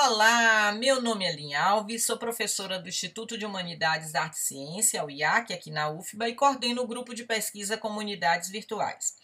Olá, 0.00 0.70
meu 0.70 1.02
nome 1.02 1.24
é 1.24 1.32
Linha 1.32 1.60
Alves, 1.60 2.06
sou 2.06 2.16
professora 2.16 2.78
do 2.78 2.88
Instituto 2.88 3.36
de 3.36 3.44
Humanidades, 3.44 4.14
Arte 4.14 4.36
e 4.36 4.38
Ciência, 4.38 5.04
o 5.04 5.10
IAC, 5.10 5.52
aqui 5.52 5.72
na 5.72 5.90
UFBA, 5.90 6.28
e 6.28 6.36
coordeno 6.36 6.82
o 6.82 6.86
grupo 6.86 7.12
de 7.12 7.24
pesquisa 7.24 7.76
Comunidades 7.76 8.48
Virtuais. 8.48 9.16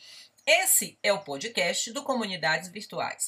Esse 0.45 0.99
é 1.01 1.13
o 1.13 1.21
podcast 1.21 1.93
do 1.93 2.03
Comunidades 2.03 2.71
Virtuais. 2.71 3.27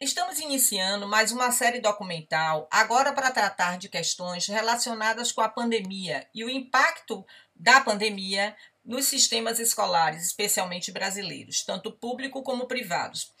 Estamos 0.00 0.38
iniciando 0.38 1.08
mais 1.08 1.32
uma 1.32 1.50
série 1.50 1.80
documental, 1.80 2.68
agora 2.70 3.12
para 3.12 3.32
tratar 3.32 3.76
de 3.76 3.88
questões 3.88 4.46
relacionadas 4.46 5.32
com 5.32 5.40
a 5.40 5.48
pandemia 5.48 6.24
e 6.32 6.44
o 6.44 6.50
impacto 6.50 7.26
da 7.52 7.80
pandemia 7.80 8.56
nos 8.84 9.06
sistemas 9.06 9.58
escolares, 9.58 10.24
especialmente 10.24 10.92
brasileiros, 10.92 11.64
tanto 11.64 11.90
público 11.90 12.44
como 12.44 12.68
privados. 12.68 13.32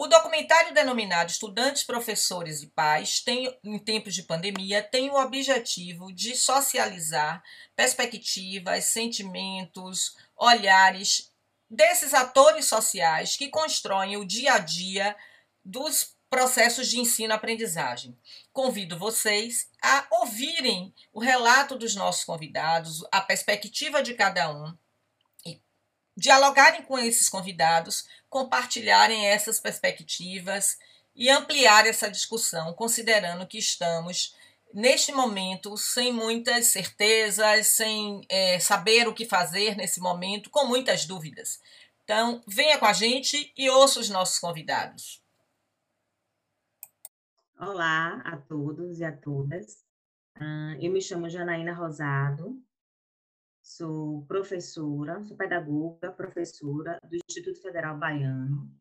O 0.00 0.06
documentário 0.06 0.72
denominado 0.72 1.32
Estudantes, 1.32 1.82
Professores 1.82 2.62
e 2.62 2.68
Pais, 2.68 3.18
tem, 3.20 3.52
em 3.64 3.76
tempos 3.80 4.14
de 4.14 4.22
pandemia, 4.22 4.80
tem 4.80 5.10
o 5.10 5.20
objetivo 5.20 6.12
de 6.12 6.36
socializar 6.36 7.42
perspectivas, 7.74 8.84
sentimentos, 8.84 10.16
olhares 10.36 11.32
desses 11.68 12.14
atores 12.14 12.66
sociais 12.66 13.34
que 13.34 13.48
constroem 13.48 14.16
o 14.16 14.24
dia 14.24 14.52
a 14.52 14.58
dia 14.60 15.16
dos 15.64 16.14
processos 16.30 16.86
de 16.86 17.00
ensino-aprendizagem. 17.00 18.16
Convido 18.52 18.96
vocês 18.96 19.68
a 19.82 20.06
ouvirem 20.12 20.94
o 21.12 21.18
relato 21.18 21.76
dos 21.76 21.96
nossos 21.96 22.22
convidados, 22.22 23.04
a 23.10 23.20
perspectiva 23.20 24.00
de 24.00 24.14
cada 24.14 24.48
um, 24.48 24.78
dialogarem 26.18 26.82
com 26.82 26.98
esses 26.98 27.28
convidados 27.28 28.08
compartilharem 28.28 29.26
essas 29.26 29.60
perspectivas 29.60 30.76
e 31.14 31.30
ampliar 31.30 31.86
essa 31.86 32.10
discussão, 32.10 32.74
considerando 32.74 33.46
que 33.46 33.56
estamos 33.56 34.36
neste 34.74 35.12
momento 35.12 35.76
sem 35.76 36.12
muitas 36.12 36.66
certezas, 36.66 37.68
sem 37.68 38.20
é, 38.28 38.58
saber 38.58 39.08
o 39.08 39.14
que 39.14 39.24
fazer 39.24 39.76
nesse 39.76 40.00
momento, 40.00 40.50
com 40.50 40.66
muitas 40.66 41.06
dúvidas. 41.06 41.60
Então, 42.04 42.42
venha 42.46 42.78
com 42.78 42.86
a 42.86 42.92
gente 42.92 43.52
e 43.56 43.70
ouça 43.70 44.00
os 44.00 44.10
nossos 44.10 44.38
convidados. 44.38 45.22
Olá 47.58 48.20
a 48.24 48.36
todos 48.36 48.98
e 48.98 49.04
a 49.04 49.16
todas. 49.16 49.84
Eu 50.80 50.92
me 50.92 51.00
chamo 51.00 51.28
Janaína 51.28 51.74
Rosado, 51.74 52.62
sou 53.68 54.24
professora, 54.26 55.22
sou 55.22 55.36
pedagoga, 55.36 56.10
professora 56.10 56.98
do 57.04 57.16
Instituto 57.28 57.60
Federal 57.60 57.98
Baiano, 57.98 58.74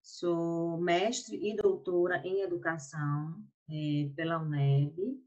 sou 0.00 0.80
mestre 0.80 1.36
e 1.36 1.56
doutora 1.56 2.22
em 2.24 2.40
educação 2.40 3.44
é, 3.68 4.10
pela 4.14 4.38
UNEB, 4.38 5.20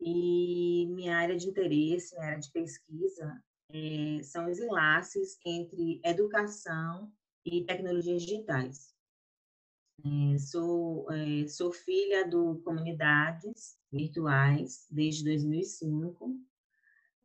e 0.00 0.86
minha 0.90 1.16
área 1.16 1.36
de 1.36 1.48
interesse, 1.48 2.14
minha 2.14 2.28
área 2.28 2.40
de 2.40 2.52
pesquisa, 2.52 3.42
é, 3.68 4.22
são 4.22 4.48
os 4.48 4.60
enlaces 4.60 5.36
entre 5.44 6.00
educação 6.04 7.12
e 7.44 7.64
tecnologias 7.64 8.22
digitais. 8.22 8.94
É, 10.04 10.38
sou, 10.38 11.10
é, 11.10 11.48
sou 11.48 11.72
filha 11.72 12.28
do 12.30 12.60
Comunidades 12.62 13.76
Virtuais 13.90 14.86
desde 14.88 15.24
2005 15.24 16.48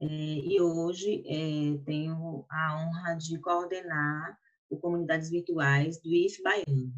é, 0.03 0.05
e 0.05 0.59
hoje 0.59 1.23
é, 1.25 1.77
tenho 1.85 2.45
a 2.49 2.77
honra 2.77 3.13
de 3.15 3.39
coordenar 3.39 4.37
o 4.69 4.77
Comunidades 4.77 5.29
Virtuais 5.29 6.01
do 6.01 6.09
IF 6.13 6.41
Baiano. 6.43 6.93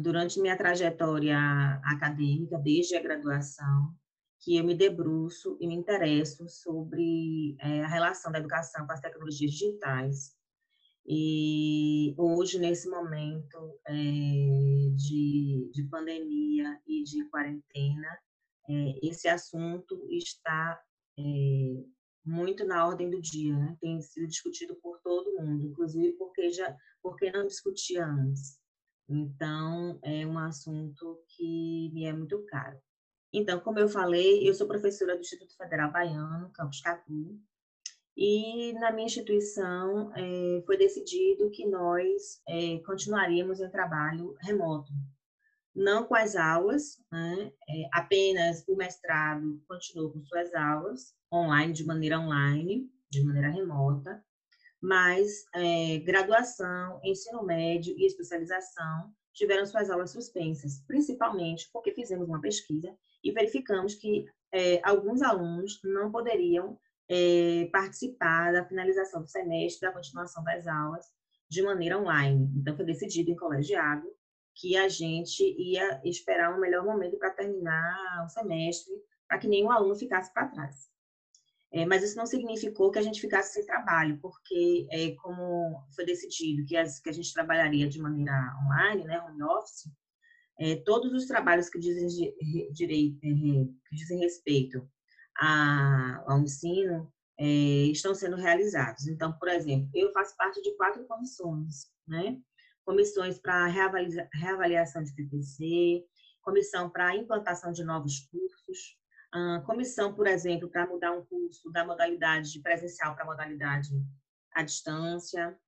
Durante 0.00 0.40
minha 0.40 0.56
trajetória 0.56 1.38
acadêmica, 1.84 2.58
desde 2.58 2.96
a 2.96 3.02
graduação, 3.02 3.94
que 4.40 4.56
eu 4.56 4.64
me 4.64 4.74
debruço 4.74 5.56
e 5.60 5.66
me 5.68 5.74
interesso 5.74 6.48
sobre 6.48 7.54
é, 7.60 7.84
a 7.84 7.86
relação 7.86 8.32
da 8.32 8.38
educação 8.38 8.84
com 8.84 8.92
as 8.92 9.00
tecnologias 9.00 9.52
digitais. 9.52 10.34
E 11.06 12.14
hoje, 12.16 12.58
nesse 12.58 12.88
momento 12.88 13.78
é, 13.86 13.92
de, 14.96 15.70
de 15.72 15.84
pandemia 15.88 16.80
e 16.86 17.04
de 17.04 17.24
quarentena, 17.26 18.18
é, 18.68 19.06
esse 19.06 19.28
assunto 19.28 20.04
está 20.10 20.80
é, 21.18 21.84
muito 22.24 22.64
na 22.64 22.86
ordem 22.86 23.10
do 23.10 23.20
dia, 23.20 23.56
né? 23.56 23.76
tem 23.80 24.00
sido 24.00 24.26
discutido 24.26 24.76
por 24.76 25.00
todo 25.00 25.34
mundo, 25.40 25.66
inclusive 25.66 26.12
porque 26.12 26.50
já 26.50 26.76
porque 27.02 27.30
não 27.32 27.46
discutia 27.46 28.06
antes. 28.06 28.60
Então, 29.08 29.98
é 30.02 30.24
um 30.26 30.38
assunto 30.38 31.22
que 31.28 31.90
me 31.92 32.04
é 32.04 32.12
muito 32.12 32.44
caro. 32.46 32.78
Então, 33.32 33.58
como 33.60 33.78
eu 33.78 33.88
falei, 33.88 34.48
eu 34.48 34.54
sou 34.54 34.68
professora 34.68 35.16
do 35.16 35.20
Instituto 35.20 35.56
Federal 35.56 35.90
Baiano, 35.90 36.50
Campus 36.52 36.80
Catu, 36.80 37.40
e 38.16 38.72
na 38.74 38.92
minha 38.92 39.06
instituição 39.06 40.12
é, 40.14 40.62
foi 40.64 40.76
decidido 40.76 41.50
que 41.50 41.66
nós 41.66 42.40
é, 42.46 42.78
continuaríamos 42.80 43.58
em 43.58 43.70
trabalho 43.70 44.36
remoto 44.40 44.92
não 45.74 46.04
com 46.04 46.14
as 46.14 46.36
aulas, 46.36 46.98
né? 47.10 47.50
é, 47.68 47.88
apenas 47.92 48.64
o 48.68 48.76
mestrado 48.76 49.62
continuou 49.66 50.12
com 50.12 50.22
suas 50.24 50.54
aulas 50.54 51.14
online, 51.32 51.72
de 51.72 51.84
maneira 51.84 52.20
online, 52.20 52.90
de 53.10 53.24
maneira 53.24 53.50
remota, 53.50 54.22
mas 54.80 55.44
é, 55.54 55.98
graduação, 56.00 57.00
ensino 57.04 57.42
médio 57.44 57.94
e 57.96 58.06
especialização 58.06 59.12
tiveram 59.32 59.64
suas 59.64 59.88
aulas 59.88 60.10
suspensas, 60.10 60.84
principalmente 60.86 61.70
porque 61.72 61.92
fizemos 61.92 62.28
uma 62.28 62.40
pesquisa 62.40 62.94
e 63.24 63.32
verificamos 63.32 63.94
que 63.94 64.26
é, 64.52 64.80
alguns 64.86 65.22
alunos 65.22 65.80
não 65.84 66.10
poderiam 66.10 66.78
é, 67.08 67.68
participar 67.72 68.52
da 68.52 68.64
finalização 68.64 69.22
do 69.22 69.28
semestre, 69.28 69.88
da 69.88 69.94
continuação 69.94 70.44
das 70.44 70.66
aulas 70.66 71.06
de 71.48 71.62
maneira 71.62 71.98
online. 71.98 72.50
Então, 72.56 72.76
foi 72.76 72.84
decidido 72.84 73.30
em 73.30 73.36
colegiado 73.36 74.06
que 74.54 74.76
a 74.76 74.88
gente 74.88 75.42
ia 75.42 76.00
esperar 76.04 76.54
um 76.54 76.60
melhor 76.60 76.84
momento 76.84 77.18
para 77.18 77.30
terminar 77.30 78.24
o 78.24 78.28
semestre, 78.28 78.92
para 79.28 79.38
que 79.38 79.48
nenhum 79.48 79.70
aluno 79.70 79.94
ficasse 79.94 80.32
para 80.32 80.48
trás. 80.48 80.90
É, 81.72 81.86
mas 81.86 82.02
isso 82.02 82.16
não 82.16 82.26
significou 82.26 82.90
que 82.90 82.98
a 82.98 83.02
gente 83.02 83.20
ficasse 83.20 83.54
sem 83.54 83.64
trabalho, 83.64 84.18
porque 84.20 84.86
é, 84.90 85.12
como 85.22 85.86
foi 85.96 86.04
decidido 86.04 86.66
que, 86.66 86.76
as, 86.76 87.00
que 87.00 87.08
a 87.08 87.12
gente 87.12 87.32
trabalharia 87.32 87.88
de 87.88 87.98
maneira 87.98 88.32
online, 88.66 89.04
né, 89.04 89.18
home 89.22 89.42
office, 89.42 89.90
é, 90.60 90.76
todos 90.76 91.12
os 91.14 91.26
trabalhos 91.26 91.70
que 91.70 91.78
dizem, 91.78 92.06
direito, 92.72 93.18
é, 93.24 93.28
que 93.88 93.96
dizem 93.96 94.18
respeito 94.18 94.86
a, 95.40 96.22
ao 96.26 96.40
ensino 96.40 97.10
é, 97.38 97.46
estão 97.86 98.14
sendo 98.14 98.36
realizados. 98.36 99.06
Então, 99.06 99.32
por 99.38 99.48
exemplo, 99.48 99.88
eu 99.94 100.12
faço 100.12 100.36
parte 100.36 100.60
de 100.60 100.76
quatro 100.76 101.04
comissões, 101.06 101.86
né? 102.06 102.38
Comissões 102.84 103.38
para 103.38 103.66
reavaliação 103.66 105.02
de 105.02 105.14
PPC, 105.14 106.04
comissão 106.42 106.90
para 106.90 107.16
implantação 107.16 107.72
de 107.72 107.84
novos 107.84 108.20
cursos, 108.20 108.98
comissão, 109.64 110.14
por 110.14 110.26
exemplo, 110.26 110.68
para 110.68 110.86
mudar 110.86 111.12
um 111.12 111.24
curso 111.24 111.70
da 111.70 111.86
modalidade 111.86 112.52
de 112.52 112.60
presencial 112.60 113.14
para 113.14 113.24
modalidade 113.24 113.90
à 114.54 114.62
distância, 114.62 115.58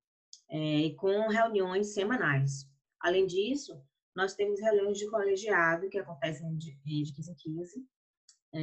é, 0.50 0.80
e 0.80 0.94
com 0.94 1.28
reuniões 1.28 1.94
semanais. 1.94 2.69
Além 3.00 3.26
disso, 3.26 3.82
nós 4.14 4.34
temos 4.34 4.60
reuniões 4.60 4.98
de 4.98 5.08
colegiado 5.08 5.88
que 5.88 5.98
acontecem 5.98 6.56
de, 6.56 6.76
de 6.84 7.12
15 7.12 7.31
em 7.31 7.34
15, 7.34 7.86
é, 8.56 8.60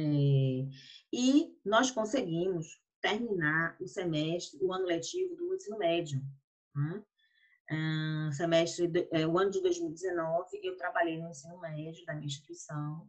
e 1.12 1.54
nós 1.64 1.90
conseguimos 1.90 2.80
terminar 3.00 3.76
o 3.80 3.86
semestre, 3.86 4.58
o 4.62 4.72
ano 4.72 4.86
letivo 4.86 5.34
do 5.36 5.54
ensino 5.54 5.78
médio. 5.78 6.22
Uh, 7.70 8.32
semestre, 8.32 8.90
é, 9.12 9.26
o 9.26 9.38
ano 9.38 9.50
de 9.50 9.62
2019, 9.62 10.60
eu 10.62 10.76
trabalhei 10.76 11.20
no 11.20 11.28
ensino 11.28 11.58
médio 11.58 12.04
da 12.04 12.14
minha 12.14 12.26
instituição, 12.26 13.08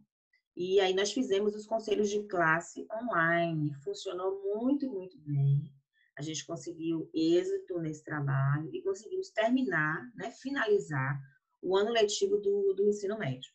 e 0.55 0.79
aí 0.79 0.93
nós 0.93 1.11
fizemos 1.11 1.55
os 1.55 1.65
conselhos 1.65 2.09
de 2.09 2.23
classe 2.23 2.87
online, 2.93 3.73
funcionou 3.83 4.41
muito, 4.55 4.89
muito 4.89 5.17
bem. 5.19 5.73
A 6.15 6.21
gente 6.21 6.45
conseguiu 6.45 7.09
êxito 7.13 7.79
nesse 7.79 8.03
trabalho 8.03 8.69
e 8.71 8.83
conseguimos 8.83 9.31
terminar, 9.31 10.11
né, 10.15 10.29
finalizar 10.29 11.19
o 11.61 11.75
ano 11.75 11.91
letivo 11.91 12.37
do, 12.37 12.73
do 12.73 12.87
ensino 12.87 13.17
médio. 13.17 13.51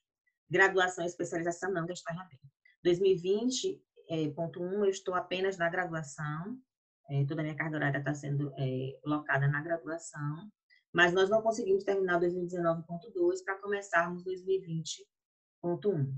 Graduação 0.50 1.04
e 1.04 1.06
especialização 1.06 1.70
não, 1.72 1.86
deixa 1.86 2.02
eu 2.10 2.28
bem. 2.28 2.40
2020, 2.82 3.80
é, 4.10 4.32
um, 4.58 4.84
eu 4.84 4.90
estou 4.90 5.14
apenas 5.14 5.56
na 5.56 5.68
graduação, 5.68 6.58
é, 7.10 7.24
toda 7.26 7.42
a 7.42 7.44
minha 7.44 7.56
carga 7.56 7.76
horária 7.76 7.98
está 7.98 8.14
sendo 8.14 8.52
é, 8.58 8.98
locada 9.04 9.46
na 9.46 9.62
graduação, 9.62 10.50
mas 10.92 11.12
nós 11.12 11.28
não 11.28 11.42
conseguimos 11.42 11.84
terminar 11.84 12.20
2019.2 12.20 13.44
para 13.44 13.58
começarmos 13.58 14.24
2020.1. 14.24 16.12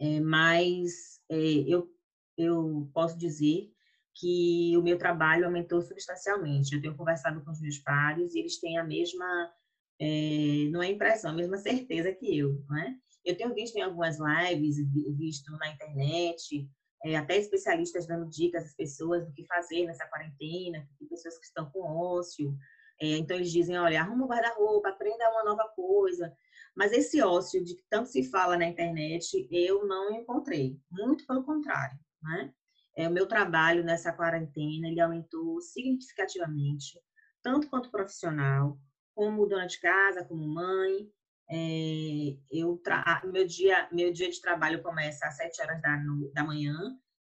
É, 0.00 0.20
mas 0.20 1.20
é, 1.28 1.36
eu, 1.36 1.90
eu 2.36 2.90
posso 2.94 3.18
dizer 3.18 3.72
que 4.14 4.76
o 4.76 4.82
meu 4.82 4.98
trabalho 4.98 5.44
aumentou 5.44 5.80
substancialmente. 5.80 6.74
Eu 6.74 6.80
tenho 6.80 6.96
conversado 6.96 7.44
com 7.44 7.50
os 7.50 7.60
meus 7.60 7.78
pares 7.78 8.34
e 8.34 8.40
eles 8.40 8.58
têm 8.58 8.78
a 8.78 8.84
mesma 8.84 9.52
é, 10.00 10.68
não 10.70 10.82
é 10.82 10.90
impressão, 10.90 11.32
a 11.32 11.34
mesma 11.34 11.56
certeza 11.58 12.12
que 12.12 12.38
eu, 12.38 12.64
né? 12.68 12.96
Eu 13.24 13.36
tenho 13.36 13.52
visto 13.54 13.76
em 13.76 13.82
algumas 13.82 14.16
lives, 14.18 14.76
visto 15.16 15.50
na 15.58 15.68
internet, 15.68 16.68
é, 17.04 17.16
até 17.16 17.36
especialistas 17.36 18.06
dando 18.06 18.28
dicas 18.30 18.64
às 18.64 18.74
pessoas 18.74 19.26
do 19.26 19.32
que 19.32 19.44
fazer 19.44 19.84
nessa 19.84 20.06
quarentena, 20.06 20.88
pessoas 21.10 21.36
que 21.38 21.44
estão 21.44 21.68
com 21.70 21.82
ócio, 21.82 22.56
é, 23.00 23.16
então 23.16 23.36
eles 23.36 23.52
dizem, 23.52 23.78
olha, 23.78 24.00
arruma 24.00 24.24
o 24.24 24.28
guarda-roupa, 24.28 24.88
aprenda 24.88 25.30
uma 25.30 25.44
nova 25.44 25.68
coisa, 25.74 26.34
mas 26.76 26.92
esse 26.92 27.20
ócio 27.22 27.64
de 27.64 27.74
que 27.74 27.84
tanto 27.88 28.08
se 28.08 28.28
fala 28.30 28.56
na 28.56 28.66
internet, 28.66 29.48
eu 29.50 29.86
não 29.86 30.12
encontrei, 30.12 30.80
muito 30.90 31.26
pelo 31.26 31.44
contrário, 31.44 31.98
né? 32.22 32.52
É, 32.96 33.06
o 33.06 33.12
meu 33.12 33.26
trabalho 33.26 33.84
nessa 33.84 34.12
quarentena, 34.12 34.88
ele 34.88 35.00
aumentou 35.00 35.60
significativamente, 35.60 37.00
tanto 37.40 37.68
quanto 37.70 37.92
profissional, 37.92 38.76
como 39.14 39.46
dona 39.46 39.66
de 39.66 39.80
casa, 39.80 40.24
como 40.24 40.46
mãe. 40.46 41.08
É, 41.50 42.36
eu 42.50 42.80
meu 43.24 43.46
dia 43.46 43.88
meu 43.90 44.12
dia 44.12 44.28
de 44.30 44.40
trabalho 44.40 44.82
começa 44.82 45.26
às 45.26 45.36
sete 45.36 45.62
horas 45.62 45.80
da, 45.80 45.96
no, 45.96 46.30
da 46.32 46.44
manhã 46.44 46.76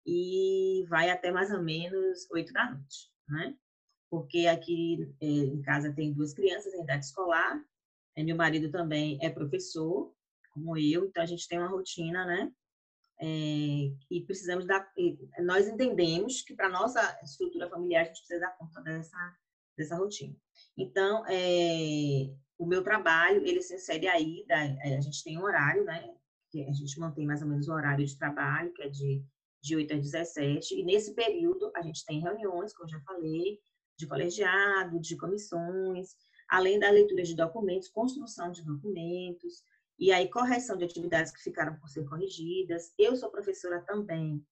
e 0.05 0.85
vai 0.89 1.09
até 1.09 1.31
mais 1.33 1.51
ou 1.51 1.63
menos 1.63 2.31
oito 2.31 2.53
da 2.53 2.71
noite, 2.71 3.11
né? 3.29 3.57
Porque 4.11 4.47
aqui 4.47 5.09
é, 5.21 5.27
em 5.27 5.63
casa 5.63 5.93
tem 5.93 6.13
duas 6.13 6.35
crianças 6.35 6.75
em 6.75 6.83
idade 6.83 7.05
escolar, 7.05 7.65
é, 8.17 8.25
meu 8.25 8.37
marido 8.37 8.71
também 8.71 9.19
é 9.23 9.31
professor, 9.31 10.13
como 10.53 10.77
eu, 10.77 11.07
então 11.07 11.23
a 11.23 11.27
gente 11.27 11.47
tem 11.47 11.59
uma 11.59 11.69
rotina, 11.69 12.25
né? 12.27 12.53
É, 13.23 13.27
e 14.11 14.23
precisamos 14.27 14.67
dar, 14.67 14.91
nós 15.45 15.69
entendemos 15.69 16.43
que 16.43 16.55
para 16.55 16.71
nossa 16.71 17.01
estrutura 17.23 17.69
familiar 17.69 18.03
a 18.03 18.05
gente 18.07 18.19
precisa 18.19 18.41
dar 18.41 18.57
conta 18.57 18.81
dessa 18.83 19.37
dessa 19.77 19.97
rotina. 19.97 20.37
Então, 20.77 21.25
o 22.59 22.67
meu 22.67 22.83
trabalho, 22.83 23.43
ele 23.47 23.63
se 23.63 23.75
insere 23.75 24.07
aí, 24.07 24.45
da, 24.47 24.61
a 24.61 25.01
gente 25.01 25.25
tem 25.25 25.39
um 25.39 25.43
horário, 25.43 25.85
né? 25.85 26.15
A 26.69 26.73
gente 26.73 27.01
mantém 27.01 27.27
mais 27.27 27.41
ou 27.41 27.49
menos 27.49 27.69
o 27.69 27.73
horário 27.73 28.05
de 28.05 28.19
trabalho, 28.19 28.73
que 28.75 28.83
é 28.83 28.89
de, 28.89 29.25
de 29.63 29.77
8 29.77 29.95
a 29.95 29.97
17, 29.97 30.75
e 30.75 30.85
nesse 30.85 31.15
período 31.15 31.71
a 31.75 31.81
gente 31.81 32.05
tem 32.05 32.21
reuniões, 32.21 32.75
como 32.75 32.87
eu 32.87 32.93
já 32.93 33.01
falei, 33.01 33.59
de 34.01 34.07
colegiado, 34.07 34.99
de 34.99 35.17
comissões, 35.17 36.17
além 36.49 36.79
da 36.79 36.91
leitura 36.91 37.23
de 37.23 37.37
documentos, 37.37 37.89
construção 37.89 38.51
de 38.51 38.65
documentos, 38.65 39.63
e 39.99 40.11
aí 40.11 40.29
correção 40.29 40.77
de 40.77 40.85
atividades 40.85 41.31
que 41.31 41.43
ficaram 41.43 41.77
por 41.79 41.89
ser 41.89 42.05
corrigidas. 42.05 42.93
Eu 42.99 43.15
sou 43.15 43.31
professora 43.31 43.83
também 43.83 44.43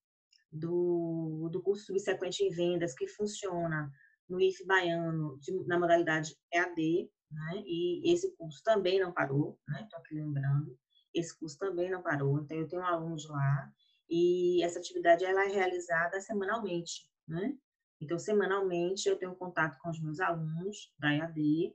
do, 0.52 1.48
do 1.50 1.62
curso 1.62 1.86
subsequente 1.86 2.44
em 2.44 2.50
vendas, 2.50 2.94
que 2.94 3.08
funciona 3.08 3.90
no 4.28 4.38
IF 4.38 4.64
baiano, 4.66 5.38
de, 5.40 5.52
na 5.66 5.78
modalidade 5.78 6.36
EAD, 6.52 7.10
né? 7.30 7.62
E 7.66 8.12
esse 8.12 8.30
curso 8.36 8.62
também 8.62 9.00
não 9.00 9.12
parou, 9.12 9.58
né? 9.66 9.80
Estou 9.82 9.98
aqui 9.98 10.14
lembrando. 10.14 10.78
Esse 11.14 11.36
curso 11.38 11.56
também 11.58 11.90
não 11.90 12.02
parou. 12.02 12.38
Então, 12.40 12.58
eu 12.58 12.68
tenho 12.68 12.82
alunos 12.82 13.26
lá 13.26 13.72
e 14.08 14.62
essa 14.62 14.78
atividade 14.78 15.24
ela 15.24 15.44
é 15.46 15.48
realizada 15.48 16.20
semanalmente, 16.20 17.08
né? 17.26 17.56
Então, 18.00 18.18
semanalmente, 18.18 19.08
eu 19.08 19.16
tenho 19.16 19.34
contato 19.34 19.78
com 19.80 19.90
os 19.90 20.00
meus 20.00 20.20
alunos 20.20 20.92
da 20.98 21.12
EAD 21.12 21.74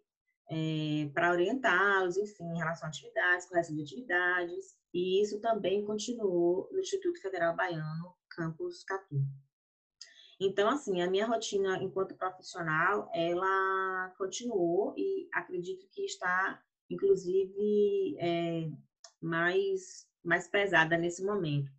é, 0.50 1.10
para 1.14 1.32
orientá-los, 1.32 2.18
enfim, 2.18 2.46
em 2.46 2.58
relação 2.58 2.86
a 2.86 2.90
atividades, 2.90 3.48
correção 3.48 3.76
de 3.76 3.82
atividades. 3.82 4.78
E 4.94 5.22
isso 5.22 5.42
também 5.42 5.86
continuou 5.86 6.70
no 6.72 6.80
Instituto 6.80 7.20
Federal 7.22 7.56
Baiano, 7.56 8.16
Campus 8.30 8.84
Catu. 8.84 9.22
Então, 10.40 10.70
assim, 10.70 11.02
a 11.02 11.10
minha 11.10 11.26
rotina 11.26 11.82
enquanto 11.82 12.16
profissional, 12.16 13.10
ela 13.14 14.14
continuou 14.18 14.94
e 14.98 15.28
acredito 15.34 15.88
que 15.92 16.04
está, 16.04 16.62
inclusive, 16.90 18.18
é, 18.20 18.70
mais, 19.22 20.08
mais 20.24 20.48
pesada 20.48 20.98
nesse 20.98 21.24
momento. 21.24 21.72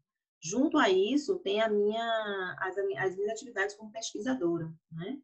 Junto 0.44 0.76
a 0.76 0.90
isso, 0.90 1.38
tem 1.38 1.62
a 1.62 1.68
minha, 1.68 2.56
as, 2.60 2.76
as 2.76 3.16
minhas 3.16 3.32
atividades 3.32 3.74
como 3.74 3.90
pesquisadora, 3.90 4.70
né? 4.92 5.18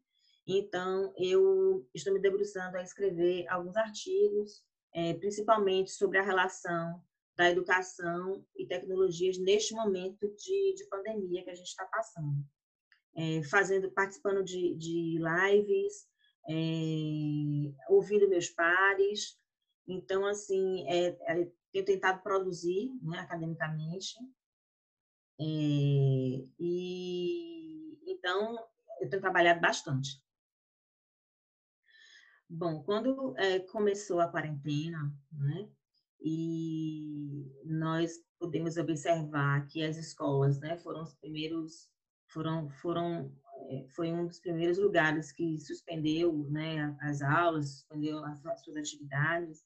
Então, 0.47 1.13
eu 1.15 1.87
estou 1.93 2.11
me 2.11 2.19
debruçando 2.19 2.75
a 2.75 2.81
escrever 2.81 3.47
alguns 3.47 3.77
artigos, 3.77 4.63
é, 4.93 5.13
principalmente 5.13 5.91
sobre 5.91 6.17
a 6.17 6.23
relação 6.23 7.01
da 7.37 7.49
educação 7.49 8.43
e 8.57 8.65
tecnologias 8.65 9.37
neste 9.37 9.73
momento 9.75 10.27
de, 10.35 10.73
de 10.75 10.87
pandemia 10.89 11.43
que 11.43 11.51
a 11.51 11.55
gente 11.55 11.67
está 11.67 11.85
passando 11.85 12.43
é, 13.15 13.43
fazendo, 13.43 13.91
participando 13.91 14.43
de, 14.43 14.75
de 14.75 15.19
lives, 15.19 16.07
é, 16.49 17.93
ouvindo 17.93 18.29
meus 18.29 18.49
pares. 18.49 19.37
Então, 19.87 20.25
assim, 20.25 20.87
é, 20.87 21.07
é, 21.27 21.51
tenho 21.71 21.85
tentado 21.85 22.21
produzir 22.21 22.89
né, 23.01 23.19
academicamente. 23.19 24.15
É, 25.41 26.47
e 26.59 27.97
então, 28.05 28.55
eu 29.01 29.09
tenho 29.09 29.21
trabalhado 29.21 29.59
bastante. 29.59 30.21
Bom, 32.47 32.83
quando 32.83 33.35
é, 33.37 33.59
começou 33.59 34.19
a 34.19 34.27
quarentena, 34.27 35.11
né, 35.31 35.67
e 36.19 37.51
nós 37.65 38.19
podemos 38.37 38.77
observar 38.77 39.65
que 39.65 39.83
as 39.83 39.97
escolas, 39.97 40.59
né, 40.59 40.77
foram 40.77 41.01
os 41.01 41.15
primeiros 41.15 41.89
foram, 42.27 42.69
foram 42.69 43.35
é, 43.69 43.87
foi 43.89 44.13
um 44.13 44.27
dos 44.27 44.39
primeiros 44.39 44.77
lugares 44.77 45.31
que 45.31 45.59
suspendeu 45.59 46.47
né, 46.49 46.95
as 47.01 47.21
aulas, 47.21 47.69
suspendeu 47.69 48.23
as, 48.23 48.45
as 48.45 48.63
suas 48.63 48.77
atividades. 48.77 49.63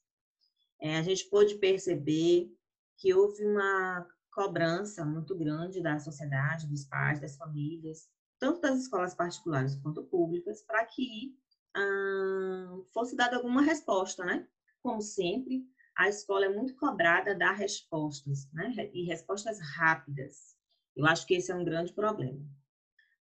É, 0.79 0.97
a 0.97 1.01
gente 1.01 1.29
pôde 1.29 1.55
perceber 1.55 2.49
que 2.97 3.13
houve 3.13 3.43
uma 3.43 4.07
cobrança 4.35 5.05
muito 5.05 5.33
grande 5.33 5.81
da 5.81 5.97
sociedade, 5.97 6.67
dos 6.67 6.83
pais, 6.83 7.21
das 7.21 7.37
famílias, 7.37 8.09
tanto 8.37 8.59
das 8.59 8.77
escolas 8.81 9.15
particulares 9.15 9.77
quanto 9.77 10.03
públicas, 10.03 10.61
para 10.61 10.83
que 10.85 11.33
hum, 11.75 12.85
fosse 12.93 13.15
dada 13.15 13.37
alguma 13.37 13.61
resposta, 13.61 14.25
né? 14.25 14.45
Como 14.83 15.01
sempre, 15.01 15.65
a 15.97 16.09
escola 16.09 16.47
é 16.47 16.49
muito 16.49 16.75
cobrada 16.75 17.31
a 17.31 17.33
dar 17.33 17.53
respostas, 17.53 18.51
né? 18.51 18.73
E 18.93 19.05
respostas 19.05 19.57
rápidas. 19.77 20.57
Eu 20.93 21.05
acho 21.05 21.25
que 21.25 21.35
esse 21.35 21.49
é 21.49 21.55
um 21.55 21.63
grande 21.63 21.93
problema. 21.93 22.45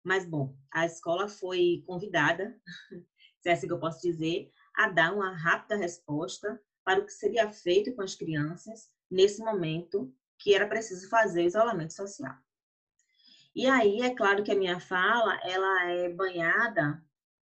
Mas, 0.03 0.29
bom, 0.29 0.53
a 0.73 0.85
escola 0.85 1.29
foi 1.29 1.85
convidada, 1.87 2.61
se 3.41 3.49
é 3.49 3.53
assim 3.53 3.69
que 3.69 3.73
eu 3.73 3.81
posso 3.81 4.03
dizer, 4.03 4.51
a 4.75 4.89
dar 4.89 5.15
uma 5.15 5.33
rápida 5.33 5.77
resposta 5.77 6.61
para 6.85 7.01
o 7.01 7.07
que 7.07 7.13
seria 7.13 7.51
feito 7.53 7.95
com 7.95 8.03
as 8.03 8.17
crianças 8.17 8.91
nesse 9.09 9.41
momento 9.41 10.13
que 10.39 10.55
era 10.55 10.67
preciso 10.67 11.09
fazer 11.09 11.45
isolamento 11.45 11.95
social. 11.95 12.35
E 13.55 13.67
aí, 13.67 14.01
é 14.01 14.15
claro 14.15 14.43
que 14.43 14.51
a 14.51 14.57
minha 14.57 14.81
fala, 14.81 15.39
ela 15.45 15.91
é 15.91 16.09
banhada 16.09 17.03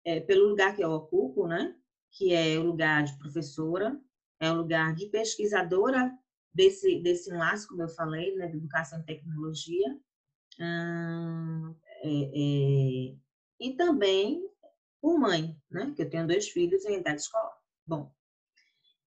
é, 0.05 0.21
pelo 0.21 0.49
lugar 0.49 0.75
que 0.77 0.83
eu 0.83 0.91
ocupo, 0.91 1.47
né? 1.47 1.77
Que 2.13 2.33
é 2.33 2.59
o 2.59 2.63
lugar 2.63 3.03
de 3.05 3.19
professora, 3.19 3.99
é 4.41 4.51
o 4.51 4.57
lugar 4.57 4.95
de 4.95 5.07
pesquisadora 5.07 6.13
desse, 6.55 7.01
desse 7.01 7.31
enlace, 7.31 7.67
como 7.67 7.83
eu 7.83 7.89
falei, 7.89 8.35
né? 8.37 8.47
De 8.47 8.57
educação 8.57 9.01
e 9.01 9.05
tecnologia, 9.05 9.99
Hum, 10.59 11.75
é, 12.03 12.09
é, 12.09 13.17
e 13.61 13.77
também 13.77 14.43
por 15.01 15.19
mãe, 15.19 15.57
né? 15.71 15.93
Que 15.95 16.03
eu 16.03 16.11
tenho 16.11 16.27
dois 16.27 16.49
filhos 16.49 16.85
em 16.87 16.99
idade 16.99 17.21
escolar. 17.21 17.57
Bom, 17.87 18.11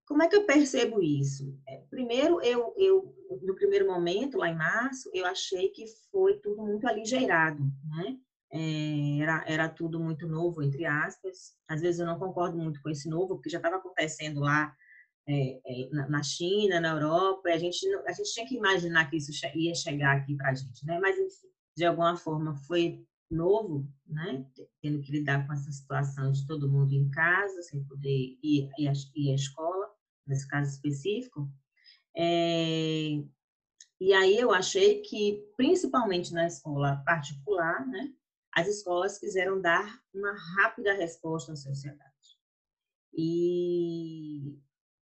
como 0.10 0.24
é 0.24 0.28
que 0.28 0.36
eu 0.36 0.44
percebo 0.44 1.04
isso? 1.04 1.56
É, 1.68 1.78
primeiro, 1.88 2.42
eu, 2.42 2.74
eu, 2.76 3.16
no 3.44 3.54
primeiro 3.54 3.86
momento, 3.86 4.40
lá 4.40 4.50
em 4.50 4.56
março, 4.56 5.08
eu 5.14 5.24
achei 5.28 5.70
que 5.70 5.86
foi 6.12 6.40
tudo 6.40 6.66
muito 6.66 6.88
aligeirado, 6.88 7.64
né? 7.86 8.18
É, 8.52 9.20
era, 9.22 9.44
era 9.48 9.70
tudo 9.70 10.00
muito 10.00 10.28
novo, 10.28 10.64
entre 10.64 10.84
aspas. 10.84 11.54
Às 11.68 11.82
vezes 11.82 12.00
eu 12.00 12.08
não 12.08 12.18
concordo 12.18 12.58
muito 12.58 12.82
com 12.82 12.90
esse 12.90 13.08
novo, 13.08 13.36
porque 13.36 13.52
já 13.52 13.60
estava 13.60 13.76
acontecendo 13.76 14.40
lá 14.40 14.76
é, 15.28 15.60
é, 15.64 15.90
na 15.92 16.24
China, 16.24 16.82
na 16.82 16.90
Europa, 16.90 17.48
e 17.48 17.54
a 17.54 17.58
gente, 17.60 17.86
a 18.08 18.12
gente 18.12 18.34
tinha 18.34 18.48
que 18.48 18.56
imaginar 18.56 19.08
que 19.12 19.18
isso 19.18 19.32
ia 19.56 19.76
chegar 19.76 20.18
aqui 20.18 20.36
para 20.36 20.50
a 20.50 20.56
gente, 20.56 20.84
né? 20.88 21.00
Mas, 21.00 21.20
enfim, 21.20 21.48
de 21.78 21.86
alguma 21.86 22.18
forma 22.18 22.56
foi 22.56 23.06
novo, 23.30 23.88
né? 24.08 24.44
Tendo 24.82 25.02
que 25.02 25.12
lidar 25.12 25.46
com 25.46 25.54
essa 25.54 25.72
situação 25.72 26.32
de 26.32 26.48
todo 26.48 26.68
mundo 26.68 26.94
em 26.94 27.08
casa, 27.12 27.62
sem 27.62 27.84
poder 27.84 28.40
ir, 28.42 28.72
ir, 28.76 28.88
à, 28.88 29.36
escola, 29.36 29.99
nesse 30.30 30.48
caso 30.48 30.72
específico. 30.72 31.50
É, 32.16 33.22
e 34.00 34.14
aí 34.14 34.38
eu 34.38 34.52
achei 34.52 35.02
que, 35.02 35.44
principalmente 35.58 36.34
na 36.34 36.48
escola 36.48 37.04
particular, 37.06 37.86
né? 37.88 38.14
As 38.56 38.68
escolas 38.68 39.20
quiseram 39.20 39.62
dar 39.62 40.00
uma 40.14 40.34
rápida 40.56 40.94
resposta 40.94 41.54
à 41.54 41.56
sociedade. 41.56 42.10
E 43.14 44.58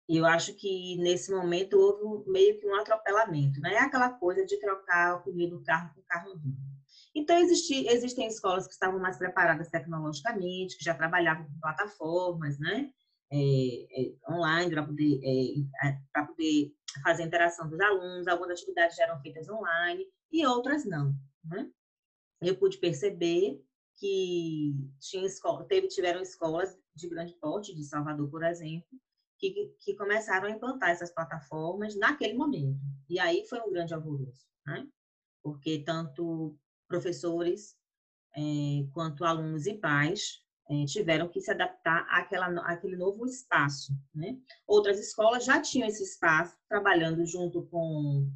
eu 0.10 0.25
acho 0.25 0.53
que 0.55 0.96
nesse 0.98 1.31
momento 1.31 1.77
houve 1.77 2.29
meio 2.29 2.60
que 2.60 2.67
um 2.67 2.75
atropelamento, 2.75 3.60
não 3.60 3.69
é 3.69 3.79
aquela 3.79 4.10
coisa 4.10 4.46
de 4.46 4.57
trocar 4.60 5.15
o 5.15 5.24
pneu 5.24 5.50
do 5.50 5.63
carro 5.63 5.93
com 5.93 6.01
o 6.01 6.05
carro 6.05 6.29
novo. 6.29 6.77
Então, 7.13 7.38
existi, 7.39 7.88
existem 7.88 8.27
escolas 8.27 8.67
que 8.67 8.74
estavam 8.74 9.00
mais 9.00 9.17
preparadas 9.17 9.69
tecnologicamente, 9.69 10.77
que 10.77 10.84
já 10.84 10.93
trabalhavam 10.93 11.46
com 11.46 11.60
plataformas, 11.60 12.60
né? 12.60 12.91
É, 13.31 14.01
é, 14.01 14.31
online 14.31 14.72
para 14.72 14.84
poder, 14.84 15.19
é, 15.24 15.98
para 16.13 16.25
poder 16.25 16.74
fazer 17.03 17.24
a 17.24 17.25
interação 17.25 17.69
dos 17.69 17.79
alunos. 17.79 18.27
Algumas 18.27 18.51
atividades 18.51 18.96
já 18.96 19.03
eram 19.03 19.19
feitas 19.22 19.50
online 19.50 20.05
e 20.31 20.46
outras 20.46 20.86
não. 20.86 21.13
Né? 21.43 21.69
Eu 22.41 22.57
pude 22.57 22.77
perceber 22.77 23.62
que 23.96 24.75
tinha 25.00 25.25
escola, 25.25 25.65
teve, 25.65 25.88
tiveram 25.88 26.22
escolas 26.22 26.77
de 26.96 27.10
grande 27.10 27.34
porte, 27.34 27.75
de 27.75 27.84
Salvador, 27.84 28.29
por 28.29 28.43
exemplo, 28.43 28.88
que, 29.39 29.74
que 29.79 29.96
começaram 29.96 30.48
a 30.48 30.51
implantar 30.51 30.91
essas 30.91 31.12
plataformas 31.12 31.96
naquele 31.96 32.36
momento. 32.36 32.79
E 33.10 33.19
aí 33.19 33.46
foi 33.48 33.60
um 33.62 33.72
grande 33.72 33.93
alvoroço, 33.93 34.48
né? 34.65 34.88
porque 35.41 35.79
tanto 35.79 36.55
professores 36.88 37.75
é, 38.36 38.86
quanto 38.93 39.25
alunos 39.25 39.65
e 39.65 39.74
pais 39.74 40.43
tiveram 40.86 41.27
que 41.27 41.41
se 41.41 41.51
adaptar 41.51 42.05
àquela, 42.09 42.47
àquele 42.62 42.95
novo 42.95 43.25
espaço. 43.25 43.93
Né? 44.13 44.38
Outras 44.65 45.00
escolas 45.00 45.45
já 45.45 45.62
tinham 45.62 45.88
esse 45.88 46.03
espaço, 46.03 46.57
trabalhando 46.67 47.25
junto 47.25 47.65
com 47.67 48.29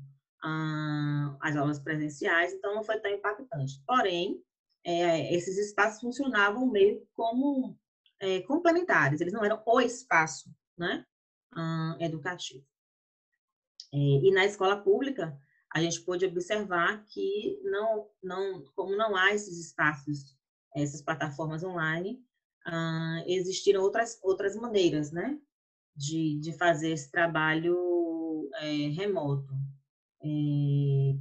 ah, 0.44 1.38
as 1.42 1.56
aulas 1.56 1.80
presenciais, 1.80 2.54
então 2.54 2.76
não 2.76 2.84
foi 2.84 3.00
tão 3.00 3.12
impactante. 3.12 3.82
Porém, 3.86 4.42
é, 4.84 5.34
esses 5.34 5.58
espaços 5.58 6.02
funcionavam 6.02 6.66
meio 6.66 7.08
como 7.14 7.78
é, 8.20 8.42
complementares, 8.42 9.22
eles 9.22 9.34
não 9.34 9.44
eram 9.44 9.62
o 9.66 9.82
espaço 9.82 10.50
né, 10.78 11.06
ah, 11.54 11.98
educativo. 12.00 12.66
É, 13.94 13.98
e 13.98 14.32
na 14.32 14.46
escola 14.46 14.82
pública, 14.82 15.38
a 15.74 15.82
gente 15.82 16.02
pôde 16.02 16.26
observar 16.26 17.06
que 17.06 17.60
não, 17.64 18.08
não, 18.22 18.64
como 18.76 18.96
não 18.96 19.16
há 19.16 19.34
esses 19.34 19.58
espaços, 19.58 20.36
essas 20.76 21.02
plataformas 21.02 21.64
online, 21.64 22.24
ah, 22.66 23.24
existiram 23.28 23.82
outras, 23.82 24.20
outras 24.22 24.56
maneiras, 24.56 25.12
né, 25.12 25.40
de, 25.96 26.40
de 26.40 26.54
fazer 26.58 26.92
esse 26.92 27.12
trabalho 27.12 28.50
é, 28.56 28.90
remoto, 28.90 29.54
é, 30.24 30.28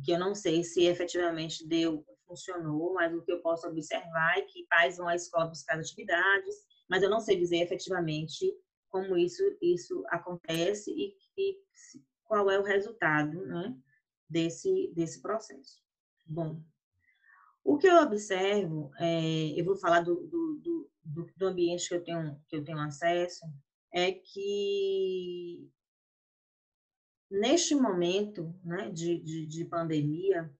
que 0.04 0.12
eu 0.12 0.19
não 0.19 0.35
sei 0.35 0.62
se 0.62 0.85
efetivamente 0.85 1.66
deu, 1.66 2.04
funcionou, 2.26 2.95
mas 2.95 3.12
o 3.14 3.23
que 3.23 3.33
eu 3.33 3.40
posso 3.40 3.66
observar 3.66 4.38
é 4.38 4.42
que 4.42 4.66
pais 4.69 4.97
vão 4.97 5.09
à 5.09 5.16
escola 5.16 5.49
buscar 5.49 5.78
atividades, 5.78 6.54
mas 6.88 7.02
eu 7.02 7.11
não 7.11 7.21
sei 7.21 7.37
dizer 7.37 7.62
efetivamente 7.62 8.52
como 8.88 9.16
isso, 9.16 9.42
isso 9.61 10.04
acontece 10.09 10.90
e, 10.90 11.14
e 11.37 11.57
qual 12.25 12.50
é 12.50 12.59
o 12.59 12.64
resultado, 12.64 13.45
né, 13.47 13.76
desse, 14.28 14.92
desse 14.95 15.21
processo. 15.21 15.80
Bom, 16.26 16.62
o 17.64 17.76
que 17.79 17.87
eu 17.87 17.97
observo, 18.02 18.90
é, 18.99 19.61
eu 19.61 19.64
vou 19.64 19.76
falar 19.76 20.00
do, 20.00 20.26
do, 20.26 20.90
do, 21.05 21.26
do, 21.37 21.47
ambiente 21.47 21.88
que 21.88 21.95
eu, 21.95 22.02
tenho, 22.02 22.40
que 22.49 22.57
eu 22.57 22.64
tenho 22.64 22.79
acesso, 22.79 23.47
é 23.93 24.12
que 24.12 25.69
neste 27.31 27.75
momento 27.75 28.55
né, 28.64 28.90
de, 28.90 29.19
de, 29.21 29.47
de 29.47 29.64
pandemia, 29.64 30.52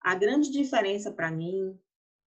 a 0.00 0.14
grande 0.14 0.50
diferença 0.50 1.12
para 1.12 1.30
mim 1.30 1.78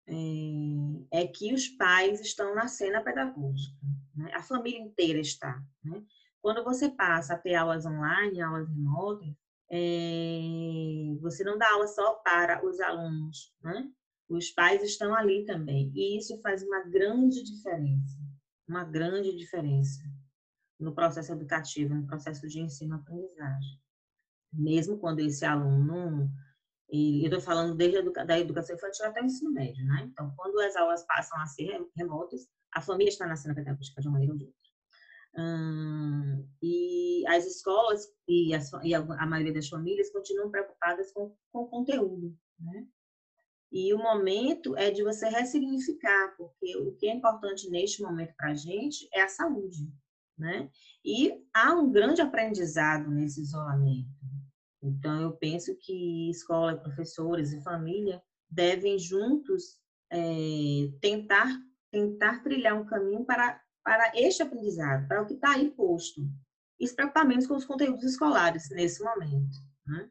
é, 0.09 1.23
é, 1.23 1.26
que 1.26 1.53
os 1.53 1.69
pais 1.69 2.21
estão 2.21 2.55
na 2.55 2.69
cena 2.69 3.03
pedagógica, 3.03 3.76
né? 4.15 4.31
a 4.35 4.43
família 4.43 4.81
inteira 4.81 5.19
está. 5.19 5.61
Né? 5.85 6.03
Quando 6.41 6.62
você 6.62 6.88
passa 6.88 7.35
a 7.35 7.38
ter 7.38 7.55
aulas 7.55 7.85
online, 7.85 8.41
aulas 8.41 8.69
remotas, 8.69 9.29
é, 9.71 11.17
você 11.21 11.43
não 11.45 11.59
dá 11.59 11.69
aula 11.73 11.87
só 11.87 12.15
para 12.17 12.65
os 12.65 12.81
alunos, 12.81 13.53
né? 13.63 13.91
Os 14.29 14.51
pais 14.51 14.83
estão 14.83 15.15
ali 15.15 15.45
também. 15.45 15.91
E 15.95 16.19
isso 16.19 16.41
faz 16.41 16.63
uma 16.63 16.83
grande 16.85 17.43
diferença, 17.43 18.19
uma 18.69 18.85
grande 18.85 19.37
diferença 19.37 20.03
no 20.79 20.95
processo 20.95 21.33
educativo, 21.33 21.95
no 21.95 22.07
processo 22.07 22.47
de 22.47 22.61
ensino-aprendizagem. 22.61 23.81
Mesmo 24.53 24.99
quando 24.99 25.21
esse 25.21 25.45
aluno, 25.45 26.31
e 26.91 27.21
eu 27.23 27.27
estou 27.27 27.41
falando 27.41 27.75
desde 27.75 27.99
a 27.99 28.01
educa, 28.01 28.25
da 28.25 28.39
educação 28.39 28.77
infantil 28.77 29.07
até 29.07 29.21
o 29.23 29.25
ensino 29.25 29.53
médio, 29.53 29.85
né? 29.87 30.09
Então, 30.11 30.33
quando 30.37 30.59
as 30.61 30.77
aulas 30.77 31.05
passam 31.05 31.39
a 31.41 31.47
ser 31.47 31.85
remotas, 31.97 32.49
a 32.73 32.81
família 32.81 33.11
está 33.11 33.27
na 33.27 33.37
cena 33.37 33.55
pedagógica 33.55 34.01
de 34.01 34.09
uma 34.09 34.13
maneira 34.13 34.35
ou 34.35 34.39
de 34.39 34.45
outra. 34.45 34.66
Hum, 35.38 36.49
e 36.62 37.25
as 37.26 37.45
escolas 37.45 38.07
e, 38.26 38.55
as, 38.55 38.71
e, 38.83 38.95
a, 38.95 39.26
maioria 39.26 39.52
das 39.52 39.69
famílias 39.69 40.11
continuam 40.11 40.50
preocupadas 40.50 41.12
com, 41.12 41.37
com 41.52 41.61
o 41.61 41.69
conteúdo, 41.69 42.35
né? 42.59 42.87
E 43.71 43.93
o 43.93 43.99
momento 43.99 44.76
é 44.76 44.90
de 44.90 45.02
você 45.02 45.28
ressignificar, 45.28 46.35
porque 46.38 46.76
o 46.78 46.93
que 46.93 47.09
é 47.09 47.14
importante 47.14 47.69
neste 47.69 48.00
momento 48.00 48.33
para 48.37 48.52
a 48.52 48.55
gente 48.55 49.09
é 49.12 49.23
a 49.23 49.28
saúde, 49.28 49.93
né? 50.38 50.71
E 51.05 51.45
há 51.52 51.75
um 51.75 51.90
grande 51.90 52.23
aprendizado 52.23 53.11
nesse 53.11 53.43
isolamento. 53.43 54.09
Então, 54.83 55.21
eu 55.21 55.33
penso 55.33 55.76
que 55.81 56.31
escola, 56.31 56.78
professores 56.78 57.52
e 57.52 57.62
família 57.62 58.23
devem 58.49 58.99
juntos 58.99 59.78
é, 60.11 60.88
tentar 61.00 61.61
tentar 61.90 62.43
trilhar 62.43 62.78
um 62.78 62.85
caminho 62.85 63.25
para 63.25 63.61
para 63.87 64.11
este 64.16 64.43
aprendizado, 64.43 65.07
para 65.07 65.23
o 65.23 65.26
que 65.26 65.35
está 65.35 65.52
aí 65.52 65.71
posto, 65.71 66.21
e 66.81 66.88
se 66.88 66.97
preocupar 66.97 67.25
menos 67.25 67.47
com 67.47 67.55
os 67.55 67.64
conteúdos 67.64 68.02
escolares 68.02 68.69
nesse 68.71 69.00
momento. 69.00 69.57
Né? 69.87 70.11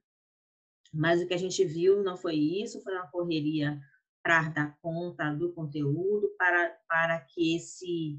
Mas 0.94 1.22
o 1.22 1.28
que 1.28 1.34
a 1.34 1.38
gente 1.38 1.66
viu 1.66 2.02
não 2.02 2.16
foi 2.16 2.36
isso, 2.36 2.82
foi 2.82 2.94
uma 2.94 3.12
correria 3.12 3.78
para 4.24 4.48
dar 4.48 4.78
conta 4.82 5.30
do 5.32 5.52
conteúdo, 5.52 6.34
para, 6.38 6.70
para 6.88 7.20
que 7.20 7.58
esse 7.58 8.18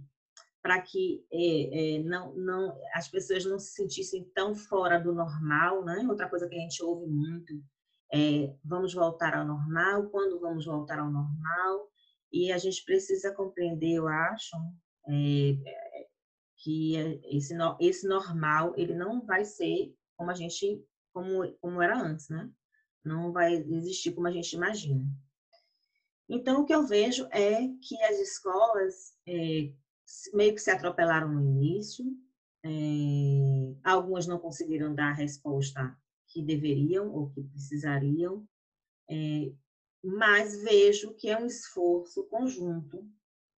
para 0.63 0.83
que 0.83 1.25
é, 1.33 1.95
é, 1.95 2.03
não, 2.03 2.35
não, 2.35 2.77
as 2.93 3.09
pessoas 3.09 3.45
não 3.45 3.57
se 3.57 3.71
sentissem 3.71 4.25
tão 4.35 4.53
fora 4.53 4.99
do 4.99 5.15
normal, 5.15 5.85
né? 5.85 6.05
Outra 6.09 6.29
coisa 6.29 6.49
que 6.49 6.57
a 6.57 6.59
gente 6.59 6.83
ouve 6.83 7.07
muito 7.07 7.55
é 8.13 8.53
vamos 8.65 8.93
voltar 8.93 9.37
ao 9.37 9.47
normal, 9.47 10.11
quando 10.11 10.41
vamos 10.41 10.67
voltar 10.67 10.99
ao 10.99 11.11
normal? 11.11 11.89
E 12.33 12.51
a 12.51 12.59
gente 12.59 12.85
precisa 12.85 13.33
compreender, 13.33 13.93
eu 13.93 14.09
acho, 14.09 14.57
é, 15.09 16.07
que 16.57 16.97
esse, 17.31 17.55
esse 17.81 18.09
normal 18.09 18.75
ele 18.77 18.95
não 18.95 19.25
vai 19.25 19.45
ser 19.45 19.95
como 20.17 20.31
a 20.31 20.35
gente 20.35 20.85
como, 21.13 21.51
como 21.61 21.81
era 21.81 21.99
antes, 21.99 22.29
né? 22.29 22.51
Não 23.05 23.33
vai 23.33 23.55
existir 23.55 24.13
como 24.13 24.27
a 24.27 24.31
gente 24.31 24.55
imagina. 24.55 25.05
Então, 26.29 26.61
o 26.61 26.65
que 26.67 26.75
eu 26.75 26.87
vejo 26.87 27.27
é 27.31 27.69
que 27.81 28.03
as 28.03 28.19
escolas 28.19 29.15
é, 29.27 29.73
meio 30.35 30.55
que 30.55 30.61
se 30.61 30.71
atropelaram 30.71 31.33
no 31.33 31.41
início, 31.41 32.05
é, 32.65 32.69
algumas 33.85 34.27
não 34.27 34.39
conseguiram 34.39 34.95
dar 34.95 35.11
a 35.11 35.15
resposta 35.15 35.97
que 36.29 36.43
deveriam 36.43 37.15
ou 37.15 37.31
que 37.31 37.43
precisariam, 37.45 38.47
é, 39.09 39.53
mas 40.03 40.61
vejo 40.63 41.15
que 41.15 41.31
é 41.31 41.39
um 41.39 41.47
esforço 41.47 42.25
conjunto 42.25 43.09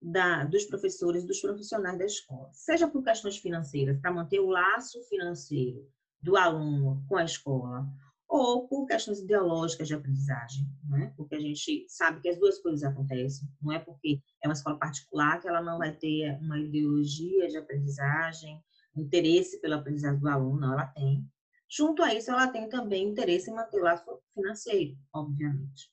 da, 0.01 0.43
dos 0.45 0.65
professores, 0.65 1.25
dos 1.25 1.41
profissionais 1.41 1.97
da 1.97 2.05
escola, 2.05 2.49
seja 2.53 2.87
por 2.87 3.03
questões 3.03 3.37
financeiras, 3.37 3.99
para 3.99 4.13
manter 4.13 4.39
o 4.39 4.49
laço 4.49 5.01
financeiro 5.09 5.87
do 6.21 6.35
aluno 6.35 7.03
com 7.07 7.17
a 7.17 7.23
escola, 7.23 7.87
ou 8.27 8.67
por 8.67 8.85
questões 8.85 9.19
ideológicas 9.19 9.87
de 9.87 9.93
aprendizagem, 9.93 10.67
né? 10.89 11.13
porque 11.15 11.35
a 11.35 11.39
gente 11.39 11.85
sabe 11.87 12.19
que 12.19 12.27
as 12.27 12.37
duas 12.37 12.59
coisas 12.59 12.83
acontecem, 12.83 13.47
não 13.61 13.71
é 13.71 13.79
porque 13.79 14.21
é 14.43 14.47
uma 14.47 14.53
escola 14.53 14.77
particular 14.77 15.39
que 15.39 15.47
ela 15.47 15.61
não 15.61 15.77
vai 15.77 15.95
ter 15.95 16.37
uma 16.41 16.59
ideologia 16.59 17.47
de 17.47 17.57
aprendizagem, 17.57 18.61
interesse 18.95 19.61
pelo 19.61 19.75
aprendizado 19.75 20.19
do 20.19 20.27
aluno, 20.27 20.59
não, 20.59 20.73
ela 20.73 20.87
tem. 20.87 21.25
Junto 21.69 22.01
a 22.01 22.13
isso, 22.13 22.31
ela 22.31 22.47
tem 22.47 22.67
também 22.67 23.07
interesse 23.07 23.49
em 23.49 23.53
manter 23.53 23.79
o 23.79 23.83
laço 23.83 24.03
financeiro, 24.33 24.97
obviamente. 25.13 25.91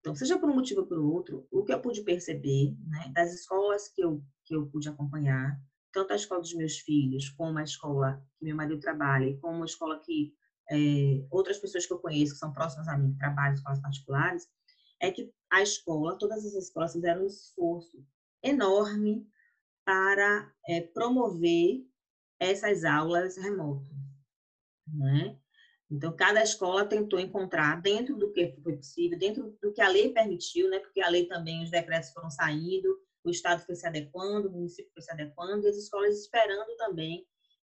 Então, 0.00 0.14
seja 0.14 0.38
por 0.38 0.48
um 0.48 0.54
motivo 0.54 0.80
ou 0.80 0.86
por 0.86 0.98
outro, 0.98 1.46
o 1.50 1.62
que 1.62 1.72
eu 1.72 1.80
pude 1.80 2.02
perceber 2.02 2.74
né, 2.86 3.12
das 3.14 3.34
escolas 3.34 3.88
que 3.88 4.02
eu, 4.02 4.22
que 4.44 4.54
eu 4.54 4.66
pude 4.66 4.88
acompanhar, 4.88 5.60
tanto 5.92 6.12
a 6.12 6.16
escola 6.16 6.40
dos 6.40 6.54
meus 6.54 6.78
filhos, 6.78 7.28
como 7.30 7.58
a 7.58 7.62
escola 7.62 8.24
que 8.38 8.44
meu 8.44 8.56
marido 8.56 8.80
trabalha, 8.80 9.26
e 9.26 9.36
como 9.38 9.62
a 9.62 9.66
escola 9.66 10.00
que 10.00 10.34
é, 10.70 11.26
outras 11.30 11.58
pessoas 11.58 11.84
que 11.84 11.92
eu 11.92 11.98
conheço, 11.98 12.32
que 12.32 12.38
são 12.38 12.52
próximas 12.52 12.88
a 12.88 12.96
mim, 12.96 13.12
que 13.12 13.18
trabalham 13.18 13.52
em 13.52 13.54
escolas 13.54 13.80
particulares, 13.80 14.48
é 15.00 15.10
que 15.10 15.32
a 15.50 15.62
escola, 15.62 16.16
todas 16.16 16.44
as 16.46 16.54
escolas 16.54 16.92
fizeram 16.92 17.22
um 17.22 17.26
esforço 17.26 18.04
enorme 18.42 19.28
para 19.84 20.52
é, 20.68 20.80
promover 20.80 21.84
essas 22.38 22.84
aulas 22.84 23.36
remotas, 23.36 23.96
né? 24.86 25.39
Então, 25.90 26.14
cada 26.14 26.42
escola 26.42 26.84
tentou 26.84 27.18
encontrar, 27.18 27.80
dentro 27.82 28.16
do 28.16 28.32
que 28.32 28.54
foi 28.62 28.76
possível, 28.76 29.18
dentro 29.18 29.58
do 29.60 29.72
que 29.72 29.80
a 29.80 29.88
lei 29.88 30.12
permitiu, 30.12 30.70
né? 30.70 30.78
porque 30.78 31.00
a 31.00 31.08
lei 31.08 31.26
também, 31.26 31.64
os 31.64 31.70
decretos 31.70 32.12
foram 32.12 32.30
saindo, 32.30 32.96
o 33.24 33.30
Estado 33.30 33.64
foi 33.66 33.74
se 33.74 33.86
adequando, 33.86 34.48
o 34.48 34.52
município 34.52 34.92
foi 34.92 35.02
se 35.02 35.10
adequando, 35.10 35.66
e 35.66 35.68
as 35.68 35.76
escolas 35.76 36.16
esperando 36.16 36.76
também 36.76 37.26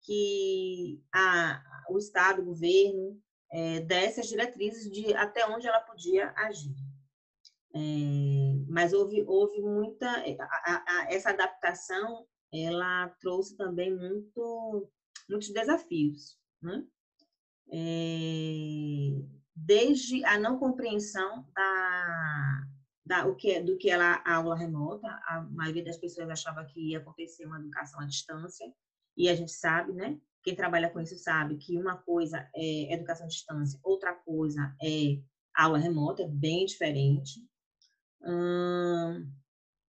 que 0.02 1.04
a, 1.14 1.62
o 1.90 1.98
Estado, 1.98 2.42
o 2.42 2.46
governo, 2.46 3.20
é, 3.52 3.82
desse 3.82 4.22
as 4.22 4.28
diretrizes 4.28 4.90
de 4.90 5.14
até 5.14 5.46
onde 5.48 5.68
ela 5.68 5.80
podia 5.82 6.34
agir. 6.38 6.76
É, 7.74 7.80
mas 8.70 8.94
houve, 8.94 9.24
houve 9.28 9.60
muita. 9.62 10.08
A, 10.08 10.84
a, 10.88 11.14
essa 11.14 11.32
adaptação 11.32 12.26
ela 12.54 13.10
trouxe 13.20 13.58
também 13.58 13.94
muito, 13.94 14.90
muitos 15.30 15.50
desafios, 15.52 16.38
né? 16.62 16.86
É, 17.72 19.22
desde 19.56 20.24
a 20.26 20.38
não 20.38 20.60
compreensão 20.60 21.46
da, 21.56 22.68
da, 23.06 23.28
o 23.28 23.36
que, 23.36 23.52
é, 23.52 23.64
do 23.64 23.78
que 23.78 23.90
ela 23.90 24.22
a 24.26 24.36
aula 24.36 24.56
remota, 24.56 25.08
a 25.28 25.42
maioria 25.52 25.84
das 25.84 25.98
pessoas 25.98 26.30
achava 26.30 26.66
que 26.66 26.92
ia 26.92 27.00
acontecer 27.00 27.46
uma 27.46 27.60
educação 27.60 28.00
à 28.00 28.06
distância, 28.06 28.72
e 29.18 29.30
a 29.30 29.36
gente 29.36 29.52
sabe, 29.52 29.94
né? 29.94 30.20
Quem 30.44 30.56
trabalha 30.56 30.90
com 30.90 31.00
isso 31.00 31.18
sabe 31.18 31.58
que 31.58 31.78
uma 31.78 31.98
coisa 31.98 32.48
é 32.56 32.94
educação 32.94 33.26
à 33.26 33.30
distância, 33.30 33.80
outra 33.84 34.14
coisa 34.14 34.76
é 34.82 35.20
aula 35.56 35.78
remota, 35.78 36.24
é 36.24 36.28
bem 36.28 36.66
diferente. 36.66 37.40
Hum, 38.22 39.32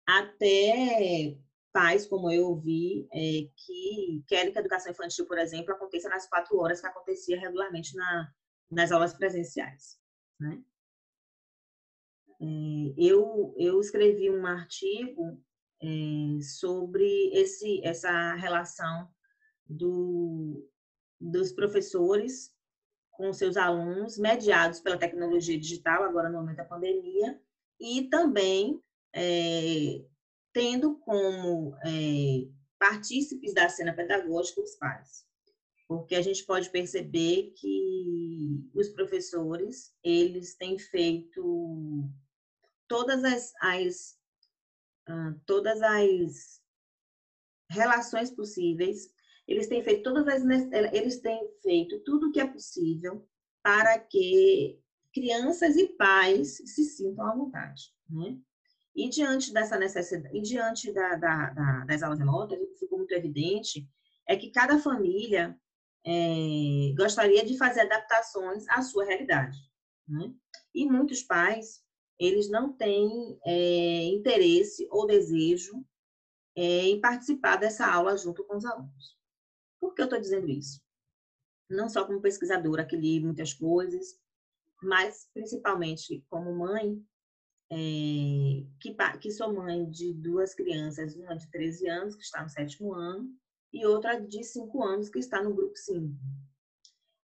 até 0.07 1.37
pais, 1.71 2.05
como 2.05 2.31
eu 2.31 2.47
ouvi, 2.47 3.07
é, 3.13 3.49
que 3.55 4.23
querem 4.27 4.51
que 4.51 4.57
a 4.57 4.61
educação 4.61 4.91
infantil, 4.91 5.25
por 5.25 5.37
exemplo, 5.37 5.73
aconteça 5.73 6.09
nas 6.09 6.27
quatro 6.27 6.57
horas 6.57 6.81
que 6.81 6.87
acontecia 6.87 7.39
regularmente 7.39 7.95
na, 7.95 8.31
nas 8.69 8.91
aulas 8.91 9.13
presenciais. 9.13 9.99
Né? 10.39 10.61
É, 12.41 12.93
eu, 12.97 13.53
eu 13.57 13.79
escrevi 13.79 14.29
um 14.29 14.45
artigo 14.45 15.41
é, 15.81 16.41
sobre 16.41 17.29
esse, 17.33 17.81
essa 17.85 18.35
relação 18.35 19.09
do, 19.67 20.67
dos 21.19 21.51
professores 21.51 22.53
com 23.11 23.33
seus 23.33 23.57
alunos, 23.57 24.17
mediados 24.17 24.79
pela 24.79 24.97
tecnologia 24.97 25.59
digital, 25.59 26.03
agora 26.03 26.29
no 26.29 26.39
momento 26.39 26.57
da 26.57 26.65
pandemia, 26.65 27.39
e 27.79 28.03
também 28.09 28.81
é, 29.13 30.01
tendo 30.53 30.95
como 30.99 31.75
é, 31.85 32.47
partícipes 32.77 33.53
da 33.53 33.69
cena 33.69 33.93
pedagógica 33.93 34.61
os 34.61 34.75
pais. 34.75 35.27
Porque 35.87 36.15
a 36.15 36.21
gente 36.21 36.45
pode 36.45 36.69
perceber 36.69 37.53
que 37.57 38.69
os 38.73 38.89
professores, 38.89 39.93
eles 40.03 40.55
têm 40.55 40.77
feito 40.77 42.07
todas 42.87 43.23
as, 43.23 43.53
as 43.61 44.17
uh, 45.09 45.39
todas 45.45 45.81
as 45.81 46.61
relações 47.69 48.31
possíveis, 48.31 49.11
eles 49.47 49.67
têm 49.67 49.83
feito 49.83 50.03
todas 50.03 50.27
as 50.27 50.43
eles 50.93 51.19
têm 51.21 51.49
feito 51.61 51.99
tudo 52.01 52.27
o 52.27 52.31
que 52.31 52.39
é 52.39 52.47
possível 52.47 53.27
para 53.63 53.99
que 53.99 54.79
crianças 55.13 55.75
e 55.75 55.87
pais 55.87 56.57
se 56.57 56.83
sintam 56.85 57.25
à 57.25 57.35
vontade, 57.35 57.91
né? 58.07 58.37
E 58.95 59.09
diante 59.09 59.53
dessa 59.53 59.77
necessidade, 59.77 60.35
e 60.35 60.41
diante 60.41 60.91
da, 60.91 61.15
da, 61.15 61.49
da, 61.51 61.85
das 61.85 62.03
aulas 62.03 62.19
remotas, 62.19 62.59
o 62.59 62.67
que 62.67 62.79
ficou 62.79 62.97
muito 62.97 63.13
evidente 63.13 63.87
é 64.27 64.35
que 64.35 64.51
cada 64.51 64.79
família 64.79 65.57
é, 66.05 66.93
gostaria 66.97 67.45
de 67.45 67.57
fazer 67.57 67.81
adaptações 67.81 68.67
à 68.69 68.81
sua 68.81 69.05
realidade. 69.05 69.57
Né? 70.07 70.33
E 70.73 70.85
muitos 70.85 71.23
pais, 71.23 71.83
eles 72.19 72.49
não 72.49 72.73
têm 72.73 73.39
é, 73.45 74.03
interesse 74.05 74.87
ou 74.91 75.07
desejo 75.07 75.85
é, 76.55 76.87
em 76.87 76.99
participar 76.99 77.57
dessa 77.57 77.87
aula 77.87 78.17
junto 78.17 78.43
com 78.43 78.57
os 78.57 78.65
alunos. 78.65 79.17
Por 79.79 79.93
que 79.93 80.01
eu 80.01 80.05
estou 80.05 80.19
dizendo 80.19 80.49
isso? 80.49 80.81
Não 81.69 81.87
só 81.87 82.05
como 82.05 82.21
pesquisadora 82.21 82.85
que 82.85 82.97
li 82.97 83.19
muitas 83.19 83.53
coisas, 83.53 84.19
mas 84.81 85.29
principalmente 85.33 86.25
como 86.29 86.53
mãe, 86.53 87.01
é, 87.71 88.65
que, 88.79 88.95
que 89.21 89.31
sou 89.31 89.53
mãe 89.53 89.89
de 89.89 90.13
duas 90.13 90.55
crianças, 90.55 91.15
uma 91.15 91.35
de 91.35 91.47
13 91.47 91.87
anos, 91.87 92.15
que 92.15 92.23
está 92.23 92.41
no 92.41 92.49
sétimo 92.49 92.93
ano, 92.93 93.31
e 93.71 93.85
outra 93.85 94.19
de 94.19 94.43
5 94.43 94.83
anos, 94.83 95.09
que 95.09 95.19
está 95.19 95.41
no 95.41 95.53
grupo 95.53 95.75
5. 95.75 96.15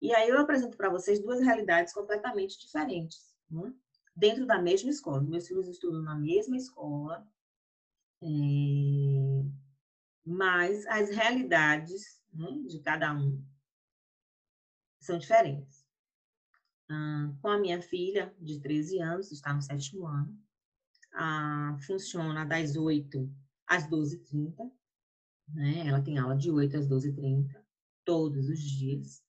E 0.01 0.13
aí 0.13 0.27
eu 0.27 0.38
apresento 0.38 0.75
para 0.75 0.89
vocês 0.89 1.21
duas 1.21 1.39
realidades 1.39 1.93
completamente 1.93 2.59
diferentes, 2.59 3.33
né? 3.50 3.73
dentro 4.15 4.45
da 4.45 4.62
mesma 4.62 4.89
escola. 4.89 5.21
Meus 5.21 5.47
filhos 5.47 5.67
estudam 5.67 6.01
na 6.01 6.15
mesma 6.15 6.58
escola, 6.58 7.25
é, 8.21 8.27
mas 10.25 10.86
as 10.88 11.10
realidades 11.10 12.21
né, 12.34 12.49
de 12.67 12.79
cada 12.82 13.13
um 13.13 13.41
são 14.99 15.17
diferentes 15.17 15.83
com 17.41 17.48
a 17.48 17.58
minha 17.58 17.82
filha, 17.82 18.34
de 18.39 18.60
13 18.60 19.00
anos, 19.00 19.32
está 19.32 19.54
no 19.54 19.62
sétimo 19.62 20.06
ano. 20.08 20.38
Ah, 21.13 21.78
funciona 21.86 22.46
das 22.46 22.76
8 22.76 23.30
às 23.67 23.88
12h30. 23.88 24.72
Né? 25.50 25.88
Ela 25.88 26.02
tem 26.02 26.17
aula 26.17 26.36
de 26.36 26.52
8 26.52 26.78
às 26.78 26.88
12h30, 26.88 27.50
todos 28.06 28.50
os 28.50 28.60
dias. 28.60 29.24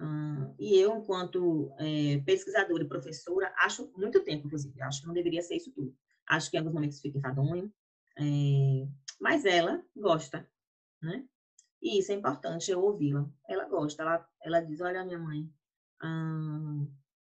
Ah, 0.00 0.52
e 0.58 0.78
eu, 0.78 0.96
enquanto 0.96 1.72
é, 1.78 2.18
pesquisadora 2.24 2.82
e 2.82 2.88
professora, 2.88 3.52
acho 3.58 3.92
muito 3.96 4.22
tempo, 4.24 4.46
inclusive, 4.46 4.80
acho 4.82 5.00
que 5.00 5.06
não 5.06 5.14
deveria 5.14 5.42
ser 5.42 5.56
isso 5.56 5.70
tudo. 5.72 5.96
Acho 6.26 6.50
que 6.50 6.56
em 6.56 6.60
alguns 6.60 6.74
momentos 6.74 7.00
fica 7.00 7.18
enfadonho, 7.18 7.72
é, 8.18 8.88
mas 9.20 9.44
ela 9.44 9.84
gosta, 9.94 10.48
né? 11.00 11.24
E 11.80 11.98
isso 11.98 12.12
é 12.12 12.14
importante, 12.14 12.70
eu 12.70 12.80
ouvi-la. 12.80 13.28
Ela 13.48 13.68
gosta, 13.68 14.02
ela, 14.02 14.28
ela 14.42 14.60
diz, 14.60 14.80
olha, 14.80 15.04
minha 15.04 15.18
mãe, 15.18 15.52
Hum, 16.02 16.90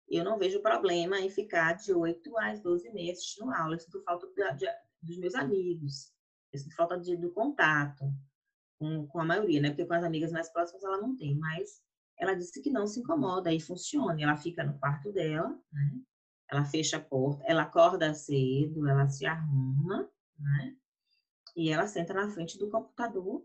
eu 0.07 0.23
não 0.23 0.37
vejo 0.37 0.61
problema 0.61 1.19
em 1.19 1.29
ficar 1.29 1.73
de 1.73 1.93
8 1.93 2.37
às 2.37 2.61
12 2.61 2.89
meses 2.91 3.19
assistindo 3.19 3.51
aula. 3.51 3.75
Eu 3.75 3.79
sinto 3.79 4.01
falta 4.03 4.27
de, 4.27 4.57
de, 4.57 4.67
dos 5.01 5.17
meus 5.17 5.35
amigos. 5.35 6.13
Eu 6.51 6.59
sinto 6.59 6.75
falta 6.75 6.99
de, 6.99 7.15
do 7.17 7.31
contato 7.31 8.05
com, 8.79 9.07
com 9.07 9.19
a 9.19 9.25
maioria, 9.25 9.61
né? 9.61 9.69
Porque 9.69 9.85
com 9.85 9.93
as 9.93 10.03
amigas 10.03 10.31
mais 10.31 10.49
próximas 10.51 10.83
ela 10.83 10.97
não 10.97 11.15
tem. 11.15 11.35
Mas 11.37 11.81
ela 12.17 12.33
disse 12.33 12.61
que 12.61 12.69
não 12.69 12.87
se 12.87 12.99
incomoda 12.99 13.51
e 13.51 13.59
funciona. 13.59 14.21
Ela 14.21 14.37
fica 14.37 14.63
no 14.63 14.77
quarto 14.79 15.11
dela, 15.11 15.49
né? 15.71 16.01
Ela 16.49 16.63
fecha 16.63 16.97
a 16.97 17.01
porta, 17.01 17.43
ela 17.47 17.63
acorda 17.63 18.13
cedo, 18.13 18.87
ela 18.87 19.07
se 19.07 19.25
arruma, 19.25 20.07
né? 20.37 20.75
E 21.55 21.71
ela 21.71 21.87
senta 21.87 22.13
na 22.13 22.29
frente 22.29 22.59
do 22.59 22.69
computador, 22.69 23.43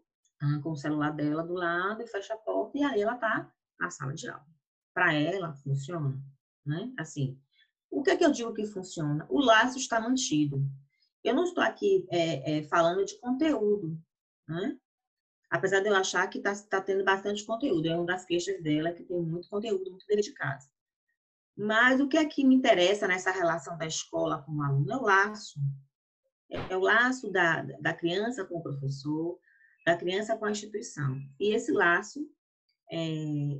com 0.62 0.70
o 0.72 0.76
celular 0.76 1.10
dela 1.10 1.42
do 1.42 1.54
lado 1.54 2.02
e 2.02 2.06
fecha 2.06 2.34
a 2.34 2.38
porta 2.38 2.76
e 2.76 2.82
aí 2.82 3.00
ela 3.00 3.16
tá 3.16 3.52
na 3.78 3.90
sala 3.90 4.14
de 4.14 4.28
aula 4.28 4.46
para 5.00 5.14
ela 5.14 5.54
funciona, 5.54 6.22
né? 6.66 6.92
Assim, 6.98 7.40
o 7.90 8.02
que 8.02 8.10
é 8.10 8.16
que 8.18 8.24
eu 8.24 8.30
digo 8.30 8.52
que 8.52 8.66
funciona? 8.66 9.26
O 9.30 9.40
laço 9.40 9.78
está 9.78 9.98
mantido. 9.98 10.62
Eu 11.24 11.34
não 11.34 11.44
estou 11.44 11.64
aqui 11.64 12.06
é, 12.10 12.58
é, 12.58 12.62
falando 12.64 13.02
de 13.06 13.18
conteúdo, 13.18 13.98
né? 14.46 14.76
Apesar 15.48 15.80
de 15.80 15.88
eu 15.88 15.94
achar 15.96 16.28
que 16.28 16.36
está 16.36 16.54
tá 16.54 16.82
tendo 16.82 17.02
bastante 17.02 17.46
conteúdo, 17.46 17.88
é 17.88 17.96
uma 17.96 18.04
das 18.04 18.26
queixas 18.26 18.62
dela 18.62 18.92
que 18.92 19.02
tem 19.02 19.18
muito 19.22 19.48
conteúdo, 19.48 19.90
muito 19.90 20.06
dentro 20.06 20.22
de 20.22 20.34
casa. 20.34 20.68
Mas 21.56 21.98
o 21.98 22.06
que 22.06 22.18
é 22.18 22.24
que 22.26 22.44
me 22.44 22.54
interessa 22.54 23.08
nessa 23.08 23.30
relação 23.30 23.78
da 23.78 23.86
escola 23.86 24.42
com 24.42 24.52
o 24.52 24.62
aluno 24.62 24.92
é 24.92 24.96
o 24.98 25.02
laço. 25.02 25.58
É 26.50 26.76
o 26.76 26.80
laço 26.80 27.32
da, 27.32 27.62
da 27.62 27.94
criança 27.94 28.44
com 28.44 28.58
o 28.58 28.62
professor, 28.62 29.38
da 29.86 29.96
criança 29.96 30.36
com 30.36 30.44
a 30.44 30.50
instituição. 30.50 31.18
E 31.38 31.54
esse 31.54 31.72
laço 31.72 32.30
é, 32.90 32.98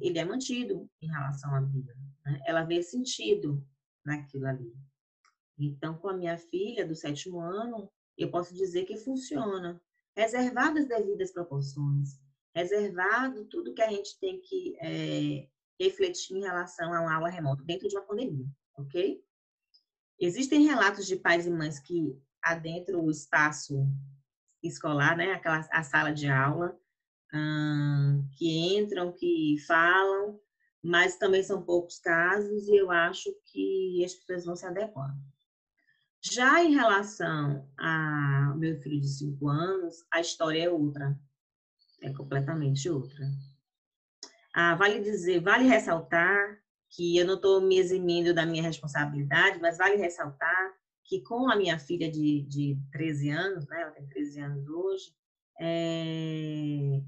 ele 0.01 0.19
é 0.19 0.25
mantido 0.25 0.89
em 1.01 1.07
relação 1.07 1.55
à 1.55 1.61
vida. 1.61 1.97
Né? 2.25 2.41
Ela 2.47 2.65
vê 2.65 2.83
sentido 2.83 3.65
naquilo 4.05 4.47
ali. 4.47 4.73
Então, 5.59 5.95
com 5.95 6.09
a 6.09 6.17
minha 6.17 6.37
filha 6.39 6.87
do 6.87 6.95
sétimo 6.95 7.41
ano, 7.41 7.91
eu 8.17 8.31
posso 8.31 8.55
dizer 8.55 8.85
que 8.85 8.97
funciona. 8.97 9.81
Reservadas 10.17 10.89
devidas 10.89 11.33
proporções, 11.33 12.21
reservado 12.55 13.45
tudo 13.45 13.75
que 13.75 13.83
a 13.83 13.89
gente 13.89 14.19
tem 14.19 14.41
que 14.41 14.77
é, 14.81 15.49
refletir 15.79 16.37
em 16.37 16.43
relação 16.43 16.93
a 16.93 17.01
uma 17.01 17.15
aula 17.15 17.29
remota 17.29 17.63
dentro 17.65 17.89
de 17.89 17.97
uma 17.97 18.05
pandemia, 18.05 18.47
ok? 18.77 19.23
Existem 20.19 20.67
relatos 20.67 21.07
de 21.07 21.17
pais 21.17 21.47
e 21.47 21.51
mães 21.51 21.79
que 21.79 22.19
adentram 22.43 23.05
o 23.05 23.11
espaço 23.11 23.87
escolar, 24.63 25.17
né, 25.17 25.33
aquela 25.33 25.67
a 25.71 25.83
sala 25.83 26.13
de 26.13 26.29
aula, 26.29 26.79
que 28.37 28.77
entram, 28.77 29.13
que 29.13 29.57
falam, 29.67 30.41
mas 30.83 31.17
também 31.17 31.43
são 31.43 31.63
poucos 31.63 31.99
casos 31.99 32.69
e 32.69 32.77
eu 32.77 32.91
acho 32.91 33.31
que 33.47 34.05
as 34.05 34.15
pessoas 34.15 34.45
vão 34.45 34.57
se 34.57 34.67
adequando. 34.67 35.19
Já 36.23 36.63
em 36.63 36.75
relação 36.75 37.67
ao 37.79 38.57
meu 38.57 38.77
filho 38.81 39.01
de 39.01 39.09
cinco 39.09 39.49
anos, 39.49 40.05
a 40.11 40.21
história 40.21 40.65
é 40.65 40.71
outra, 40.71 41.19
é 42.03 42.13
completamente 42.13 42.89
outra. 42.91 43.25
Ah, 44.55 44.75
vale 44.75 45.01
dizer, 45.01 45.41
vale 45.41 45.65
ressaltar 45.65 46.61
que 46.91 47.17
eu 47.17 47.25
não 47.25 47.37
estou 47.37 47.61
me 47.61 47.79
eximindo 47.79 48.35
da 48.35 48.45
minha 48.45 48.63
responsabilidade, 48.63 49.61
mas 49.61 49.79
vale 49.79 49.97
ressaltar 49.97 50.75
que 51.05 51.23
com 51.23 51.51
a 51.51 51.57
minha 51.57 51.79
filha 51.79 52.11
de, 52.11 52.43
de 52.43 52.79
13 52.93 53.31
anos, 53.31 53.67
né, 53.67 53.83
ela 53.83 53.93
tem 53.93 54.07
13 54.09 54.41
anos 54.41 54.69
hoje, 54.69 55.15
é, 55.61 57.01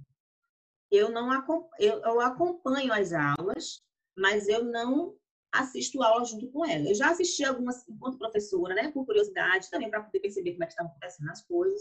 eu 0.92 1.10
não 1.10 1.32
eu, 1.78 2.00
eu 2.00 2.20
acompanho 2.20 2.92
as 2.92 3.12
aulas, 3.14 3.82
mas 4.16 4.46
eu 4.46 4.62
não 4.62 5.16
assisto 5.50 6.02
aula 6.02 6.24
junto 6.24 6.48
com 6.50 6.64
ela. 6.64 6.88
Eu 6.88 6.94
já 6.94 7.10
assisti 7.10 7.42
algumas 7.44 7.86
enquanto 7.88 8.18
professora, 8.18 8.74
né, 8.74 8.90
por 8.92 9.06
curiosidade, 9.06 9.70
também 9.70 9.90
para 9.90 10.02
poder 10.02 10.20
perceber 10.20 10.52
como 10.52 10.64
é 10.64 10.66
que 10.66 10.72
estavam 10.72 10.90
acontecendo 10.90 11.30
as 11.30 11.42
coisas. 11.42 11.80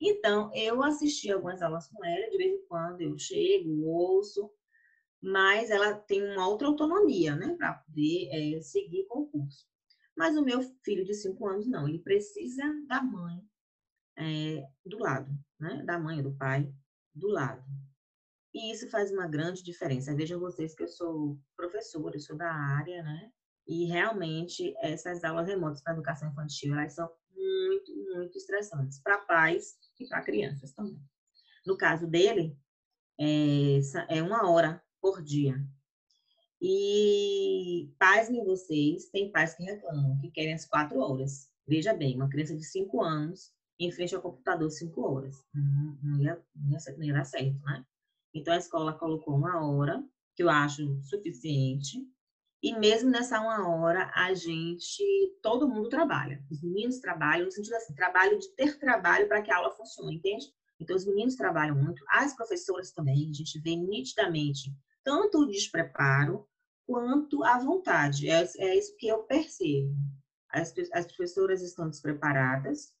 Então, 0.00 0.50
eu 0.54 0.82
assisti 0.82 1.30
algumas 1.30 1.60
aulas 1.60 1.88
com 1.88 2.04
ela, 2.04 2.30
de 2.30 2.36
vez 2.36 2.52
em 2.52 2.66
quando 2.66 3.00
eu 3.00 3.18
chego, 3.18 3.84
ouço, 3.84 4.50
mas 5.20 5.70
ela 5.70 5.94
tem 5.94 6.22
uma 6.22 6.48
outra 6.48 6.68
autonomia, 6.68 7.36
né, 7.36 7.54
para 7.56 7.74
poder 7.74 8.28
é, 8.32 8.60
seguir 8.60 9.06
com 9.06 9.20
o 9.20 9.26
curso. 9.26 9.66
Mas 10.16 10.36
o 10.36 10.42
meu 10.42 10.60
filho 10.84 11.04
de 11.04 11.14
cinco 11.14 11.48
anos, 11.48 11.66
não, 11.66 11.88
ele 11.88 11.98
precisa 11.98 12.62
da 12.86 13.02
mãe 13.02 13.40
é, 14.16 14.68
do 14.84 14.98
lado, 14.98 15.32
né, 15.58 15.82
da 15.84 15.98
mãe, 15.98 16.22
do 16.22 16.32
pai, 16.36 16.72
do 17.14 17.28
lado. 17.28 17.64
E 18.54 18.72
isso 18.72 18.88
faz 18.90 19.10
uma 19.10 19.26
grande 19.26 19.62
diferença. 19.62 20.14
Vejam 20.14 20.38
vocês 20.38 20.74
que 20.74 20.82
eu 20.82 20.88
sou 20.88 21.38
professora, 21.56 22.16
eu 22.16 22.20
sou 22.20 22.36
da 22.36 22.52
área, 22.52 23.02
né, 23.02 23.32
e 23.66 23.84
realmente 23.84 24.74
essas 24.80 25.22
aulas 25.24 25.46
remotas 25.46 25.82
para 25.82 25.92
educação 25.92 26.30
infantil, 26.30 26.74
elas 26.74 26.94
são 26.94 27.10
muito, 27.34 27.94
muito 28.14 28.36
estressantes 28.36 29.00
para 29.00 29.18
pais 29.18 29.76
e 29.98 30.06
para 30.06 30.22
crianças 30.22 30.72
também. 30.72 31.00
No 31.64 31.76
caso 31.76 32.06
dele, 32.06 32.56
é, 33.18 33.80
é 34.08 34.22
uma 34.22 34.50
hora 34.50 34.82
por 35.00 35.22
dia. 35.22 35.54
E 36.60 37.92
pasmem 37.98 38.44
vocês, 38.44 39.08
tem 39.10 39.30
pais 39.30 39.54
que 39.54 39.64
reclamam, 39.64 40.18
que 40.18 40.30
querem 40.30 40.54
as 40.54 40.64
quatro 40.64 40.98
horas. 40.98 41.48
Veja 41.66 41.94
bem, 41.94 42.16
uma 42.16 42.28
criança 42.28 42.56
de 42.56 42.64
cinco 42.64 43.02
anos 43.02 43.52
em 43.78 43.90
frente 43.90 44.14
ao 44.14 44.22
computador 44.22 44.70
cinco 44.70 45.02
horas. 45.02 45.44
Não, 45.52 46.20
ia, 46.20 46.40
não, 46.54 46.70
ia, 46.70 46.78
não 46.96 47.04
ia 47.04 47.12
dar 47.14 47.24
certo, 47.24 47.58
né? 47.64 47.84
Então, 48.34 48.54
a 48.54 48.58
escola 48.58 48.92
colocou 48.98 49.34
uma 49.34 49.66
hora, 49.66 50.02
que 50.34 50.42
eu 50.42 50.48
acho 50.48 51.00
suficiente, 51.02 51.98
e 52.62 52.72
mesmo 52.78 53.10
nessa 53.10 53.40
uma 53.40 53.68
hora, 53.68 54.10
a 54.14 54.32
gente, 54.34 55.02
todo 55.42 55.68
mundo 55.68 55.88
trabalha. 55.88 56.42
Os 56.50 56.62
meninos 56.62 57.00
trabalham, 57.00 57.46
no 57.46 57.50
sentido 57.50 57.74
assim, 57.74 57.94
trabalho 57.94 58.38
de 58.38 58.48
ter 58.54 58.78
trabalho 58.78 59.26
para 59.26 59.42
que 59.42 59.50
a 59.50 59.56
aula 59.56 59.72
funcione, 59.72 60.16
entende? 60.16 60.46
Então, 60.78 60.96
os 60.96 61.04
meninos 61.04 61.34
trabalham 61.34 61.74
muito, 61.76 62.04
as 62.08 62.34
professoras 62.34 62.92
também, 62.92 63.30
a 63.30 63.32
gente 63.32 63.60
vê 63.60 63.76
nitidamente 63.76 64.72
tanto 65.04 65.38
o 65.38 65.46
despreparo 65.46 66.46
quanto 66.86 67.42
a 67.44 67.58
vontade. 67.58 68.28
É, 68.28 68.48
é 68.58 68.78
isso 68.78 68.96
que 68.96 69.08
eu 69.08 69.24
percebo. 69.24 69.92
As, 70.50 70.72
as 70.92 71.06
professoras 71.06 71.62
estão 71.62 71.88
despreparadas, 71.88 72.92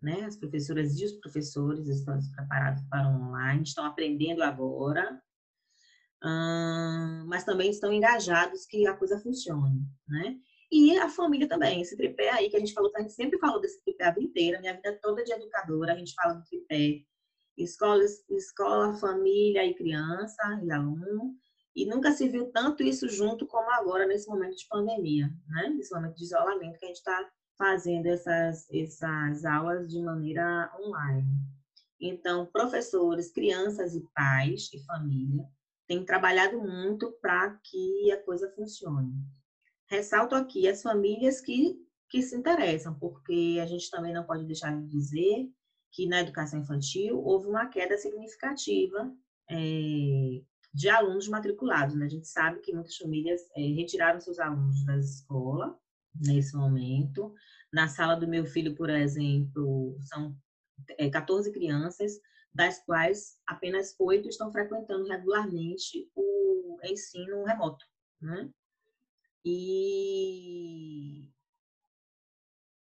né? 0.00 0.24
As 0.24 0.36
professoras 0.36 0.98
e 0.98 1.04
os 1.04 1.12
professores 1.12 1.86
estão 1.88 2.16
despreparados 2.16 2.82
para 2.88 3.08
o 3.08 3.28
online, 3.28 3.62
estão 3.62 3.84
aprendendo 3.84 4.42
agora, 4.42 5.20
mas 7.26 7.44
também 7.44 7.70
estão 7.70 7.92
engajados 7.92 8.66
que 8.66 8.86
a 8.86 8.96
coisa 8.96 9.18
funcione, 9.18 9.82
né? 10.08 10.36
E 10.72 10.96
a 10.98 11.08
família 11.08 11.48
também, 11.48 11.80
esse 11.80 11.96
tripé 11.96 12.30
aí 12.30 12.48
que 12.48 12.56
a 12.56 12.60
gente 12.60 12.72
falou, 12.72 12.92
a 12.94 13.00
gente 13.00 13.12
sempre 13.12 13.38
falou 13.40 13.60
desse 13.60 13.82
tripé 13.82 14.04
a 14.04 14.12
vida 14.12 14.26
inteira, 14.26 14.60
minha 14.60 14.74
vida 14.74 14.98
toda 15.02 15.24
de 15.24 15.32
educadora, 15.32 15.92
a 15.92 15.96
gente 15.96 16.14
fala 16.14 16.34
do 16.34 16.44
tripé 16.44 17.02
escola, 17.58 18.02
escola, 18.30 18.94
família 18.94 19.64
e 19.66 19.74
criança 19.74 20.60
e 20.62 20.70
aluno, 20.70 21.34
e 21.74 21.86
nunca 21.86 22.12
se 22.12 22.28
viu 22.28 22.50
tanto 22.50 22.82
isso 22.82 23.08
junto 23.08 23.46
como 23.46 23.70
agora 23.70 24.06
nesse 24.06 24.28
momento 24.28 24.56
de 24.56 24.66
pandemia, 24.68 25.28
né? 25.48 25.68
Nesse 25.70 25.94
momento 25.94 26.16
de 26.16 26.24
isolamento 26.24 26.78
que 26.78 26.84
a 26.84 26.88
gente 26.88 26.98
está 26.98 27.30
fazendo 27.60 28.06
essas, 28.06 28.66
essas 28.72 29.44
aulas 29.44 29.86
de 29.86 30.00
maneira 30.00 30.72
online. 30.80 31.28
Então, 32.00 32.46
professores, 32.46 33.30
crianças 33.30 33.94
e 33.94 34.00
pais 34.14 34.70
e 34.72 34.82
família 34.86 35.44
têm 35.86 36.02
trabalhado 36.02 36.58
muito 36.58 37.12
para 37.20 37.50
que 37.62 38.10
a 38.12 38.24
coisa 38.24 38.50
funcione. 38.56 39.12
Ressalto 39.90 40.34
aqui 40.34 40.66
as 40.66 40.80
famílias 40.80 41.42
que, 41.42 41.76
que 42.08 42.22
se 42.22 42.34
interessam, 42.34 42.98
porque 42.98 43.58
a 43.62 43.66
gente 43.66 43.90
também 43.90 44.14
não 44.14 44.24
pode 44.24 44.46
deixar 44.46 44.74
de 44.74 44.88
dizer 44.88 45.46
que 45.92 46.06
na 46.06 46.20
educação 46.20 46.60
infantil 46.60 47.18
houve 47.22 47.46
uma 47.46 47.66
queda 47.66 47.98
significativa 47.98 49.12
é, 49.50 50.40
de 50.72 50.88
alunos 50.88 51.28
matriculados. 51.28 51.94
Né? 51.94 52.06
A 52.06 52.08
gente 52.08 52.26
sabe 52.26 52.60
que 52.60 52.72
muitas 52.72 52.96
famílias 52.96 53.42
é, 53.54 53.60
retiraram 53.60 54.18
seus 54.18 54.38
alunos 54.38 54.82
da 54.86 54.96
escola 54.96 55.78
nesse 56.14 56.56
momento. 56.56 57.34
Na 57.72 57.88
sala 57.88 58.14
do 58.14 58.28
meu 58.28 58.44
filho, 58.46 58.74
por 58.74 58.90
exemplo, 58.90 59.96
são 60.02 60.36
é, 60.98 61.08
14 61.08 61.52
crianças, 61.52 62.20
das 62.52 62.80
quais 62.84 63.38
apenas 63.46 63.94
oito 63.98 64.28
estão 64.28 64.50
frequentando 64.50 65.06
regularmente 65.06 66.10
o 66.14 66.78
ensino 66.84 67.44
remoto, 67.44 67.86
né? 68.20 68.50
E, 69.44 71.28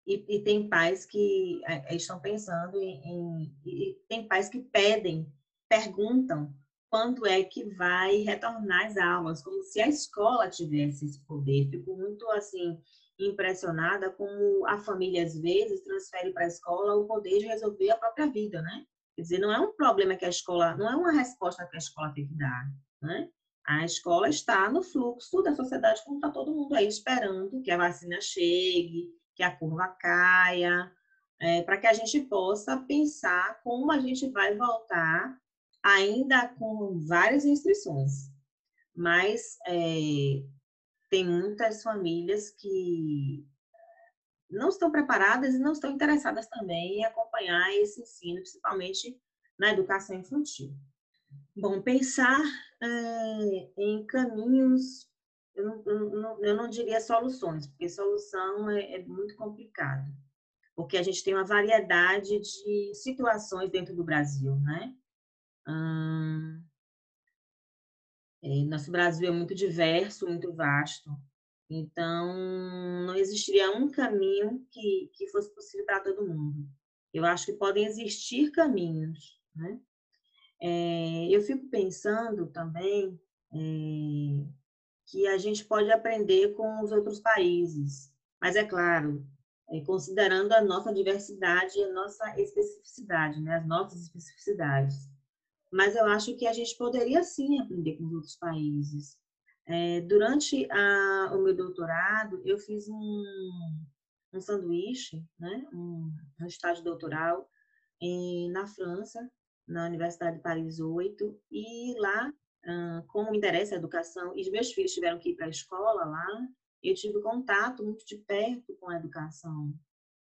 e, 0.08 0.25
e 0.27 0.43
tem 0.43 0.67
pais 0.67 1.05
que 1.05 1.62
é, 1.65 1.95
estão 1.95 2.19
pensando 2.19 2.82
em, 2.82 3.53
em 3.65 3.99
tem 4.08 4.27
pais 4.27 4.49
que 4.49 4.60
pedem, 4.62 5.32
perguntam 5.67 6.55
quando 6.89 7.27
é 7.27 7.43
que 7.43 7.65
vai 7.75 8.17
retornar 8.23 8.88
as 8.88 8.97
aulas, 8.97 9.43
como 9.43 9.62
se 9.62 9.79
a 9.79 9.88
escola 9.88 10.49
tivesse 10.49 11.05
esse 11.05 11.19
poder. 11.25 11.69
Fico 11.69 11.95
muito 11.95 12.27
assim 12.32 12.82
impressionada 13.19 14.10
como 14.12 14.65
a 14.65 14.77
família 14.77 15.23
às 15.23 15.38
vezes 15.39 15.84
transfere 15.84 16.32
para 16.32 16.45
a 16.45 16.47
escola 16.47 16.95
o 16.95 17.05
poder 17.05 17.39
de 17.39 17.47
resolver 17.47 17.91
a 17.91 17.97
própria 17.97 18.27
vida, 18.27 18.62
né? 18.62 18.86
Quer 19.15 19.23
dizer, 19.23 19.39
não 19.39 19.51
é 19.51 19.60
um 19.60 19.73
problema 19.73 20.15
que 20.15 20.25
a 20.25 20.29
escola, 20.29 20.75
não 20.77 20.89
é 20.89 20.95
uma 20.95 21.12
resposta 21.12 21.67
que 21.67 21.75
a 21.75 21.79
escola 21.79 22.13
tem 22.13 22.25
que 22.25 22.36
dar, 22.36 22.71
né? 23.01 23.29
A 23.67 23.86
escola 23.86 24.29
está 24.29 24.69
no 24.71 24.82
fluxo 24.82 25.43
da 25.43 25.53
sociedade 25.53 26.01
como 26.03 26.17
está 26.17 26.32
todo 26.32 26.55
mundo 26.55 26.73
aí 26.73 26.88
esperando 26.88 27.62
que 27.62 27.69
a 27.69 27.77
vacina 27.77 28.19
chegue, 28.21 29.10
que 29.36 29.43
a 29.43 29.55
curva 29.55 29.88
caia, 29.99 30.91
é, 31.39 31.62
para 31.62 31.77
que 31.77 31.88
a 31.88 31.93
gente 31.93 32.21
possa 32.21 32.77
pensar 32.77 33.62
como 33.62 33.91
a 33.91 33.99
gente 33.99 34.29
vai 34.32 34.55
voltar 34.55 35.38
ainda 35.84 36.47
com 36.58 36.99
várias 37.08 37.45
restrições. 37.45 38.32
Mas 38.95 39.58
é, 39.67 40.43
tem 41.10 41.26
muitas 41.26 41.82
famílias 41.82 42.52
que 42.52 43.45
não 44.50 44.69
estão 44.69 44.91
preparadas 44.91 45.54
e 45.54 45.60
não 45.60 45.74
estão 45.74 45.91
interessadas 45.91 46.48
também 46.48 47.00
em 47.00 47.06
acompanhar 47.06 47.72
esse 47.76 48.02
ensino, 48.02 48.41
principalmente 48.41 49.19
na 49.58 49.72
educação 49.72 50.15
infantil. 50.15 50.74
Bom, 51.56 51.82
pensar 51.82 52.41
é, 52.82 53.69
em 53.78 54.06
caminhos, 54.06 55.08
eu 55.54 55.65
não, 55.65 55.84
eu, 55.86 56.10
não, 56.10 56.43
eu 56.43 56.56
não, 56.56 56.69
diria 56.69 57.02
soluções, 57.02 57.67
porque 57.67 57.89
solução 57.89 58.69
é, 58.69 58.95
é 58.95 59.04
muito 59.04 59.36
complicado, 59.36 60.10
porque 60.76 60.98
a 60.98 61.04
gente 61.04 61.24
tem 61.24 61.34
uma 61.34 61.43
variedade 61.43 62.39
de 62.39 62.95
situações 62.95 63.69
dentro 63.69 63.95
do 63.95 64.04
Brasil, 64.04 64.56
né? 64.62 64.95
Hum, 65.67 66.63
é, 68.41 68.63
nosso 68.65 68.91
Brasil 68.91 69.28
é 69.28 69.32
muito 69.32 69.54
diverso, 69.54 70.28
muito 70.28 70.52
vasto, 70.54 71.10
então 71.69 72.34
não 73.06 73.15
existiria 73.15 73.71
um 73.71 73.89
caminho 73.91 74.65
que, 74.71 75.12
que 75.13 75.28
fosse 75.28 75.54
possível 75.54 75.86
para 75.86 75.99
todo 75.99 76.25
mundo. 76.25 76.67
Eu 77.13 77.25
acho 77.25 77.47
que 77.47 77.54
podem 77.54 77.86
existir 77.86 78.52
caminhos, 78.52 79.39
né? 79.56 79.80
É, 80.62 81.28
eu 81.30 81.41
fico 81.41 81.67
pensando 81.69 82.47
também 82.47 83.19
é, 83.54 84.47
que 85.06 85.28
a 85.28 85.38
gente 85.38 85.65
pode 85.65 85.91
aprender 85.91 86.54
com 86.54 86.84
os 86.84 86.91
outros 86.91 87.19
países, 87.19 88.12
mas 88.41 88.56
é 88.56 88.63
claro, 88.63 89.25
é, 89.69 89.82
considerando 89.82 90.52
a 90.54 90.62
nossa 90.62 90.93
diversidade 90.93 91.78
e 91.78 91.84
a 91.84 91.93
nossa 91.93 92.39
especificidade, 92.39 93.39
né? 93.41 93.56
as 93.56 93.67
nossas 93.67 94.02
especificidades 94.02 95.10
mas 95.71 95.95
eu 95.95 96.05
acho 96.05 96.36
que 96.36 96.47
a 96.47 96.53
gente 96.53 96.75
poderia 96.77 97.23
sim 97.23 97.60
aprender 97.60 97.97
com 97.97 98.05
os 98.05 98.13
outros 98.13 98.36
países. 98.36 99.17
É, 99.65 100.01
durante 100.01 100.67
a, 100.71 101.32
o 101.34 101.43
meu 101.43 101.55
doutorado, 101.55 102.41
eu 102.43 102.58
fiz 102.58 102.89
um, 102.89 103.23
um 104.34 104.41
sanduíche, 104.41 105.23
né, 105.39 105.67
um, 105.71 106.12
um 106.41 106.45
estágio 106.47 106.84
doutoral 106.84 107.47
em, 108.01 108.49
na 108.51 108.65
França, 108.65 109.29
na 109.67 109.86
Universidade 109.86 110.38
de 110.38 110.43
Paris 110.43 110.79
8, 110.79 111.39
e 111.51 111.93
lá, 111.99 112.34
como 113.08 113.32
me 113.32 113.38
interessa 113.38 113.75
a 113.75 113.77
educação, 113.77 114.36
e 114.36 114.41
os 114.41 114.49
meus 114.49 114.71
filhos 114.71 114.93
tiveram 114.93 115.19
que 115.19 115.29
ir 115.29 115.36
para 115.36 115.45
a 115.45 115.49
escola 115.49 116.03
lá, 116.03 116.47
eu 116.82 116.95
tive 116.95 117.21
contato 117.21 117.84
muito 117.84 118.03
de 118.05 118.17
perto 118.17 118.75
com 118.79 118.89
a 118.89 118.95
educação 118.95 119.71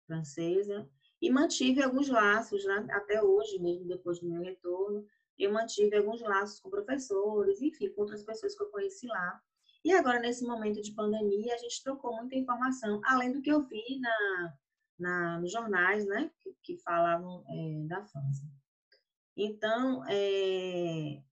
francesa, 0.06 0.86
e 1.22 1.30
mantive 1.30 1.82
alguns 1.82 2.08
laços 2.08 2.64
né, 2.64 2.86
até 2.90 3.22
hoje, 3.22 3.58
mesmo 3.58 3.86
depois 3.86 4.20
do 4.20 4.28
meu 4.28 4.42
retorno, 4.42 5.06
eu 5.44 5.52
mantive 5.52 5.96
alguns 5.96 6.20
laços 6.20 6.60
com 6.60 6.70
professores, 6.70 7.60
enfim, 7.60 7.88
com 7.90 8.02
outras 8.02 8.22
pessoas 8.22 8.54
que 8.54 8.62
eu 8.62 8.70
conheci 8.70 9.06
lá. 9.06 9.40
E 9.84 9.92
agora, 9.92 10.20
nesse 10.20 10.44
momento 10.44 10.82
de 10.82 10.92
pandemia, 10.92 11.54
a 11.54 11.58
gente 11.58 11.82
trocou 11.82 12.14
muita 12.14 12.36
informação, 12.36 13.00
além 13.04 13.32
do 13.32 13.40
que 13.40 13.50
eu 13.50 13.62
vi 13.66 13.98
na, 13.98 14.54
na 14.98 15.40
nos 15.40 15.50
jornais, 15.50 16.04
né, 16.06 16.30
que, 16.40 16.54
que 16.62 16.76
falavam 16.78 17.44
é, 17.48 17.86
da 17.86 18.04
França. 18.04 18.44
Então, 19.36 20.04
é, 20.06 21.22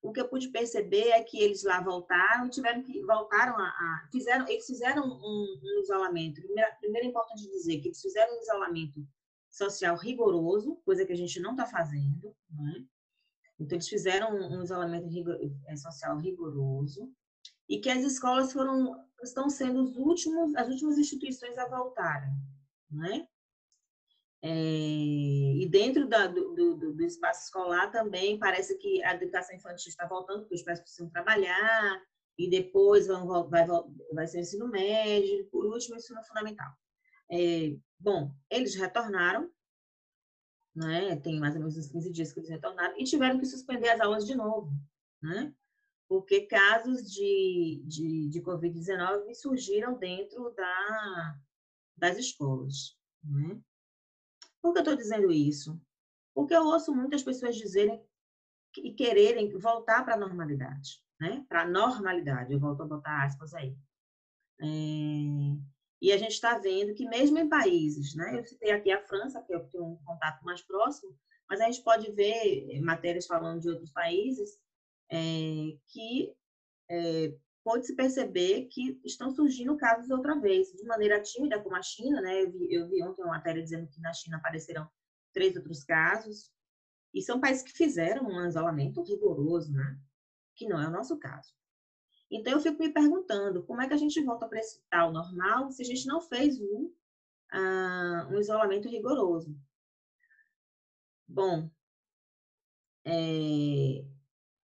o 0.00 0.12
que 0.12 0.20
eu 0.20 0.28
pude 0.28 0.48
perceber 0.48 1.08
é 1.08 1.22
que 1.24 1.40
eles 1.40 1.64
lá 1.64 1.80
voltaram, 1.80 2.48
tiveram 2.48 2.82
que 2.82 3.02
voltaram 3.02 3.58
a, 3.58 3.66
a 3.66 4.08
fizeram, 4.12 4.46
eles 4.46 4.66
fizeram 4.66 5.02
um, 5.02 5.60
um 5.62 5.80
isolamento. 5.80 6.42
Primeiro, 6.42 6.70
primeiro 6.78 7.06
é 7.06 7.10
importante 7.10 7.42
dizer 7.50 7.80
que 7.80 7.88
eles 7.88 8.00
fizeram 8.00 8.36
um 8.36 8.40
isolamento 8.40 9.04
social 9.50 9.96
rigoroso, 9.96 10.76
coisa 10.84 11.06
que 11.06 11.12
a 11.12 11.16
gente 11.16 11.40
não 11.40 11.52
está 11.52 11.64
fazendo, 11.64 12.36
né? 12.50 12.84
Então, 13.58 13.76
eles 13.76 13.88
fizeram 13.88 14.34
um 14.34 14.62
isolamento 14.62 15.08
é, 15.66 15.76
social 15.76 16.18
rigoroso 16.18 17.12
e 17.68 17.78
que 17.78 17.88
as 17.88 18.02
escolas 18.02 18.52
foram 18.52 19.02
estão 19.22 19.48
sendo 19.48 19.82
os 19.82 19.96
últimos, 19.96 20.54
as 20.54 20.68
últimas 20.68 20.98
instituições 20.98 21.56
a 21.56 21.68
voltarem, 21.68 22.30
né? 22.90 23.26
É, 24.42 24.50
e 24.50 25.66
dentro 25.70 26.06
da, 26.06 26.26
do, 26.26 26.54
do, 26.54 26.92
do, 26.92 27.02
espaço 27.02 27.44
escolar 27.44 27.90
também 27.90 28.38
parece 28.38 28.76
que 28.76 29.02
a 29.02 29.14
educação 29.14 29.56
infantil 29.56 29.88
está 29.88 30.06
voltando, 30.06 30.40
porque 30.40 30.56
os 30.56 30.62
pais 30.62 30.80
precisam 30.80 31.08
trabalhar, 31.08 32.02
e 32.38 32.50
depois 32.50 33.06
vão, 33.06 33.48
vai, 33.48 33.66
vai 34.12 34.26
ser 34.26 34.38
o 34.38 34.40
ensino 34.40 34.68
médio, 34.68 35.46
por 35.50 35.64
último, 35.66 35.94
o 35.94 35.98
ensino 35.98 36.22
fundamental. 36.24 36.70
É, 37.30 37.76
bom, 37.98 38.34
eles 38.50 38.74
retornaram, 38.74 39.50
né? 40.74 41.16
tem 41.16 41.38
mais 41.38 41.54
ou 41.54 41.60
menos 41.60 41.76
uns 41.76 41.88
15 41.88 42.10
dias 42.10 42.32
que 42.32 42.40
eles 42.40 42.50
retornaram, 42.50 42.98
e 42.98 43.04
tiveram 43.04 43.38
que 43.38 43.46
suspender 43.46 43.90
as 43.90 44.00
aulas 44.00 44.26
de 44.26 44.34
novo, 44.34 44.72
né? 45.22 45.54
porque 46.08 46.42
casos 46.42 47.10
de, 47.10 47.82
de, 47.86 48.28
de 48.28 48.42
Covid-19 48.42 49.34
surgiram 49.34 49.98
dentro 49.98 50.50
da, 50.54 51.38
das 51.96 52.18
escolas. 52.18 52.96
Né? 53.22 53.60
Por 54.60 54.72
que 54.72 54.78
eu 54.78 54.82
estou 54.82 54.96
dizendo 54.96 55.32
isso? 55.32 55.80
Porque 56.34 56.54
eu 56.54 56.64
ouço 56.64 56.94
muitas 56.94 57.22
pessoas 57.22 57.56
dizerem 57.56 58.02
e 58.78 58.92
quererem 58.92 59.56
voltar 59.56 60.04
para 60.04 60.14
a 60.14 60.18
normalidade, 60.18 61.00
né? 61.20 61.44
Para 61.48 61.62
a 61.62 61.68
normalidade, 61.68 62.52
eu 62.52 62.58
volto 62.58 62.82
a 62.82 62.86
botar 62.86 63.24
aspas 63.24 63.54
aí. 63.54 63.76
É... 64.60 65.73
E 66.04 66.12
a 66.12 66.18
gente 66.18 66.32
está 66.32 66.58
vendo 66.58 66.92
que 66.92 67.08
mesmo 67.08 67.38
em 67.38 67.48
países, 67.48 68.14
né? 68.14 68.38
Eu 68.38 68.44
citei 68.44 68.70
aqui 68.70 68.92
a 68.92 69.00
França, 69.00 69.40
que 69.40 69.58
tenho 69.70 69.86
um 69.86 69.96
contato 70.04 70.44
mais 70.44 70.60
próximo, 70.60 71.18
mas 71.48 71.62
a 71.62 71.64
gente 71.64 71.82
pode 71.82 72.12
ver 72.12 72.78
matérias 72.82 73.26
falando 73.26 73.62
de 73.62 73.70
outros 73.70 73.90
países 73.90 74.60
é, 75.10 75.16
que 75.86 76.30
é, 76.90 77.34
pode-se 77.64 77.96
perceber 77.96 78.66
que 78.66 79.00
estão 79.02 79.30
surgindo 79.30 79.78
casos 79.78 80.10
outra 80.10 80.38
vez, 80.38 80.74
de 80.74 80.84
maneira 80.84 81.22
tímida, 81.22 81.58
como 81.62 81.74
a 81.74 81.80
China, 81.80 82.20
né? 82.20 82.42
Eu 82.42 82.52
vi, 82.52 82.74
eu 82.74 82.86
vi 82.86 83.02
ontem 83.02 83.22
uma 83.22 83.36
matéria 83.38 83.62
dizendo 83.62 83.88
que 83.88 83.98
na 84.02 84.12
China 84.12 84.36
apareceram 84.36 84.86
três 85.32 85.56
outros 85.56 85.84
casos, 85.84 86.52
e 87.14 87.22
são 87.22 87.40
países 87.40 87.62
que 87.62 87.72
fizeram 87.72 88.26
um 88.26 88.46
isolamento 88.46 89.02
rigoroso, 89.02 89.72
né? 89.72 89.98
Que 90.54 90.68
não 90.68 90.78
é 90.78 90.86
o 90.86 90.92
nosso 90.92 91.18
caso. 91.18 91.54
Então, 92.34 92.54
eu 92.54 92.60
fico 92.60 92.82
me 92.82 92.92
perguntando 92.92 93.62
como 93.62 93.80
é 93.80 93.86
que 93.86 93.94
a 93.94 93.96
gente 93.96 94.20
volta 94.20 94.48
para 94.48 94.58
esse 94.58 94.82
tal 94.90 95.12
normal 95.12 95.70
se 95.70 95.82
a 95.82 95.84
gente 95.84 96.04
não 96.04 96.20
fez 96.20 96.60
um, 96.60 96.92
uh, 97.54 98.28
um 98.28 98.40
isolamento 98.40 98.88
rigoroso. 98.88 99.56
Bom, 101.28 101.70
é, 103.04 104.04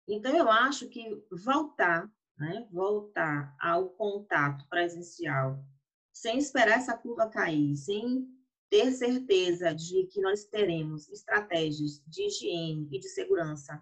então, 0.09 0.37
eu 0.37 0.51
acho 0.51 0.89
que 0.89 1.23
voltar, 1.31 2.13
né, 2.37 2.67
voltar 2.73 3.55
ao 3.61 3.91
contato 3.91 4.69
presencial, 4.69 5.65
sem 6.13 6.39
esperar 6.39 6.79
essa 6.79 6.99
curva 6.99 7.31
cair, 7.31 7.77
sem 7.77 8.29
ter 8.69 8.91
certeza 8.91 9.73
de 9.73 10.09
que 10.09 10.21
nós 10.21 10.45
teremos 10.45 11.09
estratégias 11.09 12.03
de 12.05 12.27
higiene 12.27 12.89
e 12.91 12.99
de 12.99 13.09
segurança 13.09 13.81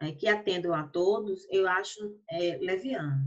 é, 0.00 0.12
que 0.12 0.28
atendam 0.28 0.74
a 0.74 0.86
todos, 0.86 1.46
eu 1.50 1.68
acho 1.68 2.18
é, 2.30 2.58
leviano. 2.58 3.24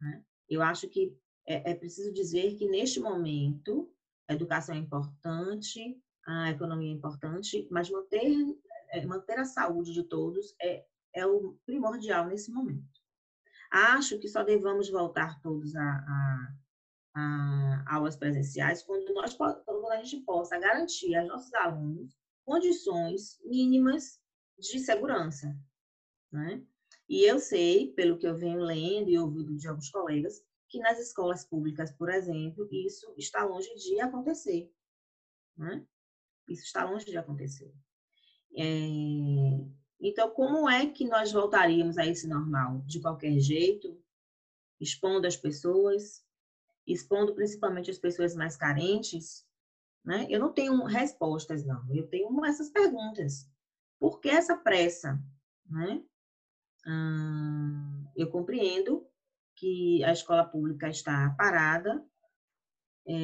Né? 0.00 0.24
Eu 0.48 0.62
acho 0.62 0.88
que 0.88 1.16
é, 1.46 1.72
é 1.72 1.74
preciso 1.74 2.12
dizer 2.12 2.56
que, 2.56 2.66
neste 2.66 3.00
momento, 3.00 3.92
a 4.28 4.34
educação 4.34 4.74
é 4.74 4.78
importante, 4.78 6.00
a 6.26 6.50
economia 6.50 6.90
é 6.90 6.94
importante, 6.94 7.68
mas 7.70 7.90
manter, 7.90 8.56
é, 8.90 9.04
manter 9.04 9.38
a 9.38 9.44
saúde 9.44 9.92
de 9.92 10.02
todos 10.04 10.54
é 10.60 10.84
é 11.14 11.24
o 11.24 11.56
primordial 11.64 12.26
nesse 12.26 12.50
momento. 12.50 13.00
Acho 13.70 14.18
que 14.18 14.28
só 14.28 14.42
devamos 14.42 14.90
voltar 14.90 15.40
todos 15.40 15.74
a, 15.74 15.82
a, 15.82 16.54
a 17.14 17.94
aulas 17.94 18.16
presenciais 18.16 18.82
quando, 18.82 19.14
nós, 19.14 19.34
quando 19.34 19.88
a 19.90 20.02
gente 20.02 20.24
possa 20.24 20.58
garantir 20.58 21.14
aos 21.14 21.28
nossos 21.28 21.54
alunos 21.54 22.16
condições 22.44 23.40
mínimas 23.44 24.20
de 24.58 24.78
segurança. 24.78 25.56
Né? 26.34 26.60
E 27.08 27.22
eu 27.22 27.38
sei, 27.38 27.92
pelo 27.92 28.18
que 28.18 28.26
eu 28.26 28.36
venho 28.36 28.58
lendo 28.58 29.08
e 29.08 29.16
ouvindo 29.16 29.56
de 29.56 29.68
alguns 29.68 29.88
colegas, 29.88 30.42
que 30.68 30.80
nas 30.80 30.98
escolas 30.98 31.44
públicas, 31.44 31.92
por 31.92 32.10
exemplo, 32.10 32.68
isso 32.72 33.14
está 33.16 33.44
longe 33.44 33.72
de 33.76 34.00
acontecer. 34.00 34.68
Né? 35.56 35.86
Isso 36.48 36.64
está 36.64 36.84
longe 36.84 37.06
de 37.06 37.16
acontecer. 37.16 37.72
É, 38.56 38.64
então, 40.00 40.28
como 40.30 40.68
é 40.68 40.86
que 40.90 41.06
nós 41.06 41.30
voltaríamos 41.30 41.98
a 41.98 42.04
esse 42.04 42.26
normal? 42.26 42.82
De 42.84 43.00
qualquer 43.00 43.38
jeito, 43.38 43.96
expondo 44.80 45.28
as 45.28 45.36
pessoas, 45.36 46.26
expondo 46.84 47.32
principalmente 47.36 47.92
as 47.92 47.98
pessoas 47.98 48.34
mais 48.34 48.56
carentes? 48.56 49.46
Né? 50.04 50.26
Eu 50.28 50.40
não 50.40 50.52
tenho 50.52 50.82
respostas, 50.82 51.64
não. 51.64 51.86
Eu 51.94 52.08
tenho 52.08 52.44
essas 52.44 52.70
perguntas. 52.70 53.48
Por 54.00 54.20
que 54.20 54.28
essa 54.28 54.56
pressa? 54.56 55.22
Né? 55.70 56.04
Hum, 56.86 58.06
eu 58.16 58.30
compreendo 58.30 59.06
que 59.56 60.02
a 60.04 60.12
escola 60.12 60.44
pública 60.44 60.88
está 60.88 61.34
parada, 61.38 62.04
é, 63.06 63.14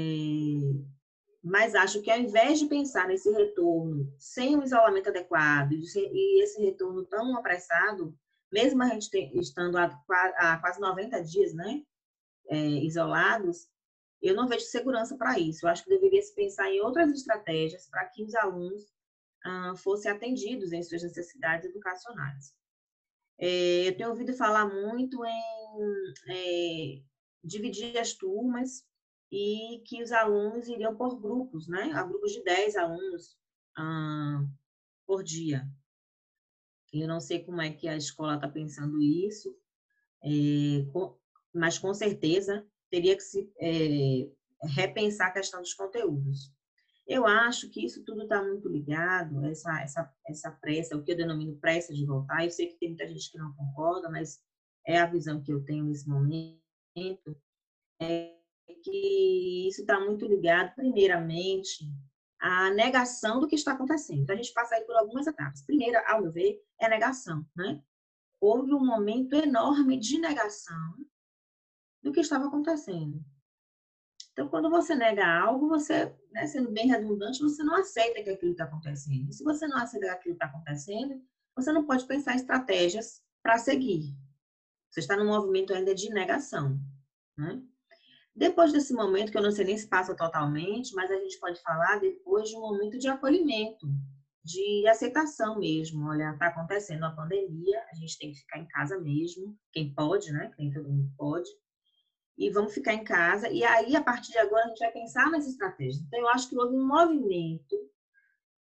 mas 1.42 1.75
acho 1.75 2.03
que 2.03 2.11
ao 2.11 2.18
invés 2.18 2.59
de 2.59 2.66
pensar 2.66 3.09
nesse 3.09 3.31
retorno 3.31 4.12
sem 4.18 4.57
um 4.57 4.62
isolamento 4.62 5.09
adequado 5.09 5.73
e 5.73 6.42
esse 6.42 6.61
retorno 6.62 7.05
tão 7.07 7.37
apressado, 7.37 8.16
mesmo 8.53 8.83
a 8.83 8.88
gente 8.88 9.11
estando 9.38 9.77
há, 9.79 9.88
quase 10.61 10.81
90 10.81 11.23
dias 11.23 11.55
né, 11.55 11.83
é, 12.49 12.59
isolados, 12.59 13.68
eu 14.20 14.35
não 14.35 14.49
vejo 14.49 14.64
segurança 14.66 15.16
para 15.16 15.38
isso. 15.38 15.64
Eu 15.64 15.70
acho 15.70 15.85
que 15.85 15.90
deveria 15.90 16.20
se 16.20 16.35
pensar 16.35 16.70
em 16.70 16.81
outras 16.81 17.11
estratégias 17.11 17.88
para 17.88 18.05
que 18.07 18.23
os 18.23 18.35
alunos 18.35 18.83
ah, 19.44 19.75
fossem 19.77 20.11
atendidos 20.11 20.73
em 20.73 20.83
suas 20.83 21.03
necessidades 21.03 21.70
educacionais. 21.70 22.53
É, 23.40 23.88
eu 23.88 23.96
tenho 23.96 24.11
ouvido 24.11 24.35
falar 24.35 24.66
muito 24.66 25.24
em 25.24 25.81
é, 26.29 27.03
dividir 27.42 27.96
as 27.96 28.12
turmas 28.12 28.87
e 29.33 29.83
que 29.87 30.03
os 30.03 30.12
alunos 30.12 30.68
iriam 30.68 30.94
por 30.94 31.18
grupos, 31.18 31.66
né? 31.66 31.90
A 31.94 32.03
grupos 32.03 32.33
de 32.33 32.44
10 32.44 32.76
alunos 32.76 33.38
por 35.07 35.24
dia. 35.24 35.66
Eu 36.92 37.09
não 37.09 37.18
sei 37.18 37.42
como 37.42 37.62
é 37.62 37.72
que 37.72 37.88
a 37.88 37.96
escola 37.96 38.35
está 38.35 38.48
pensando 38.48 39.00
isso, 39.00 39.57
é, 40.22 40.85
com, 40.92 41.16
mas 41.55 41.79
com 41.79 41.94
certeza 41.94 42.66
teria 42.90 43.16
que 43.16 43.22
se 43.22 43.50
repensar 44.74 45.29
a 45.29 45.33
questão 45.33 45.62
dos 45.62 45.72
conteúdos. 45.72 46.53
Eu 47.11 47.27
acho 47.27 47.68
que 47.68 47.85
isso 47.85 48.05
tudo 48.05 48.23
está 48.23 48.40
muito 48.40 48.68
ligado, 48.68 49.44
essa, 49.44 49.83
essa, 49.83 50.14
essa 50.25 50.51
pressa, 50.53 50.96
o 50.96 51.03
que 51.03 51.11
eu 51.11 51.16
denomino 51.16 51.57
pressa 51.57 51.92
de 51.92 52.07
voltar. 52.07 52.44
Eu 52.44 52.53
sei 52.53 52.68
que 52.68 52.79
tem 52.79 52.90
muita 52.90 53.09
gente 53.09 53.33
que 53.33 53.37
não 53.37 53.53
concorda, 53.53 54.09
mas 54.09 54.40
é 54.87 54.96
a 54.96 55.07
visão 55.07 55.42
que 55.42 55.53
eu 55.53 55.64
tenho 55.64 55.87
nesse 55.87 56.09
momento. 56.09 57.37
É, 58.01 58.37
que 58.85 59.66
isso 59.66 59.81
está 59.81 59.99
muito 59.99 60.25
ligado, 60.25 60.73
primeiramente, 60.77 61.85
à 62.38 62.70
negação 62.70 63.40
do 63.40 63.49
que 63.49 63.57
está 63.57 63.73
acontecendo. 63.73 64.23
Então, 64.23 64.35
a 64.35 64.40
gente 64.40 64.55
passa 64.55 64.77
aí 64.77 64.85
por 64.85 64.94
algumas 64.94 65.27
etapas. 65.27 65.62
Primeira, 65.66 66.05
ao 66.07 66.23
meu 66.23 66.31
ver, 66.31 66.62
é 66.81 66.87
a 66.87 66.90
negação, 66.90 67.44
né? 67.57 67.83
Houve 68.40 68.73
um 68.73 68.87
momento 68.87 69.35
enorme 69.35 69.99
de 69.99 70.16
negação 70.16 70.94
do 72.01 72.12
que 72.12 72.20
estava 72.20 72.46
acontecendo. 72.46 73.20
Então, 74.40 74.48
quando 74.48 74.70
você 74.70 74.94
nega 74.94 75.26
algo, 75.26 75.68
você, 75.68 76.16
né, 76.33 76.46
sendo 76.46 76.70
bem 76.70 76.88
redundante, 76.88 77.42
você 77.42 77.62
não 77.62 77.74
aceita 77.74 78.22
que 78.22 78.31
aquilo 78.31 78.53
está 78.53 78.64
acontecendo. 78.64 79.29
E 79.29 79.35
se 79.35 79.44
você 79.44 79.66
não 79.66 79.76
aceita 79.76 80.07
que 80.07 80.12
aquilo 80.12 80.33
está 80.33 80.46
acontecendo, 80.46 81.22
você 81.55 81.70
não 81.70 81.85
pode 81.85 82.07
pensar 82.07 82.33
em 82.33 82.37
estratégias 82.37 83.22
para 83.42 83.59
seguir. 83.59 84.16
Você 84.88 85.00
está 85.00 85.14
num 85.14 85.26
movimento 85.26 85.74
ainda 85.74 85.94
de 85.94 86.09
negação. 86.09 86.81
Né? 87.37 87.62
Depois 88.35 88.72
desse 88.72 88.94
momento, 88.94 89.31
que 89.31 89.37
eu 89.37 89.42
não 89.42 89.53
sei 89.53 89.66
nem 89.66 89.76
se 89.76 89.87
passa 89.87 90.16
totalmente, 90.16 90.94
mas 90.94 91.11
a 91.11 91.16
gente 91.16 91.38
pode 91.38 91.61
falar 91.61 92.00
depois 92.00 92.48
de 92.48 92.57
um 92.57 92.61
momento 92.61 92.98
de 92.98 93.09
acolhimento, 93.09 93.87
de 94.42 94.88
aceitação 94.88 95.59
mesmo. 95.59 96.09
Olha, 96.09 96.33
está 96.33 96.46
acontecendo 96.46 97.05
a 97.05 97.11
pandemia, 97.11 97.85
a 97.92 97.94
gente 97.94 98.16
tem 98.18 98.33
que 98.33 98.38
ficar 98.38 98.59
em 98.59 98.66
casa 98.68 98.98
mesmo, 98.98 99.55
quem 99.70 99.92
pode, 99.92 100.33
né? 100.33 100.50
Quem 100.57 100.72
todo 100.72 100.88
mundo 100.88 101.12
pode. 101.18 101.50
E 102.40 102.50
vamos 102.50 102.74
ficar 102.74 102.94
em 102.94 103.05
casa. 103.05 103.48
E 103.48 103.62
aí, 103.62 103.94
a 103.94 104.03
partir 104.03 104.33
de 104.33 104.38
agora, 104.38 104.64
a 104.64 104.68
gente 104.68 104.79
vai 104.79 104.90
pensar 104.90 105.31
nas 105.31 105.46
estratégias. 105.46 106.03
Então, 106.03 106.18
eu 106.18 106.29
acho 106.29 106.48
que 106.48 106.59
houve 106.59 106.74
um 106.74 106.87
movimento 106.87 107.76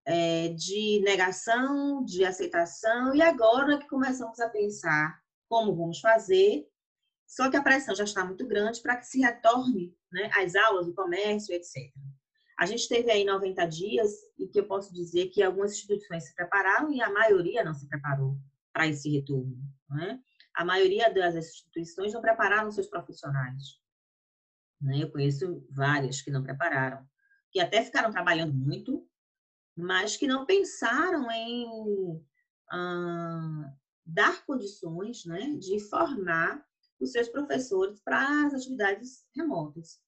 é, 0.04 0.48
de 0.48 1.00
negação, 1.02 2.04
de 2.04 2.24
aceitação, 2.24 3.14
e 3.14 3.22
agora 3.22 3.78
que 3.78 3.88
começamos 3.88 4.38
a 4.38 4.48
pensar 4.48 5.20
como 5.48 5.74
vamos 5.74 5.98
fazer 5.98 6.70
só 7.30 7.48
que 7.48 7.56
a 7.56 7.62
pressão 7.62 7.94
já 7.94 8.02
está 8.02 8.24
muito 8.24 8.44
grande 8.44 8.82
para 8.82 8.96
que 8.96 9.06
se 9.06 9.20
retorne 9.20 9.96
né, 10.10 10.28
às 10.34 10.56
aulas, 10.56 10.88
o 10.88 10.94
comércio, 10.94 11.54
etc. 11.54 11.88
A 12.58 12.66
gente 12.66 12.88
teve 12.88 13.08
aí 13.08 13.24
90 13.24 13.64
dias 13.66 14.10
e 14.36 14.48
que 14.48 14.58
eu 14.58 14.66
posso 14.66 14.92
dizer 14.92 15.28
que 15.28 15.40
algumas 15.40 15.70
instituições 15.70 16.24
se 16.24 16.34
prepararam 16.34 16.92
e 16.92 17.00
a 17.00 17.08
maioria 17.08 17.62
não 17.62 17.72
se 17.72 17.88
preparou 17.88 18.36
para 18.72 18.88
esse 18.88 19.08
retorno. 19.08 19.56
Né? 19.88 20.20
A 20.54 20.64
maioria 20.64 21.12
das 21.12 21.34
instituições 21.34 22.12
não 22.12 22.20
prepararam 22.20 22.70
seus 22.70 22.88
profissionais. 22.88 23.80
Né? 24.80 25.02
Eu 25.02 25.10
conheço 25.10 25.66
várias 25.70 26.22
que 26.22 26.30
não 26.30 26.42
prepararam, 26.42 27.06
que 27.50 27.60
até 27.60 27.84
ficaram 27.84 28.10
trabalhando 28.10 28.54
muito, 28.54 29.06
mas 29.76 30.16
que 30.16 30.26
não 30.26 30.46
pensaram 30.46 31.30
em 31.30 32.24
ah, 32.70 33.72
dar 34.04 34.44
condições 34.44 35.24
né, 35.24 35.54
de 35.58 35.80
formar 35.88 36.64
os 36.98 37.12
seus 37.12 37.28
professores 37.28 38.00
para 38.00 38.46
as 38.46 38.54
atividades 38.54 39.24
remotas. 39.34 40.00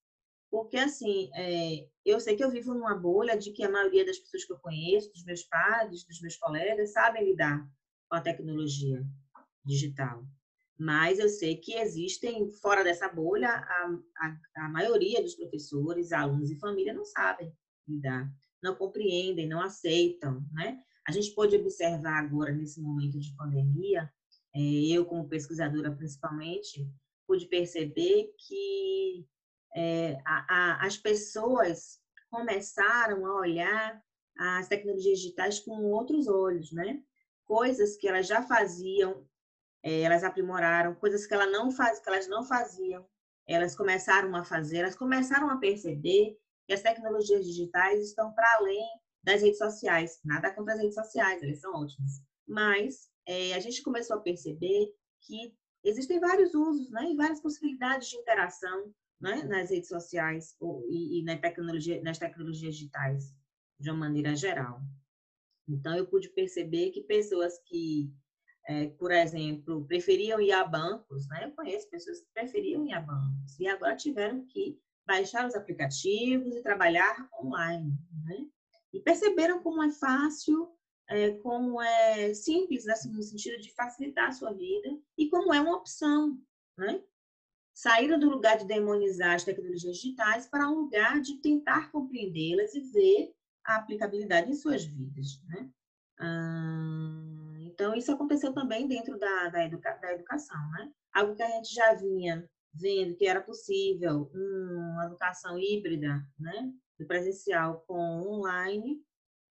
Porque, 0.51 0.77
assim, 0.77 1.31
é, 1.35 1.89
eu 2.05 2.21
sei 2.21 2.37
que 2.37 2.45
eu 2.45 2.51
vivo 2.51 2.75
numa 2.75 2.95
bolha 2.95 3.39
de 3.39 3.53
que 3.53 3.65
a 3.65 3.71
maioria 3.71 4.05
das 4.05 4.19
pessoas 4.19 4.45
que 4.45 4.53
eu 4.53 4.59
conheço, 4.59 5.11
dos 5.11 5.25
meus 5.25 5.43
pais, 5.45 6.05
dos 6.05 6.21
meus 6.21 6.37
colegas, 6.37 6.93
sabem 6.93 7.25
lidar 7.25 7.67
com 8.07 8.17
a 8.17 8.21
tecnologia 8.21 9.03
digital. 9.65 10.25
Mas 10.79 11.19
eu 11.19 11.29
sei 11.29 11.57
que 11.57 11.75
existem, 11.75 12.51
fora 12.55 12.83
dessa 12.83 13.09
bolha, 13.09 13.49
a, 13.49 13.99
a, 14.19 14.65
a 14.65 14.69
maioria 14.69 15.23
dos 15.23 15.35
professores, 15.35 16.13
alunos 16.13 16.51
e 16.51 16.59
família 16.59 16.93
não 16.93 17.05
sabem 17.05 17.53
lidar, 17.87 18.29
não 18.63 18.75
compreendem, 18.75 19.49
não 19.49 19.61
aceitam, 19.61 20.45
né? 20.53 20.81
A 21.07 21.13
gente 21.13 21.33
pode 21.35 21.57
observar 21.57 22.19
agora, 22.19 22.53
nesse 22.53 22.81
momento 22.81 23.19
de 23.19 23.35
pandemia, 23.37 24.11
é, 24.55 24.61
eu 24.61 25.05
como 25.05 25.29
pesquisadora 25.29 25.91
principalmente, 25.91 26.89
pude 27.27 27.47
perceber 27.47 28.33
que 28.47 29.27
é, 29.75 30.21
a, 30.25 30.47
a, 30.49 30.87
as 30.87 30.97
pessoas 30.97 32.01
começaram 32.31 33.27
a 33.27 33.41
olhar 33.41 34.03
as 34.39 34.69
tecnologias 34.69 35.19
digitais 35.19 35.61
com 35.61 35.85
outros 35.85 36.27
olhos, 36.27 36.73
né? 36.73 37.03
Coisas 37.45 37.97
que 37.97 38.09
elas 38.09 38.27
já 38.27 38.43
faziam, 38.43 39.27
é, 39.83 40.03
elas 40.03 40.25
aprimoraram, 40.25 40.95
coisas 40.95 41.27
que, 41.27 41.35
ela 41.35 41.47
não 41.47 41.71
faz, 41.71 42.01
que 42.01 42.09
elas 42.09 42.29
não 42.29 42.45
faziam, 42.45 43.07
elas 43.47 43.77
começaram 43.77 44.35
a 44.37 44.45
fazer, 44.45 44.79
elas 44.79 44.97
começaram 44.97 45.51
a 45.51 45.57
perceber 45.57 46.39
que 46.67 46.73
as 46.73 46.83
tecnologias 46.83 47.45
digitais 47.45 48.01
estão 48.01 48.33
para 48.33 48.47
além 48.59 48.87
das 49.23 49.43
redes 49.43 49.59
sociais. 49.59 50.21
Nada 50.25 50.53
contra 50.53 50.75
as 50.75 50.81
redes 50.81 50.95
sociais, 50.95 51.43
elas 51.43 51.61
são 51.61 51.75
ótimas. 51.75 52.23
Mas 52.47 53.11
é, 53.27 53.55
a 53.55 53.61
gente 53.61 53.83
começou 53.83 54.17
a 54.17 54.21
perceber 54.21 54.93
que 55.21 55.55
existem 55.85 56.21
vários 56.21 56.55
usos, 56.55 56.91
né, 56.91 57.11
e 57.11 57.17
várias 57.17 57.41
possibilidades 57.41 58.09
de 58.09 58.17
interação 58.17 58.93
né, 59.21 59.43
nas 59.45 59.71
redes 59.71 59.89
sociais 59.89 60.57
e, 60.89 61.21
e 61.21 61.25
na 61.25 61.37
tecnologia, 61.37 62.03
nas 62.03 62.19
tecnologias 62.19 62.75
digitais, 62.75 63.35
de 63.79 63.91
uma 63.91 63.99
maneira 63.99 64.35
geral. 64.35 64.81
Então, 65.69 65.97
eu 65.97 66.07
pude 66.07 66.29
perceber 66.29 66.91
que 66.91 67.03
pessoas 67.03 67.59
que, 67.67 68.13
é, 68.67 68.89
por 68.89 69.11
exemplo, 69.11 69.85
preferiam 69.87 70.41
ir 70.41 70.53
a 70.53 70.65
bancos, 70.65 71.27
né? 71.29 71.45
Eu 71.47 71.53
conheço 71.53 71.89
pessoas 71.91 72.21
que 72.21 72.33
preferiam 72.33 72.87
ir 72.87 72.93
a 72.93 73.01
bancos 73.01 73.59
e 73.59 73.67
agora 73.67 73.97
tiveram 73.97 74.45
que 74.47 74.79
baixar 75.07 75.47
os 75.47 75.55
aplicativos 75.55 76.55
e 76.55 76.63
trabalhar 76.63 77.29
online, 77.43 77.93
né? 78.25 78.47
E 78.93 79.01
perceberam 79.01 79.63
como 79.63 79.83
é 79.83 79.91
fácil, 79.91 80.71
é, 81.09 81.33
como 81.39 81.81
é 81.81 82.35
simples, 82.35 82.87
assim, 82.89 83.11
no 83.11 83.23
sentido 83.23 83.61
de 83.61 83.75
facilitar 83.75 84.29
a 84.29 84.33
sua 84.33 84.53
vida 84.53 84.89
e 85.19 85.29
como 85.29 85.53
é 85.53 85.61
uma 85.61 85.77
opção, 85.77 86.39
né? 86.77 87.03
saíram 87.75 88.19
do 88.19 88.29
lugar 88.29 88.59
de 88.59 88.67
demonizar 88.67 89.35
as 89.35 89.45
tecnologias 89.45 89.97
digitais 89.97 90.47
para 90.47 90.69
um 90.69 90.83
lugar 90.83 91.21
de 91.21 91.37
tentar 91.41 91.91
compreendê-las 91.91 92.75
e 92.75 92.81
ver 92.81 93.35
a 93.65 93.77
aplicabilidade 93.77 94.51
em 94.51 94.55
suas 94.55 94.85
vidas. 94.85 95.41
Né? 95.49 95.71
Então, 97.73 97.95
isso 97.95 98.13
aconteceu 98.13 98.53
também 98.53 98.87
dentro 98.87 99.19
da, 99.19 99.49
da, 99.49 99.65
educa, 99.65 99.99
da 100.01 100.13
educação. 100.13 100.61
Né? 100.73 100.93
Algo 101.13 101.35
que 101.35 101.43
a 101.43 101.49
gente 101.49 101.75
já 101.75 101.95
vinha 101.95 102.49
vendo 102.75 103.17
que 103.17 103.27
era 103.27 103.41
possível, 103.41 104.31
uma 104.33 105.07
educação 105.07 105.59
híbrida, 105.59 106.23
né? 106.39 106.73
do 106.99 107.07
presencial 107.07 107.85
com 107.87 107.99
online, 107.99 109.03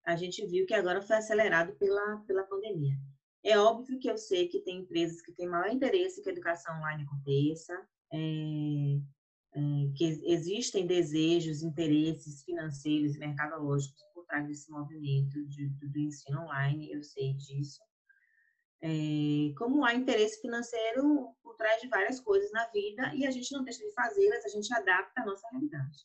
a 0.06 0.16
gente 0.16 0.46
viu 0.46 0.66
que 0.66 0.74
agora 0.74 1.02
foi 1.02 1.18
acelerado 1.18 1.74
pela, 1.74 2.18
pela 2.28 2.44
pandemia. 2.44 2.96
É 3.44 3.58
óbvio 3.58 4.00
que 4.00 4.10
eu 4.10 4.18
sei 4.18 4.48
que 4.48 4.62
tem 4.62 4.80
empresas 4.80 5.22
que 5.22 5.32
têm 5.34 5.48
maior 5.48 5.72
interesse 5.72 6.22
que 6.22 6.30
a 6.30 6.32
educação 6.32 6.78
online 6.78 7.04
aconteça, 7.04 7.74
é, 8.14 9.00
é, 9.54 9.62
que 9.96 10.06
existem 10.26 10.86
desejos, 10.86 11.62
interesses 11.62 12.44
financeiros 12.44 13.16
e 13.16 13.20
mercadológicos 13.20 14.02
por 14.14 14.26
trás 14.26 14.48
desse 14.48 14.72
movimento 14.72 15.44
de, 15.48 15.70
do 15.70 16.00
ensino 16.00 16.42
online, 16.42 16.92
eu 16.92 17.04
sei 17.04 17.34
disso. 17.34 17.80
É, 18.84 19.54
como 19.58 19.86
há 19.86 19.94
interesse 19.94 20.41
financeiro 20.41 21.36
por 21.44 21.56
trás 21.56 21.80
de 21.82 21.88
várias 21.88 22.20
coisas 22.20 22.52
na 22.52 22.65
vida 22.67 23.13
e 23.13 23.26
a 23.26 23.32
gente 23.32 23.52
não 23.52 23.63
deixa 23.63 23.86
de 23.86 23.94
fazê-las, 23.94 24.44
a 24.44 24.50
gente 24.50 24.74
adapta 24.74 25.22
a 25.22 25.26
nossa 25.26 25.48
realidade. 25.50 26.00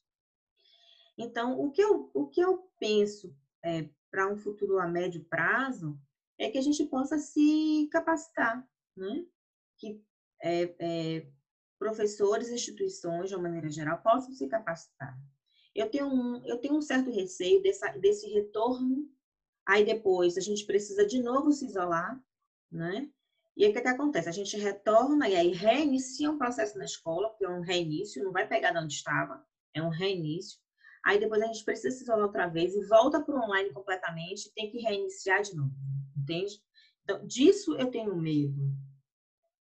Então, 1.16 1.58
o 1.58 1.70
que 1.70 1.82
eu, 1.82 2.10
o 2.12 2.26
que 2.26 2.40
eu 2.40 2.70
penso 2.78 3.34
é, 3.64 3.88
para 4.10 4.30
um 4.30 4.36
futuro 4.36 4.78
a 4.78 4.86
médio 4.86 5.24
prazo 5.24 5.98
é 6.38 6.50
que 6.50 6.58
a 6.58 6.62
gente 6.62 6.84
possa 6.84 7.18
se 7.18 7.88
capacitar, 7.90 8.66
né? 8.94 9.26
que 9.78 10.02
é, 10.42 10.74
é, 10.78 11.26
professores 11.78 12.50
instituições, 12.50 13.28
de 13.28 13.34
uma 13.34 13.44
maneira 13.44 13.70
geral, 13.70 13.98
possam 14.02 14.32
se 14.32 14.46
capacitar. 14.46 15.18
Eu 15.74 15.90
tenho 15.90 16.06
um, 16.06 16.44
eu 16.46 16.58
tenho 16.58 16.74
um 16.74 16.82
certo 16.82 17.10
receio 17.10 17.62
dessa, 17.62 17.88
desse 17.92 18.28
retorno, 18.28 19.08
aí 19.66 19.84
depois 19.84 20.36
a 20.36 20.40
gente 20.40 20.64
precisa 20.64 21.06
de 21.06 21.22
novo 21.22 21.52
se 21.52 21.66
isolar, 21.66 22.22
né? 22.70 23.08
E 23.56 23.64
aí 23.64 23.70
o 23.70 23.74
que, 23.74 23.80
que 23.80 23.88
acontece? 23.88 24.28
A 24.28 24.32
gente 24.32 24.56
retorna 24.58 25.28
e 25.28 25.34
aí 25.34 25.52
reinicia 25.52 26.30
um 26.30 26.38
processo 26.38 26.76
na 26.76 26.84
escola, 26.84 27.30
porque 27.30 27.44
é 27.44 27.48
um 27.48 27.62
reinício, 27.62 28.22
não 28.22 28.32
vai 28.32 28.46
pegar 28.46 28.72
de 28.72 28.78
onde 28.78 28.92
estava, 28.92 29.44
é 29.74 29.82
um 29.82 29.88
reinício. 29.88 30.58
Aí 31.04 31.18
depois 31.18 31.40
a 31.40 31.46
gente 31.46 31.64
precisa 31.64 31.96
se 31.96 32.02
isolar 32.02 32.26
outra 32.26 32.48
vez 32.48 32.74
e 32.74 32.84
volta 32.86 33.22
para 33.22 33.34
o 33.34 33.38
online 33.38 33.72
completamente, 33.72 34.52
tem 34.54 34.70
que 34.70 34.78
reiniciar 34.78 35.42
de 35.42 35.54
novo, 35.54 35.74
entende? 36.16 36.60
Então, 37.04 37.24
disso 37.26 37.76
eu 37.76 37.90
tenho 37.90 38.14
medo, 38.16 38.76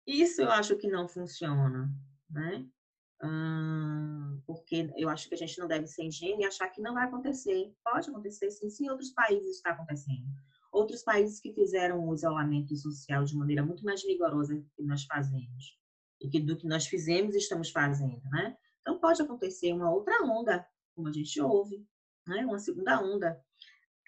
isso 0.07 0.43
eu 0.43 0.51
acho 0.51 0.77
que 0.77 0.89
não 0.89 1.09
funciona, 1.09 1.91
né? 2.29 2.67
Hum, 3.23 4.43
porque 4.47 4.93
eu 4.97 5.09
acho 5.09 5.29
que 5.29 5.35
a 5.35 5.39
gente 5.39 5.59
não 5.59 5.67
deve 5.67 5.87
ser 5.87 6.05
ingênuo 6.05 6.43
e 6.43 6.45
achar 6.45 6.69
que 6.69 6.83
não 6.83 6.93
vai 6.93 7.07
acontecer. 7.07 7.75
Pode 7.83 8.11
acontecer, 8.11 8.51
sim, 8.51 8.69
sim, 8.69 8.87
em 8.87 8.91
outros 8.91 9.11
países 9.11 9.57
está 9.57 9.71
acontecendo. 9.71 10.27
Outros 10.75 11.05
países 11.05 11.39
que 11.39 11.53
fizeram 11.53 12.05
o 12.05 12.13
isolamento 12.13 12.75
social 12.75 13.25
de 13.25 13.37
maneira 13.37 13.65
muito 13.65 13.85
mais 13.85 14.03
rigorosa 14.05 14.57
do 14.57 14.69
que 14.77 14.83
nós 14.83 15.05
fazemos. 15.05 15.79
E 16.21 16.29
que 16.29 16.41
do 16.41 16.57
que 16.57 16.67
nós 16.67 16.89
fizemos 16.89 17.37
estamos 17.37 17.71
fazendo, 17.71 18.21
né? 18.31 18.57
Então 18.81 18.99
pode 18.99 19.23
acontecer 19.23 19.73
uma 19.73 19.89
outra 19.89 20.21
onda, 20.25 20.67
como 20.93 21.07
a 21.07 21.13
gente 21.13 21.41
ouve, 21.41 21.87
né? 22.27 22.45
Uma 22.45 22.59
segunda 22.59 23.01
onda. 23.01 23.41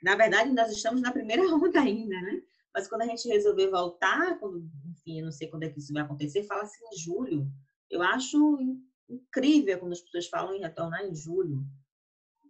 Na 0.02 0.16
verdade, 0.16 0.50
nós 0.50 0.72
estamos 0.72 1.00
na 1.00 1.12
primeira 1.12 1.42
onda 1.54 1.80
ainda, 1.80 2.20
né? 2.20 2.42
Mas 2.74 2.88
quando 2.88 3.02
a 3.02 3.06
gente 3.06 3.28
resolver 3.28 3.70
voltar, 3.70 4.36
quando, 4.40 4.68
enfim, 4.90 5.20
eu 5.20 5.24
não 5.24 5.32
sei 5.32 5.46
quando 5.46 5.62
é 5.62 5.68
que 5.68 5.78
isso 5.78 5.92
vai 5.92 6.02
acontecer, 6.02 6.42
fala-se 6.42 6.76
em 6.84 6.98
julho. 6.98 7.48
Eu 7.88 8.02
acho 8.02 8.58
incrível 9.08 9.78
quando 9.78 9.92
as 9.92 10.00
pessoas 10.00 10.26
falam 10.26 10.52
em 10.52 10.62
retornar 10.62 11.04
em 11.04 11.14
julho. 11.14 11.64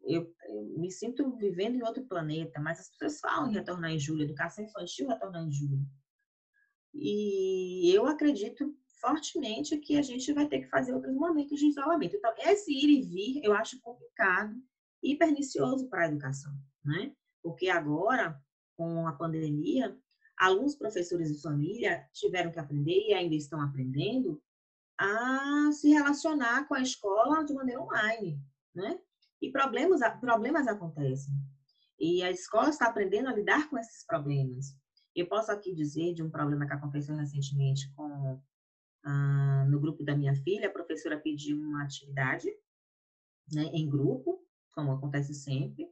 Eu, 0.06 0.32
eu, 0.48 0.62
me 0.78 0.90
sinto 0.90 1.36
vivendo 1.36 1.76
em 1.76 1.82
outro 1.82 2.04
planeta, 2.04 2.60
mas 2.60 2.80
as 2.80 2.88
pessoas 2.90 3.20
falam 3.20 3.50
em 3.50 3.54
retornar 3.54 3.90
em 3.90 3.98
julho, 3.98 4.22
educação 4.22 4.64
infantil 4.64 5.08
retornar 5.08 5.42
em 5.42 5.50
julho. 5.52 5.84
E 6.94 7.90
eu 7.92 8.06
acredito 8.06 8.74
fortemente 9.00 9.76
que 9.78 9.98
a 9.98 10.02
gente 10.02 10.32
vai 10.32 10.48
ter 10.48 10.60
que 10.60 10.68
fazer 10.68 10.94
outros 10.94 11.14
momentos 11.14 11.58
de 11.58 11.66
isolamento. 11.66 12.16
Então, 12.16 12.32
esse 12.38 12.72
ir 12.72 12.88
e 12.88 13.02
vir 13.02 13.44
eu 13.44 13.52
acho 13.52 13.80
complicado 13.80 14.54
e 15.02 15.16
pernicioso 15.16 15.88
para 15.88 16.04
a 16.04 16.08
educação, 16.08 16.52
né? 16.84 17.14
Porque 17.42 17.68
agora, 17.68 18.40
com 18.76 19.06
a 19.06 19.12
pandemia, 19.12 19.96
alunos, 20.36 20.76
professores 20.76 21.30
e 21.30 21.40
família 21.40 22.08
tiveram 22.12 22.50
que 22.50 22.58
aprender 22.58 23.08
e 23.08 23.14
ainda 23.14 23.34
estão 23.34 23.60
aprendendo 23.60 24.42
a 24.98 25.70
se 25.72 25.90
relacionar 25.90 26.66
com 26.66 26.74
a 26.74 26.80
escola 26.80 27.44
de 27.44 27.54
maneira 27.54 27.82
online, 27.82 28.40
né? 28.74 28.98
E 29.40 29.50
problemas, 29.50 30.00
problemas 30.20 30.66
acontecem. 30.66 31.34
E 31.98 32.22
a 32.22 32.30
escola 32.30 32.68
está 32.68 32.86
aprendendo 32.86 33.28
a 33.28 33.34
lidar 33.34 33.68
com 33.68 33.78
esses 33.78 34.04
problemas. 34.06 34.76
Eu 35.14 35.26
posso 35.26 35.50
aqui 35.50 35.74
dizer 35.74 36.14
de 36.14 36.22
um 36.22 36.30
problema 36.30 36.66
que 36.66 36.72
aconteceu 36.72 37.16
recentemente 37.16 37.90
com 37.94 38.40
ah, 39.04 39.64
no 39.68 39.80
grupo 39.80 40.04
da 40.04 40.16
minha 40.16 40.34
filha, 40.34 40.68
a 40.68 40.72
professora 40.72 41.18
pediu 41.18 41.58
uma 41.58 41.84
atividade 41.84 42.48
né, 43.52 43.64
em 43.72 43.88
grupo, 43.88 44.44
como 44.72 44.92
acontece 44.92 45.32
sempre. 45.32 45.88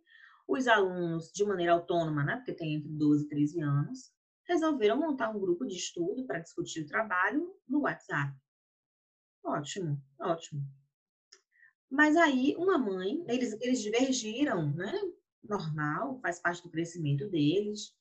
Os 0.47 0.66
alunos, 0.66 1.30
de 1.32 1.45
maneira 1.45 1.72
autônoma, 1.72 2.24
né, 2.24 2.36
porque 2.36 2.53
tem 2.53 2.74
entre 2.74 2.90
12 2.90 3.24
e 3.24 3.28
13 3.28 3.61
anos, 3.61 4.12
resolveram 4.47 4.99
montar 4.99 5.30
um 5.30 5.40
grupo 5.40 5.64
de 5.64 5.74
estudo 5.74 6.26
para 6.26 6.40
discutir 6.40 6.82
o 6.82 6.86
trabalho 6.86 7.55
no 7.66 7.82
WhatsApp. 7.82 8.36
Ótimo, 9.42 10.03
ótimo. 10.18 10.62
Mas 11.95 12.16
aí, 12.16 12.57
uma 12.57 12.76
mãe, 12.76 13.24
eles, 13.28 13.53
eles 13.61 13.80
divergiram, 13.80 14.74
né? 14.74 14.92
Normal, 15.45 16.18
faz 16.20 16.40
parte 16.40 16.61
do 16.61 16.68
crescimento 16.68 17.28
deles. 17.28 17.95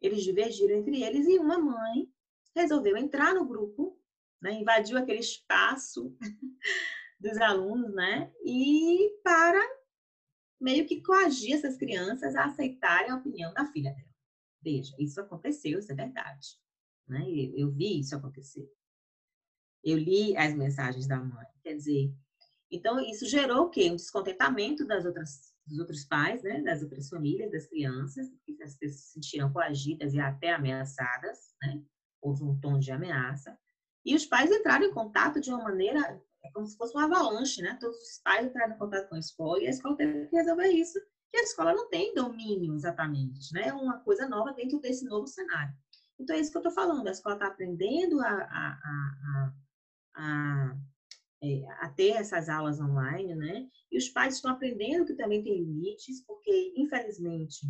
Eles 0.00 0.24
divergiram 0.24 0.76
entre 0.76 1.02
eles 1.02 1.28
e 1.28 1.38
uma 1.38 1.58
mãe 1.58 2.10
resolveu 2.56 2.96
entrar 2.96 3.34
no 3.34 3.44
grupo, 3.44 4.00
né? 4.40 4.54
invadiu 4.54 4.96
aquele 4.96 5.20
espaço 5.20 6.16
dos 7.20 7.36
alunos, 7.36 7.94
né? 7.94 8.32
E 8.42 9.10
para 9.22 9.60
meio 10.58 10.86
que 10.86 11.02
coagir 11.02 11.54
essas 11.54 11.76
crianças 11.76 12.34
a 12.34 12.46
aceitarem 12.46 13.10
a 13.10 13.16
opinião 13.16 13.52
da 13.52 13.66
filha 13.66 13.92
dela. 13.92 14.14
Veja, 14.62 14.96
isso 14.98 15.20
aconteceu, 15.20 15.78
isso 15.78 15.92
é 15.92 15.94
verdade. 15.94 16.58
Né? 17.06 17.20
Eu, 17.28 17.58
eu 17.58 17.70
vi 17.70 18.00
isso 18.00 18.16
acontecer. 18.16 18.66
Eu 19.84 19.98
li 19.98 20.34
as 20.34 20.54
mensagens 20.54 21.06
da 21.06 21.18
mãe. 21.18 21.46
Quer 21.62 21.74
dizer, 21.74 22.14
então 22.72 22.98
isso 22.98 23.26
gerou 23.26 23.66
o 23.66 23.70
quê? 23.70 23.90
Um 23.90 23.96
descontentamento 23.96 24.86
das 24.86 25.04
outras, 25.04 25.52
dos 25.66 25.78
outros 25.78 26.04
pais, 26.06 26.42
né? 26.42 26.62
das 26.62 26.82
outras 26.82 27.08
famílias, 27.08 27.52
das 27.52 27.66
crianças, 27.66 28.26
que 28.46 28.60
as 28.62 28.76
pessoas 28.76 29.00
se 29.00 29.12
sentiram 29.12 29.52
coagidas 29.52 30.14
e 30.14 30.20
até 30.20 30.54
ameaçadas, 30.54 31.38
né? 31.62 31.82
Houve 32.22 32.44
um 32.44 32.58
tom 32.58 32.78
de 32.78 32.90
ameaça. 32.90 33.58
E 34.04 34.16
os 34.16 34.24
pais 34.24 34.50
entraram 34.50 34.86
em 34.86 34.94
contato 34.94 35.40
de 35.40 35.50
uma 35.50 35.62
maneira, 35.62 36.00
é 36.44 36.50
como 36.52 36.66
se 36.66 36.76
fosse 36.76 36.94
uma 36.94 37.04
avalanche, 37.04 37.60
né? 37.60 37.76
Todos 37.78 37.96
os 37.96 38.20
pais 38.24 38.46
entraram 38.46 38.74
em 38.74 38.78
contato 38.78 39.08
com 39.08 39.16
a 39.16 39.20
escola 39.20 39.62
e 39.62 39.66
a 39.66 39.70
escola 39.70 39.96
teve 39.96 40.26
que 40.26 40.36
resolver 40.36 40.68
isso, 40.68 40.98
que 41.30 41.38
a 41.38 41.42
escola 41.42 41.74
não 41.74 41.88
tem 41.88 42.14
domínio 42.14 42.74
exatamente, 42.74 43.52
né? 43.52 43.68
É 43.68 43.74
uma 43.74 43.98
coisa 44.00 44.26
nova 44.26 44.52
dentro 44.52 44.80
desse 44.80 45.04
novo 45.04 45.26
cenário. 45.26 45.74
Então, 46.18 46.36
é 46.36 46.40
isso 46.40 46.50
que 46.50 46.56
eu 46.56 46.60
estou 46.60 46.72
falando. 46.72 47.06
A 47.06 47.10
escola 47.10 47.34
está 47.34 47.48
aprendendo 47.48 48.20
a, 48.20 48.28
a, 48.28 48.80
a, 48.84 49.52
a, 50.14 50.76
é, 51.42 51.64
a, 51.80 51.88
ter 51.88 52.10
essas 52.10 52.48
aulas 52.48 52.80
online, 52.80 53.34
né? 53.34 53.68
E 53.90 53.98
os 53.98 54.08
pais 54.08 54.36
estão 54.36 54.52
aprendendo 54.52 55.04
que 55.04 55.14
também 55.14 55.42
tem 55.42 55.58
limites, 55.58 56.24
porque, 56.24 56.72
infelizmente, 56.76 57.66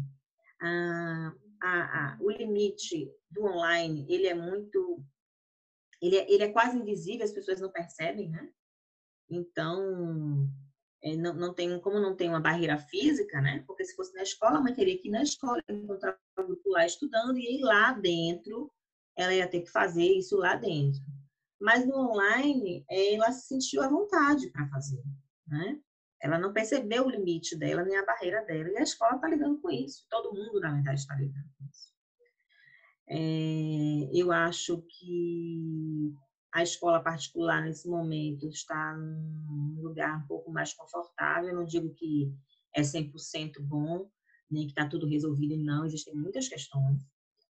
a, 0.61 1.33
a, 1.63 2.19
o 2.21 2.31
limite 2.31 3.11
do 3.31 3.45
online, 3.45 4.07
ele 4.09 4.27
é 4.27 4.35
muito... 4.35 5.03
Ele 6.01 6.17
é, 6.17 6.31
ele 6.31 6.43
é 6.43 6.53
quase 6.53 6.77
invisível, 6.77 7.25
as 7.25 7.33
pessoas 7.33 7.61
não 7.61 7.71
percebem, 7.71 8.29
né? 8.29 8.53
Então, 9.31 10.49
é, 11.03 11.17
não, 11.17 11.33
não 11.33 11.55
tem, 11.55 11.81
como 11.81 11.99
não 11.99 12.15
tem 12.15 12.29
uma 12.29 12.41
barreira 12.41 12.77
física, 12.77 13.41
né? 13.41 13.65
Porque 13.67 13.85
se 13.85 13.95
fosse 13.95 14.13
na 14.15 14.23
escola, 14.23 14.59
a 14.59 14.61
mãe 14.61 14.75
teria 14.75 14.99
que 14.99 15.09
ir 15.09 15.13
na 15.13 15.23
escola, 15.23 15.63
encontrar 15.69 16.19
o 16.39 16.43
grupo 16.45 16.69
lá 16.71 16.85
estudando 16.85 17.39
e 17.39 17.61
lá 17.63 17.93
dentro, 17.93 18.71
ela 19.17 19.33
ia 19.33 19.49
ter 19.49 19.63
que 19.63 19.71
fazer 19.71 20.05
isso 20.05 20.37
lá 20.37 20.57
dentro. 20.57 21.01
Mas 21.63 21.87
no 21.87 22.11
online, 22.11 22.85
ela 22.91 23.31
se 23.31 23.47
sentiu 23.47 23.83
à 23.83 23.89
vontade 23.89 24.51
para 24.51 24.69
fazer, 24.69 25.01
né? 25.47 25.81
Ela 26.21 26.37
não 26.37 26.53
percebeu 26.53 27.07
o 27.07 27.11
limite 27.11 27.57
dela, 27.57 27.85
nem 27.85 27.97
a 27.97 28.05
barreira 28.05 28.45
dela, 28.45 28.69
e 28.69 28.79
a 28.79 28.83
escola 28.83 29.15
está 29.15 29.29
lidando 29.29 29.61
com 29.61 29.71
isso. 29.71 30.05
Todo 30.11 30.35
mundo, 30.35 30.59
na 30.59 30.73
verdade, 30.73 31.01
está 31.01 31.15
lidando 31.15 31.49
com 31.57 31.65
isso. 31.65 31.93
É, 33.09 34.11
eu 34.13 34.33
acho 34.33 34.83
que 34.89 36.13
a 36.53 36.65
escola 36.65 37.03
particular, 37.03 37.63
nesse 37.63 37.89
momento, 37.89 38.49
está 38.49 38.97
num 38.97 39.83
lugar 39.83 40.19
um 40.19 40.27
pouco 40.27 40.51
mais 40.51 40.75
confortável. 40.75 41.51
Eu 41.51 41.57
não 41.57 41.65
digo 41.65 41.95
que 41.95 42.35
é 42.75 42.83
100% 42.83 43.61
bom, 43.61 44.11
nem 44.51 44.67
que 44.67 44.73
está 44.73 44.89
tudo 44.89 45.07
resolvido, 45.07 45.57
não. 45.57 45.85
Existem 45.85 46.15
muitas 46.15 46.49
questões. 46.49 47.03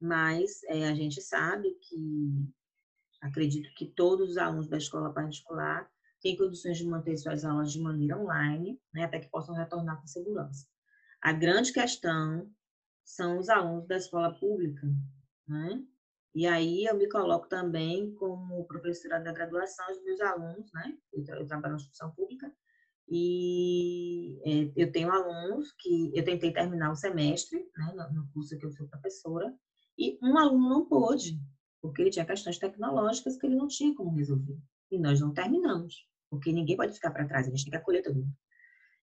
Mas 0.01 0.63
é, 0.65 0.89
a 0.89 0.95
gente 0.95 1.21
sabe 1.21 1.71
que, 1.83 2.49
acredito 3.21 3.73
que 3.75 3.87
todos 3.87 4.31
os 4.31 4.37
alunos 4.37 4.69
da 4.69 4.77
escola 4.77 5.12
particular 5.12 5.91
têm 6.21 6.37
condições 6.37 6.79
de 6.79 6.87
manter 6.87 7.17
suas 7.17 7.45
aulas 7.45 7.73
de 7.73 7.81
maneira 7.81 8.19
online, 8.19 8.81
né, 8.93 9.05
até 9.05 9.21
que 9.21 9.31
possam 9.31 9.55
retornar 9.55 10.01
com 10.01 10.07
segurança. 10.07 10.67
A 11.23 11.33
grande 11.33 11.73
questão 11.73 12.51
são 13.05 13.39
os 13.39 13.49
alunos 13.49 13.87
da 13.87 13.97
escola 13.97 14.35
pública, 14.35 14.87
né? 15.47 15.83
E 16.35 16.47
aí 16.47 16.85
eu 16.85 16.97
me 16.97 17.09
coloco 17.09 17.49
também 17.49 18.12
como 18.14 18.67
professora 18.67 19.19
da 19.19 19.33
graduação 19.33 19.87
dos 19.87 20.05
meus 20.05 20.21
alunos, 20.21 20.71
né? 20.73 20.97
Eu, 21.12 21.25
eu 21.37 21.47
trabalho 21.47 21.73
na 21.73 21.77
instituição 21.77 22.11
pública 22.11 22.53
e 23.09 24.41
é, 24.45 24.73
eu 24.77 24.91
tenho 24.91 25.11
alunos 25.11 25.73
que 25.79 26.11
eu 26.14 26.25
tentei 26.25 26.53
terminar 26.53 26.91
o 26.91 26.97
semestre, 26.97 27.59
né, 27.77 27.95
no 28.12 28.29
curso 28.33 28.59
que 28.59 28.67
eu 28.67 28.73
sou 28.73 28.89
professora, 28.89 29.55
e 29.97 30.19
um 30.21 30.37
aluno 30.37 30.69
não 30.69 30.87
pôde, 30.87 31.41
porque 31.87 32.03
ele 32.03 32.11
tinha 32.11 32.24
questões 32.24 32.59
tecnológicas 32.59 33.37
que 33.37 33.47
ele 33.47 33.57
não 33.57 33.68
tinha 33.68 33.95
como 33.95 34.16
resolver. 34.16 34.59
E 34.91 34.99
nós 34.99 35.20
não 35.20 35.32
terminamos, 35.32 36.07
porque 36.30 36.53
ninguém 36.53 36.76
pode 36.76 36.93
ficar 36.93 37.11
para 37.11 37.26
trás, 37.26 37.47
a 37.47 37.51
gente 37.51 37.64
tem 37.64 37.70
que 37.70 37.76
acolher 37.76 38.03
todo 38.03 38.16
mundo. 38.16 38.32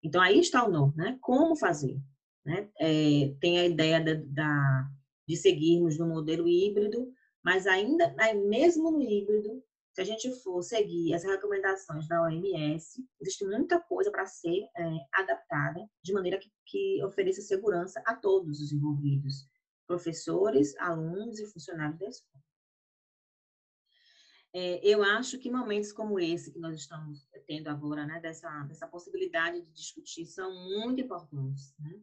Então 0.03 0.21
aí 0.21 0.39
está 0.39 0.65
o 0.65 0.69
nó, 0.69 0.91
né? 0.95 1.17
Como 1.21 1.55
fazer? 1.55 1.97
Né? 2.45 2.69
É, 2.79 3.33
tem 3.39 3.59
a 3.59 3.65
ideia 3.65 4.03
da, 4.03 4.13
da, 4.25 4.89
de 5.27 5.37
seguirmos 5.37 5.97
no 5.97 6.07
modelo 6.07 6.47
híbrido, 6.47 7.11
mas 7.43 7.67
ainda, 7.67 8.13
mesmo 8.47 8.91
no 8.91 9.01
híbrido, 9.01 9.63
se 9.93 10.01
a 10.01 10.03
gente 10.03 10.29
for 10.41 10.61
seguir 10.63 11.13
as 11.13 11.23
recomendações 11.23 12.07
da 12.07 12.23
OMS, 12.23 13.05
existe 13.21 13.45
muita 13.45 13.79
coisa 13.79 14.09
para 14.09 14.25
ser 14.25 14.67
é, 14.75 14.97
adaptada 15.13 15.87
de 16.03 16.13
maneira 16.13 16.39
que, 16.39 16.49
que 16.65 17.03
ofereça 17.03 17.41
segurança 17.41 18.01
a 18.05 18.15
todos 18.15 18.59
os 18.59 18.71
envolvidos, 18.71 19.47
professores, 19.85 20.75
alunos 20.77 21.39
e 21.39 21.45
funcionários 21.45 21.99
da 21.99 22.07
escola. 22.07 22.42
É, 24.55 24.79
eu 24.83 25.03
acho 25.03 25.39
que 25.39 25.49
momentos 25.49 25.91
como 25.91 26.19
esse 26.19 26.51
que 26.51 26.59
nós 26.59 26.75
estamos 26.75 27.27
tendo 27.47 27.69
agora, 27.69 28.05
né, 28.05 28.19
dessa, 28.19 28.49
dessa 28.63 28.87
possibilidade 28.87 29.61
de 29.61 29.71
discutir, 29.71 30.27
são 30.27 30.53
muito 30.53 31.01
importantes. 31.01 31.73
Né? 31.79 31.99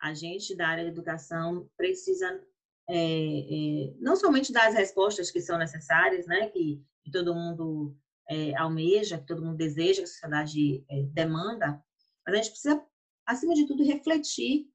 A 0.00 0.12
gente 0.12 0.56
da 0.56 0.68
área 0.68 0.84
de 0.84 0.90
educação 0.90 1.70
precisa 1.76 2.42
é, 2.88 2.96
é, 2.96 3.94
não 3.98 4.16
somente 4.16 4.52
dar 4.52 4.68
as 4.68 4.74
respostas 4.74 5.30
que 5.30 5.40
são 5.40 5.56
necessárias, 5.56 6.26
né, 6.26 6.48
que, 6.48 6.84
que 7.04 7.10
todo 7.12 7.34
mundo 7.34 7.96
é, 8.28 8.56
almeja, 8.56 9.18
que 9.18 9.26
todo 9.26 9.44
mundo 9.44 9.56
deseja, 9.56 10.02
que 10.02 10.04
a 10.04 10.06
sociedade 10.08 10.84
é, 10.90 11.02
demanda, 11.04 11.82
mas 12.26 12.34
a 12.34 12.36
gente 12.38 12.50
precisa, 12.50 12.84
acima 13.24 13.54
de 13.54 13.66
tudo, 13.66 13.84
refletir 13.84 14.68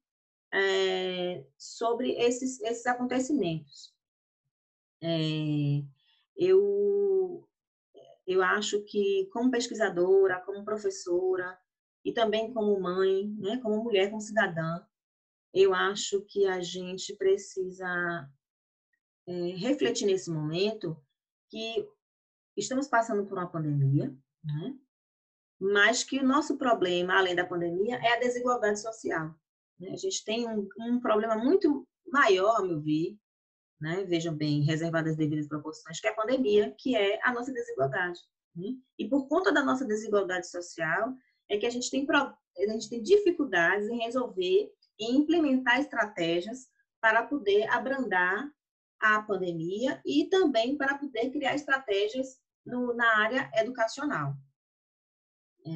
é, 0.52 1.44
sobre 1.58 2.12
esses, 2.12 2.60
esses 2.60 2.86
acontecimentos. 2.86 3.94
É, 5.02 5.82
eu, 6.40 7.46
eu 8.26 8.42
acho 8.42 8.82
que, 8.84 9.28
como 9.30 9.50
pesquisadora, 9.50 10.40
como 10.40 10.64
professora, 10.64 11.58
e 12.02 12.12
também 12.12 12.52
como 12.52 12.80
mãe, 12.80 13.28
né, 13.38 13.58
como 13.58 13.84
mulher, 13.84 14.08
como 14.08 14.22
cidadã, 14.22 14.82
eu 15.52 15.74
acho 15.74 16.22
que 16.22 16.46
a 16.46 16.60
gente 16.60 17.14
precisa 17.14 18.26
é, 19.26 19.32
refletir 19.56 20.06
nesse 20.06 20.30
momento 20.30 20.96
que 21.50 21.86
estamos 22.56 22.88
passando 22.88 23.26
por 23.26 23.36
uma 23.36 23.50
pandemia, 23.50 24.16
né? 24.42 24.78
mas 25.60 26.02
que 26.02 26.18
o 26.18 26.26
nosso 26.26 26.56
problema, 26.56 27.18
além 27.18 27.34
da 27.34 27.46
pandemia, 27.46 27.96
é 27.96 28.14
a 28.14 28.18
desigualdade 28.20 28.80
social. 28.80 29.34
Né? 29.78 29.90
A 29.90 29.96
gente 29.96 30.24
tem 30.24 30.48
um, 30.48 30.66
um, 30.78 31.00
problema 31.00 31.36
muito 31.36 31.86
maior, 32.06 32.60
a 32.60 32.62
meu 32.62 32.80
ver, 32.80 33.18
né? 33.80 34.04
vejam 34.04 34.34
bem, 34.34 34.62
reservadas 34.62 35.12
as 35.12 35.16
devidas 35.16 35.48
proporções, 35.48 36.00
que 36.00 36.06
é 36.06 36.10
a 36.10 36.14
pandemia, 36.14 36.74
que 36.78 36.94
é 36.94 37.18
a 37.24 37.32
nossa 37.32 37.52
desigualdade. 37.52 38.20
Né? 38.54 38.74
E 38.98 39.08
por 39.08 39.26
conta 39.28 39.52
da 39.52 39.64
nossa 39.64 39.84
desigualdade 39.84 40.48
social, 40.48 41.14
é 41.48 41.56
que 41.56 41.66
a 41.66 41.70
gente 41.70 41.90
tem, 41.90 42.06
a 42.10 42.72
gente 42.72 42.90
tem 42.90 43.02
dificuldades 43.02 43.88
em 43.88 43.98
resolver 43.98 44.70
e 44.98 45.16
implementar 45.16 45.80
estratégias 45.80 46.68
para 47.00 47.22
poder 47.26 47.68
abrandar 47.70 48.50
a 49.00 49.22
pandemia 49.22 50.00
e 50.04 50.26
também 50.26 50.76
para 50.76 50.98
poder 50.98 51.30
criar 51.30 51.54
estratégias 51.54 52.38
no, 52.64 52.94
na 52.94 53.18
área 53.18 53.50
educacional. 53.54 54.34
É, 55.66 55.70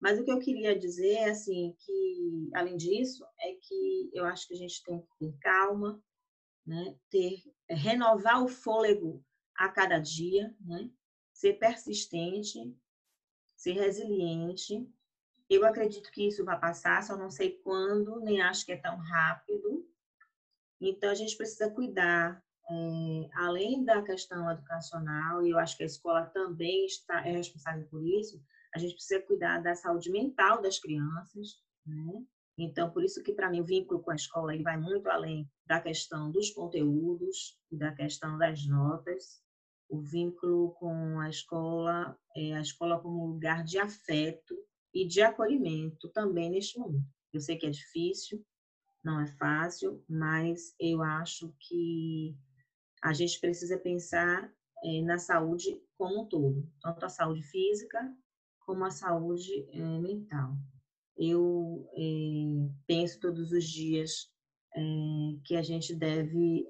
mas 0.00 0.18
o 0.18 0.24
que 0.24 0.30
eu 0.30 0.38
queria 0.38 0.78
dizer 0.78 1.24
assim 1.24 1.74
que, 1.78 2.50
além 2.54 2.76
disso, 2.76 3.24
é 3.40 3.52
que 3.62 4.10
eu 4.12 4.24
acho 4.24 4.46
que 4.46 4.54
a 4.54 4.56
gente 4.56 4.82
tem 4.82 5.00
que 5.00 5.06
ter 5.18 5.36
calma, 5.40 6.02
né? 6.68 6.94
ter 7.10 7.42
renovar 7.68 8.44
o 8.44 8.48
fôlego 8.48 9.24
a 9.56 9.68
cada 9.68 9.98
dia, 9.98 10.54
né? 10.60 10.90
ser 11.32 11.54
persistente, 11.54 12.76
ser 13.56 13.72
resiliente 13.72 14.88
eu 15.48 15.64
acredito 15.64 16.10
que 16.12 16.26
isso 16.26 16.44
vai 16.44 16.60
passar, 16.60 17.02
só 17.02 17.16
não 17.16 17.30
sei 17.30 17.58
quando, 17.64 18.20
nem 18.20 18.42
acho 18.42 18.66
que 18.66 18.72
é 18.72 18.76
tão 18.76 18.96
rápido. 18.96 19.88
Então, 20.80 21.10
a 21.10 21.14
gente 21.14 21.36
precisa 21.36 21.70
cuidar, 21.70 22.44
é, 22.70 23.30
além 23.34 23.82
da 23.82 24.02
questão 24.02 24.50
educacional, 24.50 25.44
e 25.44 25.50
eu 25.50 25.58
acho 25.58 25.76
que 25.76 25.82
a 25.82 25.86
escola 25.86 26.26
também 26.26 26.84
está, 26.84 27.26
é 27.26 27.32
responsável 27.32 27.86
por 27.88 28.06
isso, 28.06 28.42
a 28.74 28.78
gente 28.78 28.94
precisa 28.94 29.22
cuidar 29.22 29.62
da 29.62 29.74
saúde 29.74 30.10
mental 30.10 30.60
das 30.60 30.78
crianças, 30.78 31.62
né? 31.86 32.22
Então, 32.58 32.90
por 32.90 33.04
isso 33.04 33.22
que, 33.22 33.32
para 33.32 33.48
mim, 33.48 33.60
o 33.60 33.64
vínculo 33.64 34.02
com 34.02 34.10
a 34.10 34.16
escola 34.16 34.52
ele 34.52 34.64
vai 34.64 34.76
muito 34.76 35.08
além 35.08 35.48
da 35.64 35.80
questão 35.80 36.32
dos 36.32 36.50
conteúdos 36.50 37.56
e 37.70 37.76
da 37.76 37.92
questão 37.92 38.36
das 38.36 38.66
notas. 38.66 39.40
o 39.90 40.00
vínculo 40.02 40.72
com 40.72 41.18
a 41.18 41.30
escola, 41.30 42.18
é, 42.36 42.54
a 42.54 42.60
escola 42.60 43.00
como 43.00 43.26
lugar 43.26 43.64
de 43.64 43.78
afeto 43.78 44.54
e 44.92 45.06
de 45.06 45.22
acolhimento 45.22 46.10
também 46.10 46.50
neste 46.50 46.78
momento. 46.78 47.06
Eu 47.32 47.40
sei 47.40 47.56
que 47.56 47.64
é 47.64 47.70
difícil, 47.70 48.44
não 49.02 49.18
é 49.18 49.26
fácil, 49.26 50.04
mas 50.06 50.74
eu 50.78 51.02
acho 51.02 51.54
que 51.58 52.36
a 53.02 53.14
gente 53.14 53.40
precisa 53.40 53.78
pensar 53.78 54.52
é, 54.84 55.00
na 55.00 55.18
saúde 55.18 55.80
como 55.96 56.22
um 56.22 56.26
todo, 56.26 56.70
tanto 56.82 57.06
a 57.06 57.08
saúde 57.08 57.42
física 57.42 58.14
como 58.60 58.84
a 58.84 58.90
saúde 58.90 59.66
é, 59.70 59.98
mental. 59.98 60.54
Eu 61.18 61.90
é, 61.94 62.70
penso 62.86 63.18
todos 63.20 63.52
os 63.52 63.64
dias 63.64 64.30
que 65.44 65.56
a 65.56 65.62
gente 65.62 65.92
deve 65.92 66.68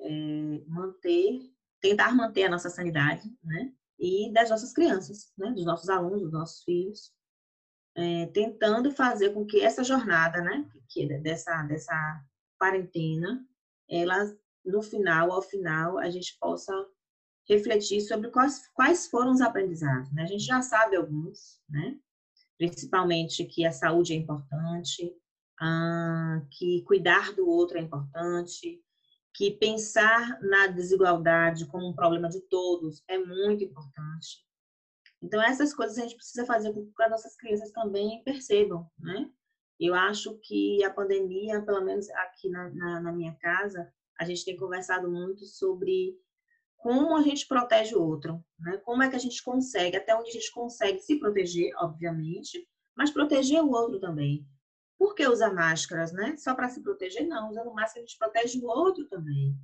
manter, 0.66 1.40
tentar 1.78 2.14
manter 2.14 2.44
a 2.44 2.50
nossa 2.50 2.70
sanidade, 2.70 3.28
né? 3.44 3.70
E 3.98 4.32
das 4.32 4.48
nossas 4.48 4.72
crianças, 4.72 5.30
né? 5.36 5.50
Dos 5.52 5.66
nossos 5.66 5.90
alunos, 5.90 6.22
dos 6.22 6.32
nossos 6.32 6.62
filhos, 6.64 7.12
tentando 8.32 8.90
fazer 8.92 9.34
com 9.34 9.44
que 9.44 9.60
essa 9.60 9.84
jornada, 9.84 10.40
né? 10.40 10.66
Que 10.88 11.06
dessa 11.20 11.64
dessa 11.64 12.24
quarentena, 12.58 13.46
ela 13.90 14.34
no 14.64 14.82
final, 14.82 15.32
ao 15.32 15.42
final, 15.42 15.98
a 15.98 16.08
gente 16.10 16.36
possa 16.38 16.72
refletir 17.48 18.00
sobre 18.02 18.30
quais, 18.30 18.68
quais 18.74 19.08
foram 19.08 19.32
os 19.32 19.40
aprendizados. 19.40 20.12
Né? 20.12 20.22
A 20.22 20.26
gente 20.26 20.44
já 20.44 20.60
sabe 20.60 20.96
alguns, 20.96 21.60
né? 21.68 21.98
Principalmente 22.58 23.44
que 23.44 23.64
a 23.64 23.72
saúde 23.72 24.12
é 24.12 24.16
importante, 24.16 25.14
ah, 25.60 26.42
que 26.50 26.82
cuidar 26.82 27.32
do 27.32 27.48
outro 27.48 27.78
é 27.78 27.80
importante, 27.80 28.82
que 29.34 29.52
pensar 29.52 30.40
na 30.42 30.66
desigualdade 30.66 31.66
como 31.66 31.88
um 31.88 31.94
problema 31.94 32.28
de 32.28 32.40
todos 32.40 33.02
é 33.08 33.16
muito 33.16 33.62
importante. 33.62 34.44
Então, 35.22 35.40
essas 35.42 35.72
coisas 35.72 35.98
a 35.98 36.02
gente 36.02 36.16
precisa 36.16 36.44
fazer 36.44 36.72
com 36.72 36.84
que 36.84 37.02
as 37.02 37.10
nossas 37.10 37.36
crianças 37.36 37.70
também 37.72 38.22
percebam, 38.24 38.88
né? 38.98 39.30
Eu 39.78 39.94
acho 39.94 40.36
que 40.42 40.82
a 40.82 40.92
pandemia, 40.92 41.62
pelo 41.62 41.84
menos 41.84 42.10
aqui 42.10 42.48
na, 42.48 42.68
na, 42.70 43.00
na 43.00 43.12
minha 43.12 43.34
casa, 43.36 43.92
a 44.18 44.24
gente 44.24 44.44
tem 44.44 44.56
conversado 44.56 45.08
muito 45.08 45.44
sobre 45.44 46.18
como 46.78 47.16
a 47.16 47.22
gente 47.22 47.46
protege 47.46 47.94
o 47.94 48.02
outro, 48.02 48.42
né? 48.58 48.78
Como 48.78 49.02
é 49.02 49.10
que 49.10 49.16
a 49.16 49.20
gente 49.20 49.42
consegue, 49.42 49.96
até 49.96 50.14
onde 50.14 50.30
a 50.30 50.32
gente 50.32 50.50
consegue 50.52 51.00
se 51.00 51.18
proteger, 51.18 51.72
obviamente, 51.76 52.66
mas 52.96 53.10
proteger 53.10 53.62
o 53.62 53.70
outro 53.70 54.00
também. 54.00 54.46
Por 54.96 55.14
que 55.14 55.26
usar 55.26 55.52
máscaras, 55.52 56.12
né? 56.12 56.36
Só 56.36 56.54
para 56.54 56.68
se 56.68 56.82
proteger? 56.82 57.26
Não, 57.26 57.50
usando 57.50 57.72
máscara 57.74 58.00
a 58.00 58.06
gente 58.06 58.18
protege 58.18 58.58
o 58.58 58.66
outro 58.66 59.08
também. 59.08 59.54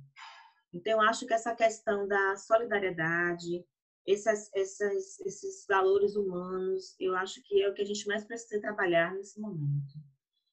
Então, 0.73 0.93
eu 0.93 1.01
acho 1.01 1.25
que 1.25 1.33
essa 1.33 1.55
questão 1.55 2.07
da 2.07 2.35
solidariedade, 2.35 3.65
esses, 4.05 4.49
esses 4.53 5.65
valores 5.67 6.15
humanos, 6.15 6.95
eu 6.99 7.15
acho 7.15 7.41
que 7.43 7.63
é 7.63 7.69
o 7.69 7.73
que 7.73 7.81
a 7.81 7.85
gente 7.85 8.07
mais 8.07 8.25
precisa 8.25 8.61
trabalhar 8.61 9.13
nesse 9.13 9.39
momento. 9.39 9.93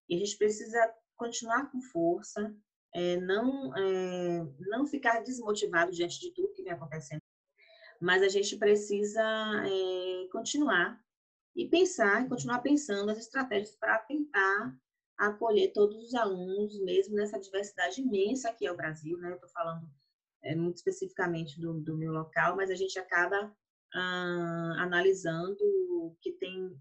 E 0.09 0.15
a 0.15 0.19
gente 0.19 0.37
precisa 0.39 0.95
continuar 1.17 1.71
com 1.71 1.81
força, 1.81 2.55
é, 2.95 3.17
não, 3.17 3.77
é, 3.77 4.47
não 4.61 4.87
ficar 4.87 5.21
desmotivado 5.21 5.93
diante 5.93 6.21
de 6.21 6.31
tudo 6.33 6.53
que 6.53 6.63
vem 6.63 6.73
acontecendo, 6.73 7.23
mas 8.01 8.23
a 8.23 8.29
gente 8.29 8.57
precisa 8.57 9.23
é, 9.23 10.29
continuar 10.31 11.01
e 11.55 11.69
pensar, 11.69 12.29
continuar 12.29 12.61
pensando 12.61 13.11
as 13.11 13.19
estratégias 13.19 13.77
para 13.77 13.99
tentar 13.99 14.77
acolher 15.17 15.73
todos 15.73 15.97
os 16.03 16.15
alunos, 16.15 16.81
mesmo 16.81 17.15
nessa 17.15 17.39
diversidade 17.39 18.01
imensa 18.01 18.53
que 18.53 18.67
é 18.67 18.73
o 18.73 18.77
Brasil, 18.77 19.17
né? 19.19 19.31
Eu 19.31 19.35
estou 19.35 19.51
falando 19.51 19.89
é, 20.43 20.55
muito 20.55 20.77
especificamente 20.77 21.61
do, 21.61 21.75
do, 21.81 21.97
meu 21.97 22.13
local, 22.13 22.57
mas 22.57 22.71
a 22.71 22.75
gente 22.75 22.99
acaba 22.99 23.55
ah, 23.95 24.75
analisando 24.79 26.17
que 26.21 26.33
tem 26.33 26.77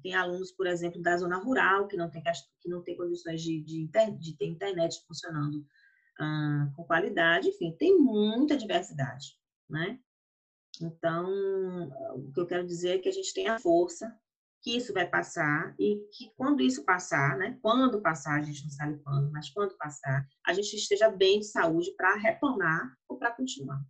tem 0.00 0.14
alunos, 0.14 0.52
por 0.52 0.66
exemplo, 0.66 1.00
da 1.00 1.16
zona 1.16 1.36
rural, 1.38 1.86
que 1.86 1.96
não 1.96 2.10
tem, 2.10 2.22
que 2.60 2.68
não 2.68 2.82
tem 2.82 2.96
condições 2.96 3.42
de, 3.42 3.60
de, 3.62 3.88
de 4.18 4.36
ter 4.36 4.46
internet 4.46 5.02
funcionando 5.06 5.64
ah, 6.18 6.70
com 6.76 6.84
qualidade, 6.84 7.48
enfim, 7.48 7.74
tem 7.78 7.98
muita 7.98 8.56
diversidade, 8.56 9.36
né? 9.68 9.98
Então, 10.80 11.88
o 12.14 12.32
que 12.32 12.40
eu 12.40 12.46
quero 12.46 12.66
dizer 12.66 12.96
é 12.96 12.98
que 12.98 13.08
a 13.08 13.12
gente 13.12 13.34
tem 13.34 13.48
a 13.48 13.58
força, 13.58 14.14
que 14.62 14.76
isso 14.76 14.92
vai 14.92 15.06
passar 15.06 15.74
e 15.78 15.96
que 16.12 16.30
quando 16.36 16.62
isso 16.62 16.84
passar, 16.84 17.36
né? 17.38 17.58
Quando 17.62 18.00
passar, 18.00 18.38
a 18.38 18.42
gente 18.42 18.62
não 18.64 18.70
sabe 18.70 18.98
quando, 19.02 19.30
mas 19.30 19.50
quando 19.50 19.76
passar, 19.76 20.26
a 20.46 20.52
gente 20.52 20.76
esteja 20.76 21.10
bem 21.10 21.40
de 21.40 21.46
saúde 21.46 21.92
para 21.96 22.16
retornar 22.16 22.94
ou 23.08 23.18
para 23.18 23.30
continuar. 23.30 23.80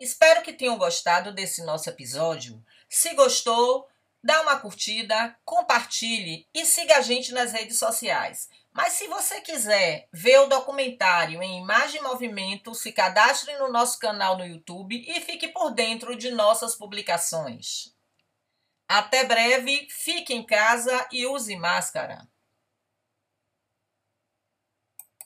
Espero 0.00 0.42
que 0.42 0.52
tenham 0.52 0.78
gostado 0.78 1.34
desse 1.34 1.64
nosso 1.64 1.90
episódio. 1.90 2.64
Se 2.88 3.14
gostou, 3.14 3.86
dá 4.22 4.40
uma 4.42 4.58
curtida, 4.58 5.36
compartilhe 5.44 6.46
e 6.54 6.64
siga 6.64 6.96
a 6.96 7.00
gente 7.00 7.32
nas 7.32 7.52
redes 7.52 7.78
sociais. 7.78 8.48
Mas 8.72 8.92
se 8.92 9.08
você 9.08 9.40
quiser 9.40 10.08
ver 10.12 10.38
o 10.38 10.46
documentário 10.46 11.42
em 11.42 11.58
imagem 11.58 12.00
e 12.00 12.04
movimento, 12.04 12.74
se 12.74 12.92
cadastre 12.92 13.56
no 13.58 13.70
nosso 13.70 13.98
canal 13.98 14.38
no 14.38 14.46
YouTube 14.46 15.04
e 15.06 15.20
fique 15.20 15.48
por 15.48 15.70
dentro 15.70 16.14
de 16.14 16.30
nossas 16.30 16.74
publicações. 16.74 17.92
Até 18.86 19.24
breve, 19.24 19.86
fique 19.90 20.32
em 20.32 20.44
casa 20.44 21.06
e 21.12 21.26
use 21.26 21.54
máscara. 21.56 22.26